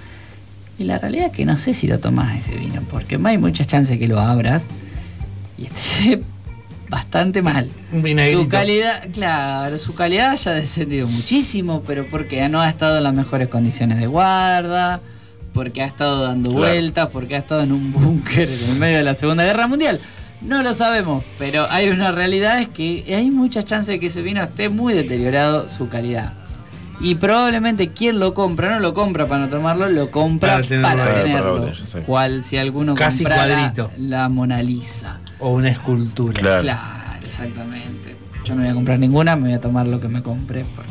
Y 0.79 0.85
la 0.85 0.97
realidad 0.99 1.27
es 1.27 1.33
que 1.33 1.45
no 1.45 1.59
sé 1.59 1.75
si 1.75 1.89
lo 1.89 1.99
tomás 1.99 2.39
ese 2.39 2.57
vino, 2.57 2.81
porque 2.91 3.19
hay 3.23 3.37
muchas 3.37 3.67
chances 3.67 3.99
que 3.99 4.09
lo 4.09 4.19
abras 4.21 4.65
y 5.59 5.65
esté 5.67 6.23
bastante 6.89 7.43
mal. 7.43 7.69
Un 7.93 8.03
vinagrito. 8.03 8.43
Su 8.43 8.49
calidad, 8.49 9.09
claro, 9.13 9.79
su 9.79 9.95
calidad 9.95 10.37
ya 10.37 10.51
ha 10.53 10.55
descendido 10.55 11.07
muchísimo, 11.09 11.83
pero 11.87 12.07
porque 12.11 12.49
no 12.49 12.61
ha 12.61 12.69
estado 12.69 12.99
en 12.99 13.05
las 13.05 13.15
mejores 13.15 13.49
condiciones 13.49 13.99
de 14.01 14.07
guarda, 14.07 15.01
porque 15.55 15.83
ha 15.83 15.87
estado 15.87 16.23
dando 16.23 16.51
Claro. 16.51 16.65
vueltas, 16.65 17.09
porque 17.13 17.35
ha 17.37 17.39
estado 17.39 17.63
en 17.63 17.73
un 17.73 17.93
búnker 17.93 18.49
en 18.51 18.71
el 18.71 18.77
medio 18.79 18.99
de 18.99 19.05
la 19.05 19.15
Segunda 19.15 19.45
Guerra 19.45 19.67
Mundial. 19.67 20.01
No 20.41 20.63
lo 20.63 20.73
sabemos, 20.73 21.25
pero 21.39 21.67
hay 21.69 21.89
una 21.89 22.13
realidad 22.13 22.61
es 22.61 22.69
que 22.69 23.05
hay 23.15 23.31
muchas 23.31 23.65
chances 23.65 23.89
de 23.89 24.01
que 24.01 24.07
ese 24.07 24.23
vino 24.23 24.41
esté 24.43 24.69
muy 24.69 24.95
deteriorado 24.95 25.69
su 25.69 25.89
calidad. 25.89 26.33
Y 27.01 27.15
probablemente 27.17 27.89
quien 27.89 28.19
lo 28.19 28.35
compra 28.35 28.71
no 28.71 28.81
lo 28.81 28.93
compra 28.95 29.27
para 29.27 29.43
no 29.43 29.49
tomarlo, 29.49 29.89
lo 29.89 30.11
compra 30.11 30.55
Para 30.57 30.63
tenerlo. 30.67 30.89
para 30.89 31.05
Para- 31.05 31.23
tenerlo. 31.23 31.41
para 31.55 31.61
botella, 31.67 31.87
sí. 31.93 31.99
Cual 32.07 32.45
si 32.45 32.57
alguno 32.57 32.95
Casi 32.95 33.23
comprara 33.25 33.55
cuadrito. 33.73 33.91
la 33.99 34.29
Mona 34.29 34.63
Lisa. 34.63 35.19
O 35.41 35.51
una 35.51 35.71
escultura. 35.71 36.39
Claro. 36.39 36.63
Claro, 36.63 37.27
exactamente. 37.27 38.17
Yo 38.45 38.55
no 38.55 38.63
voy 38.63 38.71
a 38.71 38.75
comprar 38.75 38.99
ninguna, 38.99 39.37
me 39.37 39.43
voy 39.43 39.53
a 39.53 39.61
tomar 39.61 39.87
lo 39.87 40.01
que 40.01 40.09
me 40.09 40.23
compré 40.23 40.65
porque 40.75 40.91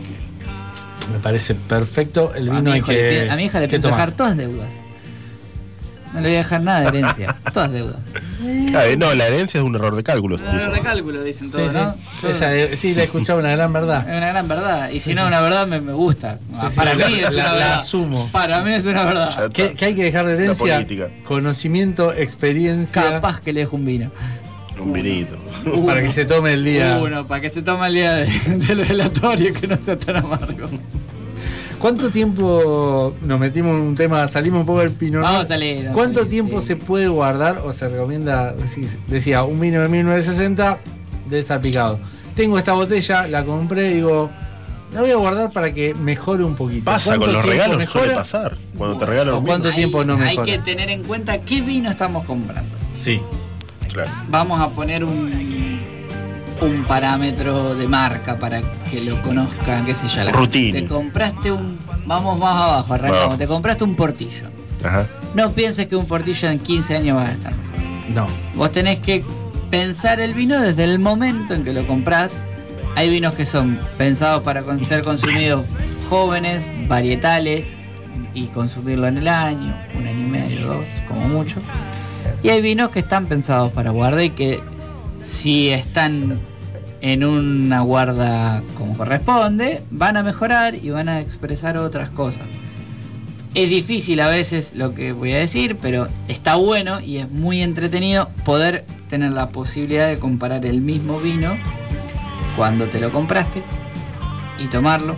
Me 1.11 1.19
parece 1.19 1.55
perfecto. 1.55 2.33
El 2.35 2.49
a 2.49 2.53
vino 2.53 2.63
mi, 2.63 2.71
hay 2.71 2.79
hijo 2.79 2.91
le 2.91 3.29
a 3.29 3.35
mi 3.35 3.45
hija 3.45 3.59
le 3.59 3.65
que 3.65 3.71
pienso 3.71 3.87
dejar 3.87 4.11
todas 4.11 4.37
deudas. 4.37 4.69
No 6.13 6.21
le 6.21 6.27
voy 6.29 6.35
a 6.35 6.37
dejar 6.39 6.61
nada 6.61 6.79
de 6.81 6.87
herencia, 6.87 7.35
todas 7.53 7.71
deudas. 7.71 7.97
Claro, 8.69 8.97
no, 8.97 9.13
la 9.13 9.27
herencia 9.27 9.59
es 9.59 9.65
un 9.65 9.75
error 9.75 9.95
de 9.95 10.03
cálculo. 10.03 10.37
Un 10.37 10.43
error 10.43 10.73
de 10.73 10.79
cálculo, 10.81 11.23
dicen 11.23 11.47
Sí, 11.47 11.53
todos, 11.53 11.71
sí. 11.73 11.77
¿no? 11.77 11.95
Yo- 12.23 12.29
Esa, 12.29 12.75
sí, 12.75 12.93
la 12.95 13.01
he 13.01 13.05
escuchado, 13.05 13.39
una 13.39 13.51
gran 13.51 13.73
verdad. 13.73 14.09
es 14.09 14.17
una 14.17 14.27
gran 14.29 14.47
verdad. 14.47 14.89
Y 14.89 14.99
si 15.01 15.13
no, 15.13 15.27
una 15.27 15.41
verdad 15.41 15.67
me, 15.67 15.81
me 15.81 15.93
gusta. 15.93 16.39
Ah, 16.55 16.67
sí, 16.69 16.75
Para 16.75 16.93
la- 16.95 17.07
mí 17.07 17.15
es 17.15 17.21
la- 17.23 17.29
una 17.29 17.43
la 17.43 17.53
verdad. 17.53 17.73
asumo. 17.75 18.29
Para 18.31 18.61
mí 18.61 18.73
es 18.73 18.85
una 18.85 19.03
verdad. 19.03 19.51
¿Qué, 19.51 19.73
qué 19.73 19.85
hay 19.85 19.95
que 19.95 20.03
dejar 20.03 20.25
de 20.27 20.33
herencia? 20.35 21.09
Conocimiento, 21.25 22.13
experiencia. 22.13 23.01
Capaz 23.01 23.41
que 23.41 23.51
le 23.53 23.59
dejo 23.61 23.75
un 23.75 23.85
vino. 23.85 24.11
Un 24.79 24.93
vinito. 24.93 25.35
Para 25.85 26.01
que 26.01 26.11
se 26.11 26.25
tome 26.25 26.53
el 26.53 26.63
día. 26.63 26.99
Uno, 27.01 27.27
para 27.27 27.41
que 27.41 27.49
se 27.49 27.61
tome 27.63 27.87
el 27.87 27.93
día 27.95 28.13
de, 28.13 28.25
del 28.67 28.85
velatorio 28.85 29.53
que 29.53 29.67
no 29.67 29.75
sea 29.77 29.97
tan 29.97 30.17
amargo. 30.17 30.69
¿Cuánto 31.79 32.09
tiempo 32.09 33.13
nos 33.21 33.39
metimos 33.39 33.75
en 33.75 33.81
un 33.81 33.95
tema? 33.95 34.27
Salimos 34.27 34.61
un 34.61 34.65
poco 34.65 34.79
del 34.79 34.91
pino. 34.91 35.21
Vamos 35.21 35.49
a 35.49 35.53
a 35.53 35.93
¿Cuánto 35.93 36.19
salir, 36.19 36.29
tiempo 36.29 36.59
sí. 36.61 36.67
se 36.67 36.75
puede 36.75 37.07
guardar 37.07 37.59
o 37.59 37.71
se 37.71 37.87
recomienda? 37.87 38.55
Decía, 39.07 39.43
un 39.43 39.59
vino 39.59 39.81
de 39.81 39.87
1960 39.87 40.79
debe 41.29 41.41
estar 41.41 41.61
picado. 41.61 41.99
Tengo 42.35 42.57
esta 42.57 42.73
botella, 42.73 43.27
la 43.27 43.43
compré, 43.43 43.93
digo, 43.93 44.29
la 44.93 45.01
voy 45.01 45.11
a 45.11 45.15
guardar 45.17 45.51
para 45.51 45.71
que 45.73 45.93
mejore 45.93 46.43
un 46.43 46.55
poquito. 46.55 46.85
Pasa 46.85 47.11
¿Cuánto 47.11 47.25
con 47.25 47.33
los 47.35 47.45
regalos, 47.45 47.77
mejora? 47.77 47.99
suele 48.05 48.15
pasar. 48.15 48.57
Cuando 48.77 48.97
te 48.97 49.05
regalan 49.05 49.33
¿O 49.35 49.39
un 49.39 49.45
cuánto 49.45 49.67
vino. 49.69 49.75
tiempo 49.75 50.03
no 50.03 50.13
Hay 50.15 50.19
mejora? 50.37 50.45
que 50.45 50.57
tener 50.59 50.89
en 50.89 51.03
cuenta 51.03 51.39
qué 51.41 51.61
vino 51.61 51.89
estamos 51.91 52.25
comprando. 52.25 52.75
Sí. 52.95 53.19
Claro. 53.91 54.09
Vamos 54.29 54.59
a 54.59 54.69
poner 54.69 55.03
un, 55.03 55.31
un 56.61 56.83
parámetro 56.85 57.75
de 57.75 57.87
marca 57.87 58.37
para 58.37 58.61
que 58.89 59.01
lo 59.01 59.21
conozcan, 59.21 59.85
qué 59.85 59.93
sé 59.95 60.07
yo. 60.07 60.23
la- 60.23 60.31
Rutini. 60.31 60.71
Te 60.71 60.85
compraste 60.87 61.51
un. 61.51 61.77
Vamos 62.05 62.37
más 62.39 62.55
abajo, 62.55 62.93
arrancamos. 62.93 63.37
Te 63.37 63.47
compraste 63.47 63.83
un 63.83 63.95
portillo. 63.95 64.47
Ajá. 64.83 65.07
No 65.33 65.51
pienses 65.51 65.87
que 65.87 65.95
un 65.95 66.05
portillo 66.07 66.49
en 66.49 66.59
15 66.59 66.95
años 66.95 67.17
va 67.17 67.25
a 67.27 67.31
estar. 67.31 67.53
No. 68.13 68.25
Vos 68.55 68.71
tenés 68.71 68.99
que 68.99 69.23
pensar 69.69 70.19
el 70.19 70.33
vino 70.33 70.59
desde 70.59 70.83
el 70.85 70.99
momento 70.99 71.53
en 71.53 71.63
que 71.63 71.73
lo 71.73 71.85
comprás. 71.85 72.31
Hay 72.95 73.09
vinos 73.09 73.33
que 73.33 73.45
son 73.45 73.79
pensados 73.97 74.41
para 74.43 74.63
ser 74.79 75.03
consumidos 75.03 75.65
jóvenes, 76.09 76.63
varietales, 76.87 77.67
y 78.33 78.45
consumirlo 78.47 79.07
en 79.07 79.17
el 79.17 79.27
año, 79.27 79.75
un 79.97 80.07
año 80.07 80.19
y 80.19 80.29
medio, 80.29 80.67
dos, 80.67 80.85
como 81.07 81.27
mucho. 81.27 81.57
Y 82.43 82.49
hay 82.49 82.61
vinos 82.61 82.91
que 82.91 82.99
están 82.99 83.25
pensados 83.25 83.71
para 83.71 83.89
guarda 83.91 84.23
y 84.23 84.29
que 84.29 84.59
si 85.27 85.69
están 85.69 86.39
en 87.01 87.23
una 87.25 87.81
guarda 87.81 88.63
como 88.77 88.97
corresponde, 88.97 89.83
van 89.91 90.15
a 90.15 90.23
mejorar 90.23 90.75
y 90.75 90.89
van 90.89 91.09
a 91.09 91.19
expresar 91.19 91.77
otras 91.77 92.09
cosas. 92.09 92.45
Es 93.53 93.69
difícil 93.69 94.21
a 94.21 94.29
veces 94.29 94.73
lo 94.75 94.93
que 94.93 95.11
voy 95.11 95.33
a 95.33 95.37
decir, 95.37 95.77
pero 95.81 96.07
está 96.27 96.55
bueno 96.55 97.01
y 97.01 97.17
es 97.17 97.29
muy 97.29 97.61
entretenido 97.61 98.29
poder 98.45 98.85
tener 99.09 99.31
la 99.31 99.49
posibilidad 99.49 100.07
de 100.07 100.17
comparar 100.17 100.65
el 100.65 100.79
mismo 100.79 101.19
vino 101.19 101.57
cuando 102.55 102.85
te 102.85 102.99
lo 102.99 103.11
compraste 103.11 103.61
y 104.63 104.67
tomarlo 104.67 105.15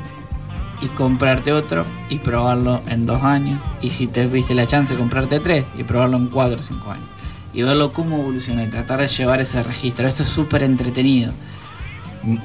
y 0.81 0.87
comprarte 0.87 1.53
otro 1.53 1.85
y 2.09 2.17
probarlo 2.17 2.81
en 2.87 3.05
dos 3.05 3.21
años 3.23 3.59
y 3.81 3.91
si 3.91 4.07
te 4.07 4.25
viste 4.27 4.55
la 4.55 4.65
chance 4.65 4.93
de 4.93 4.99
comprarte 4.99 5.39
tres 5.39 5.65
y 5.77 5.83
probarlo 5.83 6.17
en 6.17 6.27
cuatro 6.27 6.59
o 6.59 6.63
cinco 6.63 6.91
años 6.91 7.18
y 7.53 7.61
verlo 7.63 7.91
cómo 7.93 8.17
evoluciona 8.17 8.63
y 8.63 8.67
tratar 8.67 8.99
de 8.99 9.07
llevar 9.07 9.41
ese 9.41 9.61
registro. 9.63 10.07
Esto 10.07 10.23
es 10.23 10.29
súper 10.29 10.63
entretenido. 10.63 11.31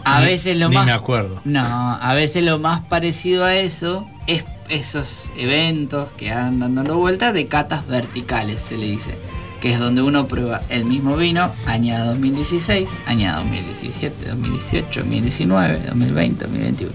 A 0.05 0.20
Ni- 0.20 0.26
veces 0.26 0.57
lo 0.57 0.68
ni 0.68 0.76
más. 0.76 0.86
me 0.86 0.92
acuerdo. 0.92 1.40
No, 1.44 1.62
a 2.00 2.14
veces 2.14 2.42
lo 2.44 2.59
más 2.59 2.82
parecido 2.82 3.44
a 3.44 3.55
eso 3.57 4.07
es 4.26 4.44
esos 4.68 5.30
eventos 5.36 6.09
que 6.16 6.30
andan 6.30 6.74
dando 6.74 6.96
vueltas 6.96 7.34
de 7.34 7.46
catas 7.48 7.86
verticales, 7.86 8.61
se 8.61 8.76
le 8.78 8.86
dice. 8.86 9.14
Que 9.61 9.72
es 9.72 9.78
donde 9.78 10.02
uno 10.02 10.26
prueba 10.26 10.61
el 10.68 10.84
mismo 10.84 11.16
vino, 11.16 11.50
añada 11.66 12.07
2016, 12.12 12.88
añada 13.07 13.38
2017, 13.40 14.28
2018, 14.30 15.00
2019, 15.00 15.80
2020, 15.88 16.44
2021, 16.44 16.92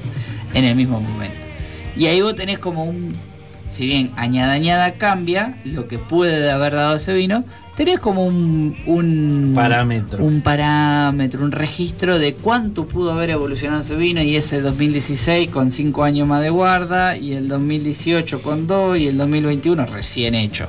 en 0.53 0.63
el 0.65 0.75
mismo 0.75 1.01
momento. 1.01 1.35
Y 1.97 2.05
ahí 2.05 2.21
vos 2.21 2.35
tenés 2.35 2.59
como 2.59 2.83
un. 2.85 3.15
Si 3.71 3.85
bien 3.85 4.11
añada, 4.17 4.53
añada 4.53 4.93
cambia, 4.93 5.55
lo 5.65 5.87
que 5.87 5.97
puede 5.97 6.49
haber 6.51 6.73
dado 6.75 6.95
ese 6.95 7.13
vino, 7.13 7.43
tenés 7.79 7.99
como 7.99 8.25
un. 8.25 8.75
un 8.85 9.53
Parámetro. 9.55 10.23
Un 10.23 10.41
parámetro, 10.41 11.41
un 11.43 11.51
registro 11.53 12.19
de 12.19 12.33
cuánto 12.33 12.85
pudo 12.85 13.13
haber 13.13 13.29
evolucionado 13.29 13.81
ese 13.81 13.95
vino 13.95 14.21
y 14.21 14.35
ese 14.35 14.59
2016 14.59 15.49
con 15.49 15.71
5 15.71 16.03
años 16.03 16.27
más 16.27 16.41
de 16.41 16.49
guarda 16.49 17.15
y 17.15 17.33
el 17.33 17.47
2018 17.47 18.41
con 18.41 18.67
2 18.67 18.97
y 18.97 19.07
el 19.07 19.17
2021 19.17 19.85
recién 19.85 20.35
hecho. 20.35 20.67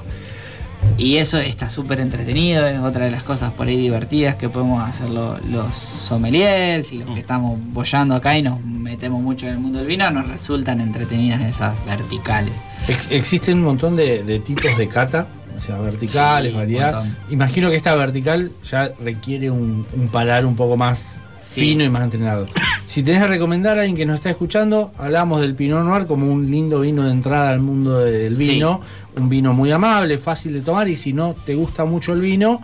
Y 0.96 1.16
eso 1.16 1.38
está 1.38 1.68
súper 1.68 1.98
entretenido, 2.00 2.64
es 2.66 2.78
otra 2.78 3.04
de 3.06 3.11
las 3.11 3.22
cosas 3.22 3.52
por 3.52 3.66
ahí 3.66 3.76
divertidas 3.76 4.36
que 4.36 4.48
podemos 4.48 4.82
hacer 4.88 5.11
lo- 5.11 5.38
los 5.50 5.74
sommeliers 5.74 6.92
y 6.92 6.98
los 6.98 7.12
que 7.12 7.20
estamos 7.20 7.58
bollando 7.72 8.14
acá 8.14 8.38
y 8.38 8.42
nos 8.42 8.64
metemos 8.64 9.20
mucho 9.20 9.46
en 9.46 9.52
el 9.54 9.58
mundo 9.58 9.78
del 9.78 9.88
vino, 9.88 10.11
nos 10.11 10.28
resultan 10.28 10.80
entretenidas 10.80 11.40
esas 11.42 11.74
verticales. 11.86 12.54
Ex- 12.88 13.08
existen 13.11 13.58
un 13.58 13.64
montón 13.64 13.96
de, 13.96 14.22
de 14.22 14.40
tipos 14.40 14.76
de 14.78 14.88
cata, 14.88 15.26
o 15.61 15.66
sea, 15.66 15.78
verticales, 15.78 16.52
Sí, 16.52 16.58
variedad. 16.58 17.04
Imagino 17.30 17.70
que 17.70 17.76
esta 17.76 17.94
vertical 17.94 18.50
ya 18.68 18.90
requiere 19.04 19.50
un, 19.50 19.86
un 19.92 20.08
paladar 20.08 20.46
un 20.46 20.56
poco 20.56 20.76
más 20.76 21.18
Sí. 21.42 21.62
fino 21.62 21.82
y 21.84 21.88
más 21.90 22.04
entrenado. 22.04 22.46
Si 22.86 23.02
tenés 23.02 23.22
que 23.22 23.28
recomendar 23.28 23.76
a 23.76 23.80
alguien 23.80 23.96
que 23.96 24.06
nos 24.06 24.16
está 24.16 24.30
escuchando, 24.30 24.92
hablamos 24.98 25.40
del 25.40 25.54
Pinot 25.56 25.84
Noir 25.84 26.06
como 26.06 26.30
un 26.32 26.48
lindo 26.50 26.80
vino 26.80 27.02
de 27.04 27.11
entrada 27.11 27.50
al 27.50 27.61
mundo 27.61 27.98
del 27.98 28.36
Sí. 28.36 28.48
vino, 28.48 28.80
un 29.16 29.28
vino 29.28 29.52
muy 29.52 29.70
amable, 29.72 30.16
fácil 30.18 30.52
de 30.52 30.61
tomar 30.61 30.88
y 30.88 30.94
si 30.96 31.12
no 31.12 31.34
te 31.44 31.54
gusta 31.56 31.84
mucho 31.84 32.12
el 32.12 32.20
vino 32.20 32.61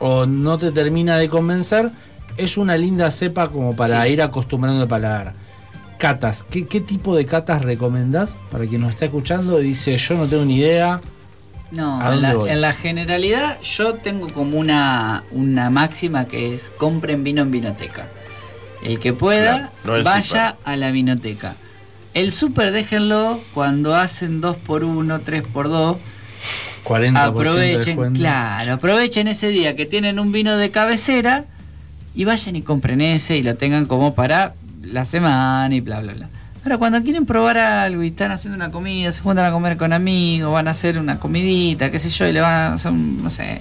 o 0.00 0.26
no 0.26 0.58
te 0.58 0.72
termina 0.72 1.16
de 1.18 1.28
convencer, 1.28 1.90
es 2.36 2.56
una 2.58 2.76
linda 2.76 3.10
cepa 3.12 3.48
como 3.48 3.74
para 3.76 4.06
ir 4.08 4.20
acostumbrando 4.20 4.82
el 4.82 4.88
paladar. 4.88 5.32
Catas, 5.98 6.42
¿qué, 6.50 6.66
qué 6.66 6.80
tipo 6.80 7.14
de 7.16 7.24
catas 7.26 7.62
recomendás 7.62 8.36
para 8.50 8.66
quien 8.66 8.82
nos 8.82 8.90
está 8.90 9.06
escuchando 9.06 9.56
dice 9.58 9.96
yo 9.96 10.16
no 10.18 10.26
tengo 10.26 10.44
ni 10.44 10.56
idea? 10.56 11.00
No, 11.70 12.00
¿A 12.00 12.14
en 12.14 12.22
la, 12.22 12.32
en 12.32 12.60
la 12.60 12.72
generalidad 12.72 13.60
yo 13.62 13.94
tengo 13.94 14.32
como 14.32 14.58
una, 14.58 15.24
una 15.32 15.68
máxima 15.70 16.26
que 16.26 16.54
es 16.54 16.70
compren 16.70 17.24
vino 17.24 17.42
en 17.42 17.50
vinoteca. 17.50 18.06
El 18.82 19.00
que 19.00 19.12
pueda, 19.12 19.72
no 19.84 20.02
vaya 20.04 20.56
a 20.64 20.76
la 20.76 20.90
vinoteca. 20.92 21.56
El 22.14 22.32
súper 22.32 22.72
déjenlo 22.72 23.40
cuando 23.52 23.94
hacen 23.94 24.40
2 24.40 24.56
por 24.58 24.84
1 24.84 25.20
3 25.20 25.42
por 25.52 25.68
2 25.68 25.96
40% 26.84 27.12
de 27.12 27.18
Aprovechen, 27.18 28.14
claro, 28.14 28.74
aprovechen 28.74 29.26
ese 29.26 29.48
día 29.48 29.74
que 29.74 29.86
tienen 29.86 30.20
un 30.20 30.30
vino 30.30 30.56
de 30.56 30.70
cabecera 30.70 31.44
y 32.14 32.24
vayan 32.24 32.54
y 32.54 32.62
compren 32.62 33.00
ese 33.00 33.36
y 33.36 33.42
lo 33.42 33.56
tengan 33.56 33.86
como 33.86 34.14
para 34.14 34.54
la 34.82 35.04
semana 35.04 35.74
y 35.74 35.80
bla, 35.80 36.00
bla, 36.00 36.12
bla. 36.12 36.28
Ahora, 36.66 36.78
cuando 36.78 37.00
quieren 37.04 37.26
probar 37.26 37.58
algo 37.58 38.02
y 38.02 38.08
están 38.08 38.32
haciendo 38.32 38.56
una 38.56 38.72
comida, 38.72 39.12
se 39.12 39.20
juntan 39.20 39.44
a 39.44 39.52
comer 39.52 39.76
con 39.76 39.92
amigos, 39.92 40.52
van 40.52 40.66
a 40.66 40.72
hacer 40.72 40.98
una 40.98 41.20
comidita, 41.20 41.92
qué 41.92 42.00
sé 42.00 42.08
yo, 42.08 42.26
y 42.26 42.32
le 42.32 42.40
van 42.40 42.72
a 42.72 42.74
hacer, 42.74 42.90
un, 42.90 43.22
no 43.22 43.30
sé, 43.30 43.60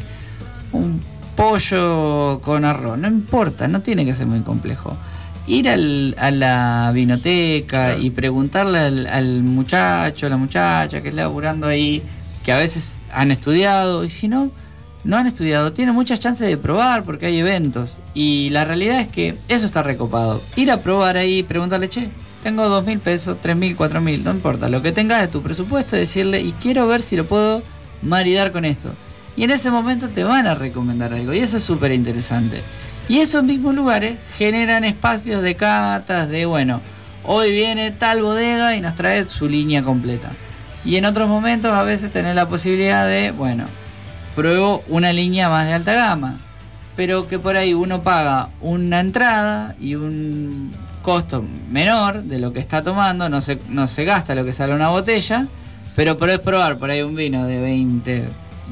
un 0.72 1.00
pollo 1.36 2.42
con 2.42 2.66
arroz. 2.66 2.98
No 2.98 3.08
importa, 3.08 3.68
no 3.68 3.82
tiene 3.82 4.06
que 4.06 4.16
ser 4.16 4.26
muy 4.26 4.40
complejo. 4.40 4.98
Ir 5.46 5.70
al- 5.70 6.16
a 6.18 6.32
la 6.32 6.92
vinoteca 6.96 7.96
y 7.96 8.10
preguntarle 8.10 8.80
al, 8.80 9.06
al 9.06 9.44
muchacho, 9.44 10.26
a 10.26 10.30
la 10.30 10.38
muchacha 10.38 11.02
que 11.04 11.10
está 11.10 11.22
laburando 11.22 11.68
ahí, 11.68 12.02
que 12.44 12.54
a 12.54 12.58
veces 12.58 12.96
han 13.14 13.30
estudiado, 13.30 14.04
y 14.04 14.10
si 14.10 14.28
no, 14.28 14.50
no 15.04 15.16
han 15.18 15.28
estudiado, 15.28 15.74
tienen 15.74 15.94
muchas 15.94 16.20
chances 16.20 16.48
de 16.48 16.58
probar 16.58 17.04
porque 17.04 17.28
hay 17.28 17.38
eventos. 17.38 18.00
Y 18.16 18.50
la 18.50 18.66
realidad 18.66 19.00
es 19.00 19.10
que 19.10 19.36
eso 19.48 19.68
está 19.68 19.84
recopado. 19.84 20.42
Ir 20.56 20.72
a 20.72 20.78
probar 20.78 21.18
ahí 21.18 21.38
y 21.38 21.44
preguntarle, 21.44 21.88
che, 21.88 22.10
tengo 22.46 22.70
dos 22.70 22.86
mil 22.86 23.00
pesos, 23.00 23.40
tres 23.42 23.56
mil, 23.56 23.76
cuatro 23.76 24.02
mil, 24.02 24.24
no 24.24 24.30
importa, 24.30 24.70
lo 24.70 24.84
que 24.84 24.92
tengas 24.92 25.20
de 25.20 25.28
tu 25.28 25.42
presupuesto, 25.42 25.96
decirle, 25.96 26.42
y 26.42 26.52
quiero 26.52 26.86
ver 26.86 27.02
si 27.02 27.16
lo 27.16 27.26
puedo 27.26 27.64
maridar 28.04 28.52
con 28.52 28.66
esto. 28.66 28.90
Y 29.36 29.46
en 29.46 29.50
ese 29.50 29.72
momento 29.72 30.10
te 30.10 30.24
van 30.24 30.46
a 30.46 30.54
recomendar 30.54 31.12
algo, 31.12 31.34
y 31.34 31.40
eso 31.40 31.58
es 31.58 31.64
súper 31.64 31.92
interesante. 31.92 32.62
Y 33.10 33.18
esos 33.18 33.44
mismos 33.44 33.74
lugares 33.74 34.20
generan 34.38 34.84
espacios 34.84 35.42
de 35.42 35.56
catas, 35.56 36.30
de 36.30 36.46
bueno, 36.46 36.82
hoy 37.24 37.52
viene 37.52 37.90
tal 37.90 38.22
bodega 38.22 38.76
y 38.76 38.82
nos 38.82 38.94
trae 38.94 39.28
su 39.28 39.50
línea 39.50 39.82
completa. 39.82 40.30
Y 40.84 40.98
en 40.98 41.06
otros 41.06 41.28
momentos 41.28 41.74
a 41.74 41.82
veces 41.82 42.14
tener 42.14 42.36
la 42.36 42.48
posibilidad 42.48 43.08
de, 43.08 43.32
bueno, 43.32 43.66
pruebo 44.36 44.84
una 44.88 45.12
línea 45.14 45.50
más 45.50 45.66
de 45.66 45.74
alta 45.74 45.96
gama, 45.96 46.38
pero 46.96 47.28
que 47.28 47.40
por 47.40 47.58
ahí 47.58 47.74
uno 47.74 48.04
paga 48.04 48.50
una 48.62 49.00
entrada 49.00 49.74
y 49.80 49.96
un 49.96 50.85
costo 51.06 51.46
menor 51.70 52.24
de 52.24 52.40
lo 52.40 52.52
que 52.52 52.60
está 52.60 52.84
tomando, 52.84 53.30
no 53.30 53.40
se, 53.40 53.60
no 53.70 53.88
se 53.88 54.06
gasta 54.06 54.34
lo 54.34 54.44
que 54.44 54.52
sale 54.52 54.74
una 54.74 54.90
botella, 54.90 55.46
pero 55.96 56.18
podés 56.18 56.40
probar 56.40 56.80
por 56.80 56.90
ahí 56.90 57.04
un 57.04 57.14
vino 57.14 57.46
de 57.46 57.62
20 57.62 58.24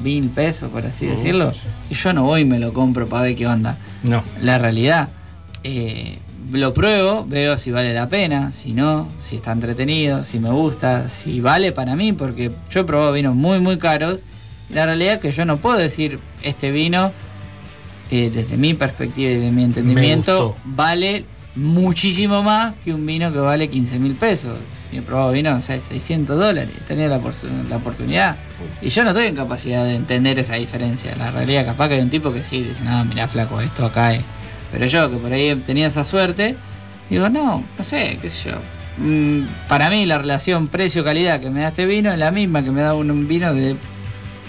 mil 0.02 0.28
pesos, 0.30 0.68
por 0.72 0.84
así 0.84 1.06
decirlo, 1.06 1.52
y 1.88 1.94
yo 1.94 2.12
no 2.12 2.24
voy 2.24 2.40
y 2.40 2.44
me 2.44 2.58
lo 2.58 2.72
compro 2.72 3.06
para 3.06 3.22
ver 3.22 3.36
qué 3.36 3.46
onda. 3.46 3.78
No. 4.02 4.24
La 4.42 4.58
realidad, 4.58 5.10
eh, 5.62 6.18
lo 6.50 6.74
pruebo, 6.74 7.24
veo 7.24 7.56
si 7.56 7.70
vale 7.70 7.94
la 7.94 8.08
pena, 8.08 8.50
si 8.50 8.72
no, 8.72 9.06
si 9.20 9.36
está 9.36 9.52
entretenido, 9.52 10.24
si 10.24 10.40
me 10.40 10.50
gusta, 10.50 11.08
si 11.10 11.40
vale 11.40 11.70
para 11.70 11.94
mí, 11.94 12.14
porque 12.14 12.50
yo 12.68 12.80
he 12.80 12.84
probado 12.84 13.12
vinos 13.12 13.36
muy, 13.36 13.60
muy 13.60 13.78
caros. 13.78 14.18
La 14.70 14.86
realidad 14.86 15.14
es 15.14 15.20
que 15.20 15.30
yo 15.30 15.44
no 15.44 15.58
puedo 15.58 15.78
decir 15.78 16.18
este 16.42 16.72
vino, 16.72 17.12
eh, 18.10 18.32
desde 18.34 18.56
mi 18.56 18.74
perspectiva 18.74 19.30
y 19.30 19.36
de 19.36 19.52
mi 19.52 19.62
entendimiento, 19.62 20.56
vale 20.64 21.26
muchísimo 21.56 22.42
más 22.42 22.74
que 22.84 22.92
un 22.92 23.04
vino 23.06 23.32
que 23.32 23.38
vale 23.38 23.68
15 23.68 23.98
mil 23.98 24.14
pesos. 24.14 24.54
Y 24.92 24.98
he 24.98 25.02
probado 25.02 25.32
vino, 25.32 25.50
no 25.52 25.60
sé, 25.62 25.80
600 25.88 26.38
dólares, 26.38 26.70
tenía 26.86 27.08
la, 27.08 27.18
por- 27.18 27.34
la 27.68 27.76
oportunidad. 27.76 28.36
Y 28.80 28.90
yo 28.90 29.02
no 29.02 29.10
estoy 29.10 29.26
en 29.26 29.34
capacidad 29.34 29.84
de 29.84 29.96
entender 29.96 30.38
esa 30.38 30.54
diferencia. 30.54 31.16
La 31.16 31.30
realidad, 31.32 31.64
capaz 31.66 31.88
que 31.88 31.94
hay 31.94 32.00
un 32.00 32.10
tipo 32.10 32.32
que 32.32 32.44
sí, 32.44 32.62
dice, 32.62 32.82
no, 32.84 33.04
mirá, 33.04 33.26
flaco, 33.26 33.60
esto 33.60 33.86
acá. 33.86 34.12
Pero 34.70 34.86
yo, 34.86 35.10
que 35.10 35.16
por 35.16 35.32
ahí 35.32 35.54
tenía 35.66 35.86
esa 35.88 36.04
suerte, 36.04 36.54
digo, 37.10 37.28
no, 37.28 37.64
no 37.78 37.84
sé, 37.84 38.18
qué 38.22 38.28
sé 38.28 38.50
yo. 38.50 38.56
Mm, 38.98 39.42
para 39.68 39.90
mí, 39.90 40.06
la 40.06 40.18
relación 40.18 40.68
precio-calidad 40.68 41.40
que 41.40 41.50
me 41.50 41.62
da 41.62 41.68
este 41.68 41.86
vino 41.86 42.12
es 42.12 42.18
la 42.18 42.30
misma 42.30 42.62
que 42.62 42.70
me 42.70 42.80
da 42.82 42.94
un 42.94 43.26
vino 43.26 43.52
de 43.52 43.74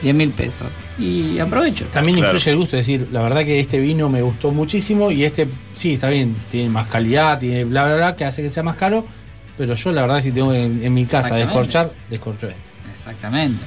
10 0.03 0.15
mil 0.15 0.29
pesos. 0.29 0.67
Y 0.97 1.39
aprovecho. 1.39 1.85
También 1.91 2.17
Claro. 2.17 2.33
influye 2.33 2.51
el 2.51 2.57
gusto, 2.57 2.77
es 2.77 2.85
decir, 2.87 3.07
la 3.11 3.21
verdad 3.21 3.43
que 3.43 3.59
este 3.59 3.79
vino 3.79 4.07
me 4.09 4.21
gustó 4.21 4.51
muchísimo 4.51 5.11
y 5.11 5.25
este, 5.25 5.47
sí, 5.75 5.93
está 5.95 6.09
bien, 6.09 6.35
tiene 6.51 6.69
más 6.69 6.87
calidad, 6.87 7.37
tiene 7.39 7.65
bla, 7.65 7.85
bla, 7.85 7.95
bla, 7.95 8.15
que 8.15 8.23
hace 8.23 8.41
que 8.41 8.49
sea 8.49 8.63
más 8.63 8.77
caro, 8.77 9.05
pero 9.57 9.73
yo 9.75 9.91
la 9.91 10.01
verdad 10.03 10.21
si 10.21 10.31
tengo 10.31 10.53
en, 10.53 10.81
en 10.85 10.93
mi 10.93 11.05
casa 11.05 11.35
descorchar, 11.35 11.91
descorcho 12.09 12.47
este. 12.47 12.59
Exactamente. 12.93 13.63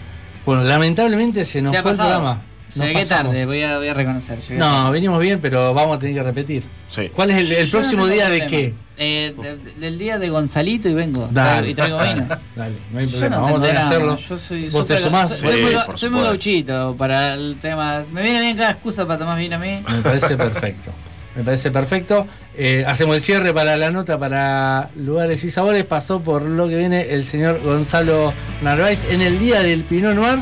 Bueno, 0.46 0.64
lamentablemente 0.64 1.44
se 1.44 1.60
nos 1.60 1.74
Se 1.76 1.82
fue 1.82 1.90
el 1.92 1.96
pasado. 1.98 2.14
programa. 2.18 2.42
Nos 2.74 2.86
Llegué 2.86 3.00
pasamos. 3.00 3.32
tarde, 3.32 3.46
voy 3.46 3.62
a, 3.62 3.78
voy 3.78 3.88
a 3.88 3.94
reconocer. 3.94 4.38
No, 4.50 4.64
tarde. 4.66 4.92
venimos 4.92 5.20
bien, 5.20 5.38
pero 5.40 5.74
vamos 5.74 5.96
a 5.96 6.00
tener 6.00 6.14
que 6.14 6.22
repetir. 6.22 6.62
Sí. 6.90 7.10
¿Cuál 7.14 7.30
es 7.30 7.38
el, 7.50 7.52
el 7.52 7.70
próximo 7.70 8.06
no 8.06 8.12
día 8.12 8.28
de 8.30 8.38
problema. 8.38 8.50
qué? 8.50 8.74
Eh, 9.00 9.32
de- 9.40 9.56
de- 9.58 9.72
del 9.74 9.96
día 9.98 10.18
de 10.18 10.28
Gonzalito 10.28 10.88
y 10.88 10.94
vengo. 10.94 11.28
Dale, 11.30 11.70
y 11.70 11.74
traigo 11.74 11.98
vino. 12.02 12.26
Dale, 12.56 12.74
no 12.92 12.98
hay 12.98 13.06
Yo 13.06 13.10
problema, 13.12 13.36
no 13.36 13.42
vamos 13.42 13.68
a 13.68 13.86
hacerlo. 13.86 14.16
Yo 14.16 14.38
soy, 14.38 14.68
¿Vos 14.70 14.86
te 14.88 14.98
sumás? 14.98 15.28
Soy, 15.28 15.36
Sí, 15.38 15.44
soy 15.44 15.62
muy, 15.62 15.96
soy 15.98 16.10
muy 16.10 16.22
gauchito 16.22 16.94
para 16.98 17.34
el 17.34 17.56
tema. 17.60 18.02
Me 18.12 18.22
viene 18.22 18.40
bien 18.40 18.56
cada 18.56 18.72
excusa 18.72 19.06
para 19.06 19.20
tomar 19.20 19.38
vino 19.38 19.54
a 19.54 19.58
mí. 19.60 19.80
Me 19.88 20.00
parece 20.02 20.36
perfecto. 20.36 20.90
Me 21.36 21.44
parece 21.44 21.70
perfecto. 21.70 22.26
Eh, 22.56 22.82
hacemos 22.88 23.14
el 23.14 23.22
cierre 23.22 23.54
para 23.54 23.76
la 23.76 23.92
nota 23.92 24.18
para 24.18 24.90
lugares 24.96 25.44
y 25.44 25.50
sabores. 25.52 25.84
Pasó 25.84 26.18
por 26.20 26.42
lo 26.42 26.66
que 26.68 26.76
viene 26.76 27.12
el 27.14 27.24
señor 27.24 27.60
Gonzalo 27.62 28.32
Narváez 28.62 29.08
en 29.12 29.20
el 29.20 29.38
día 29.38 29.62
del 29.62 29.82
Pinot 29.84 30.16
Noir. 30.16 30.40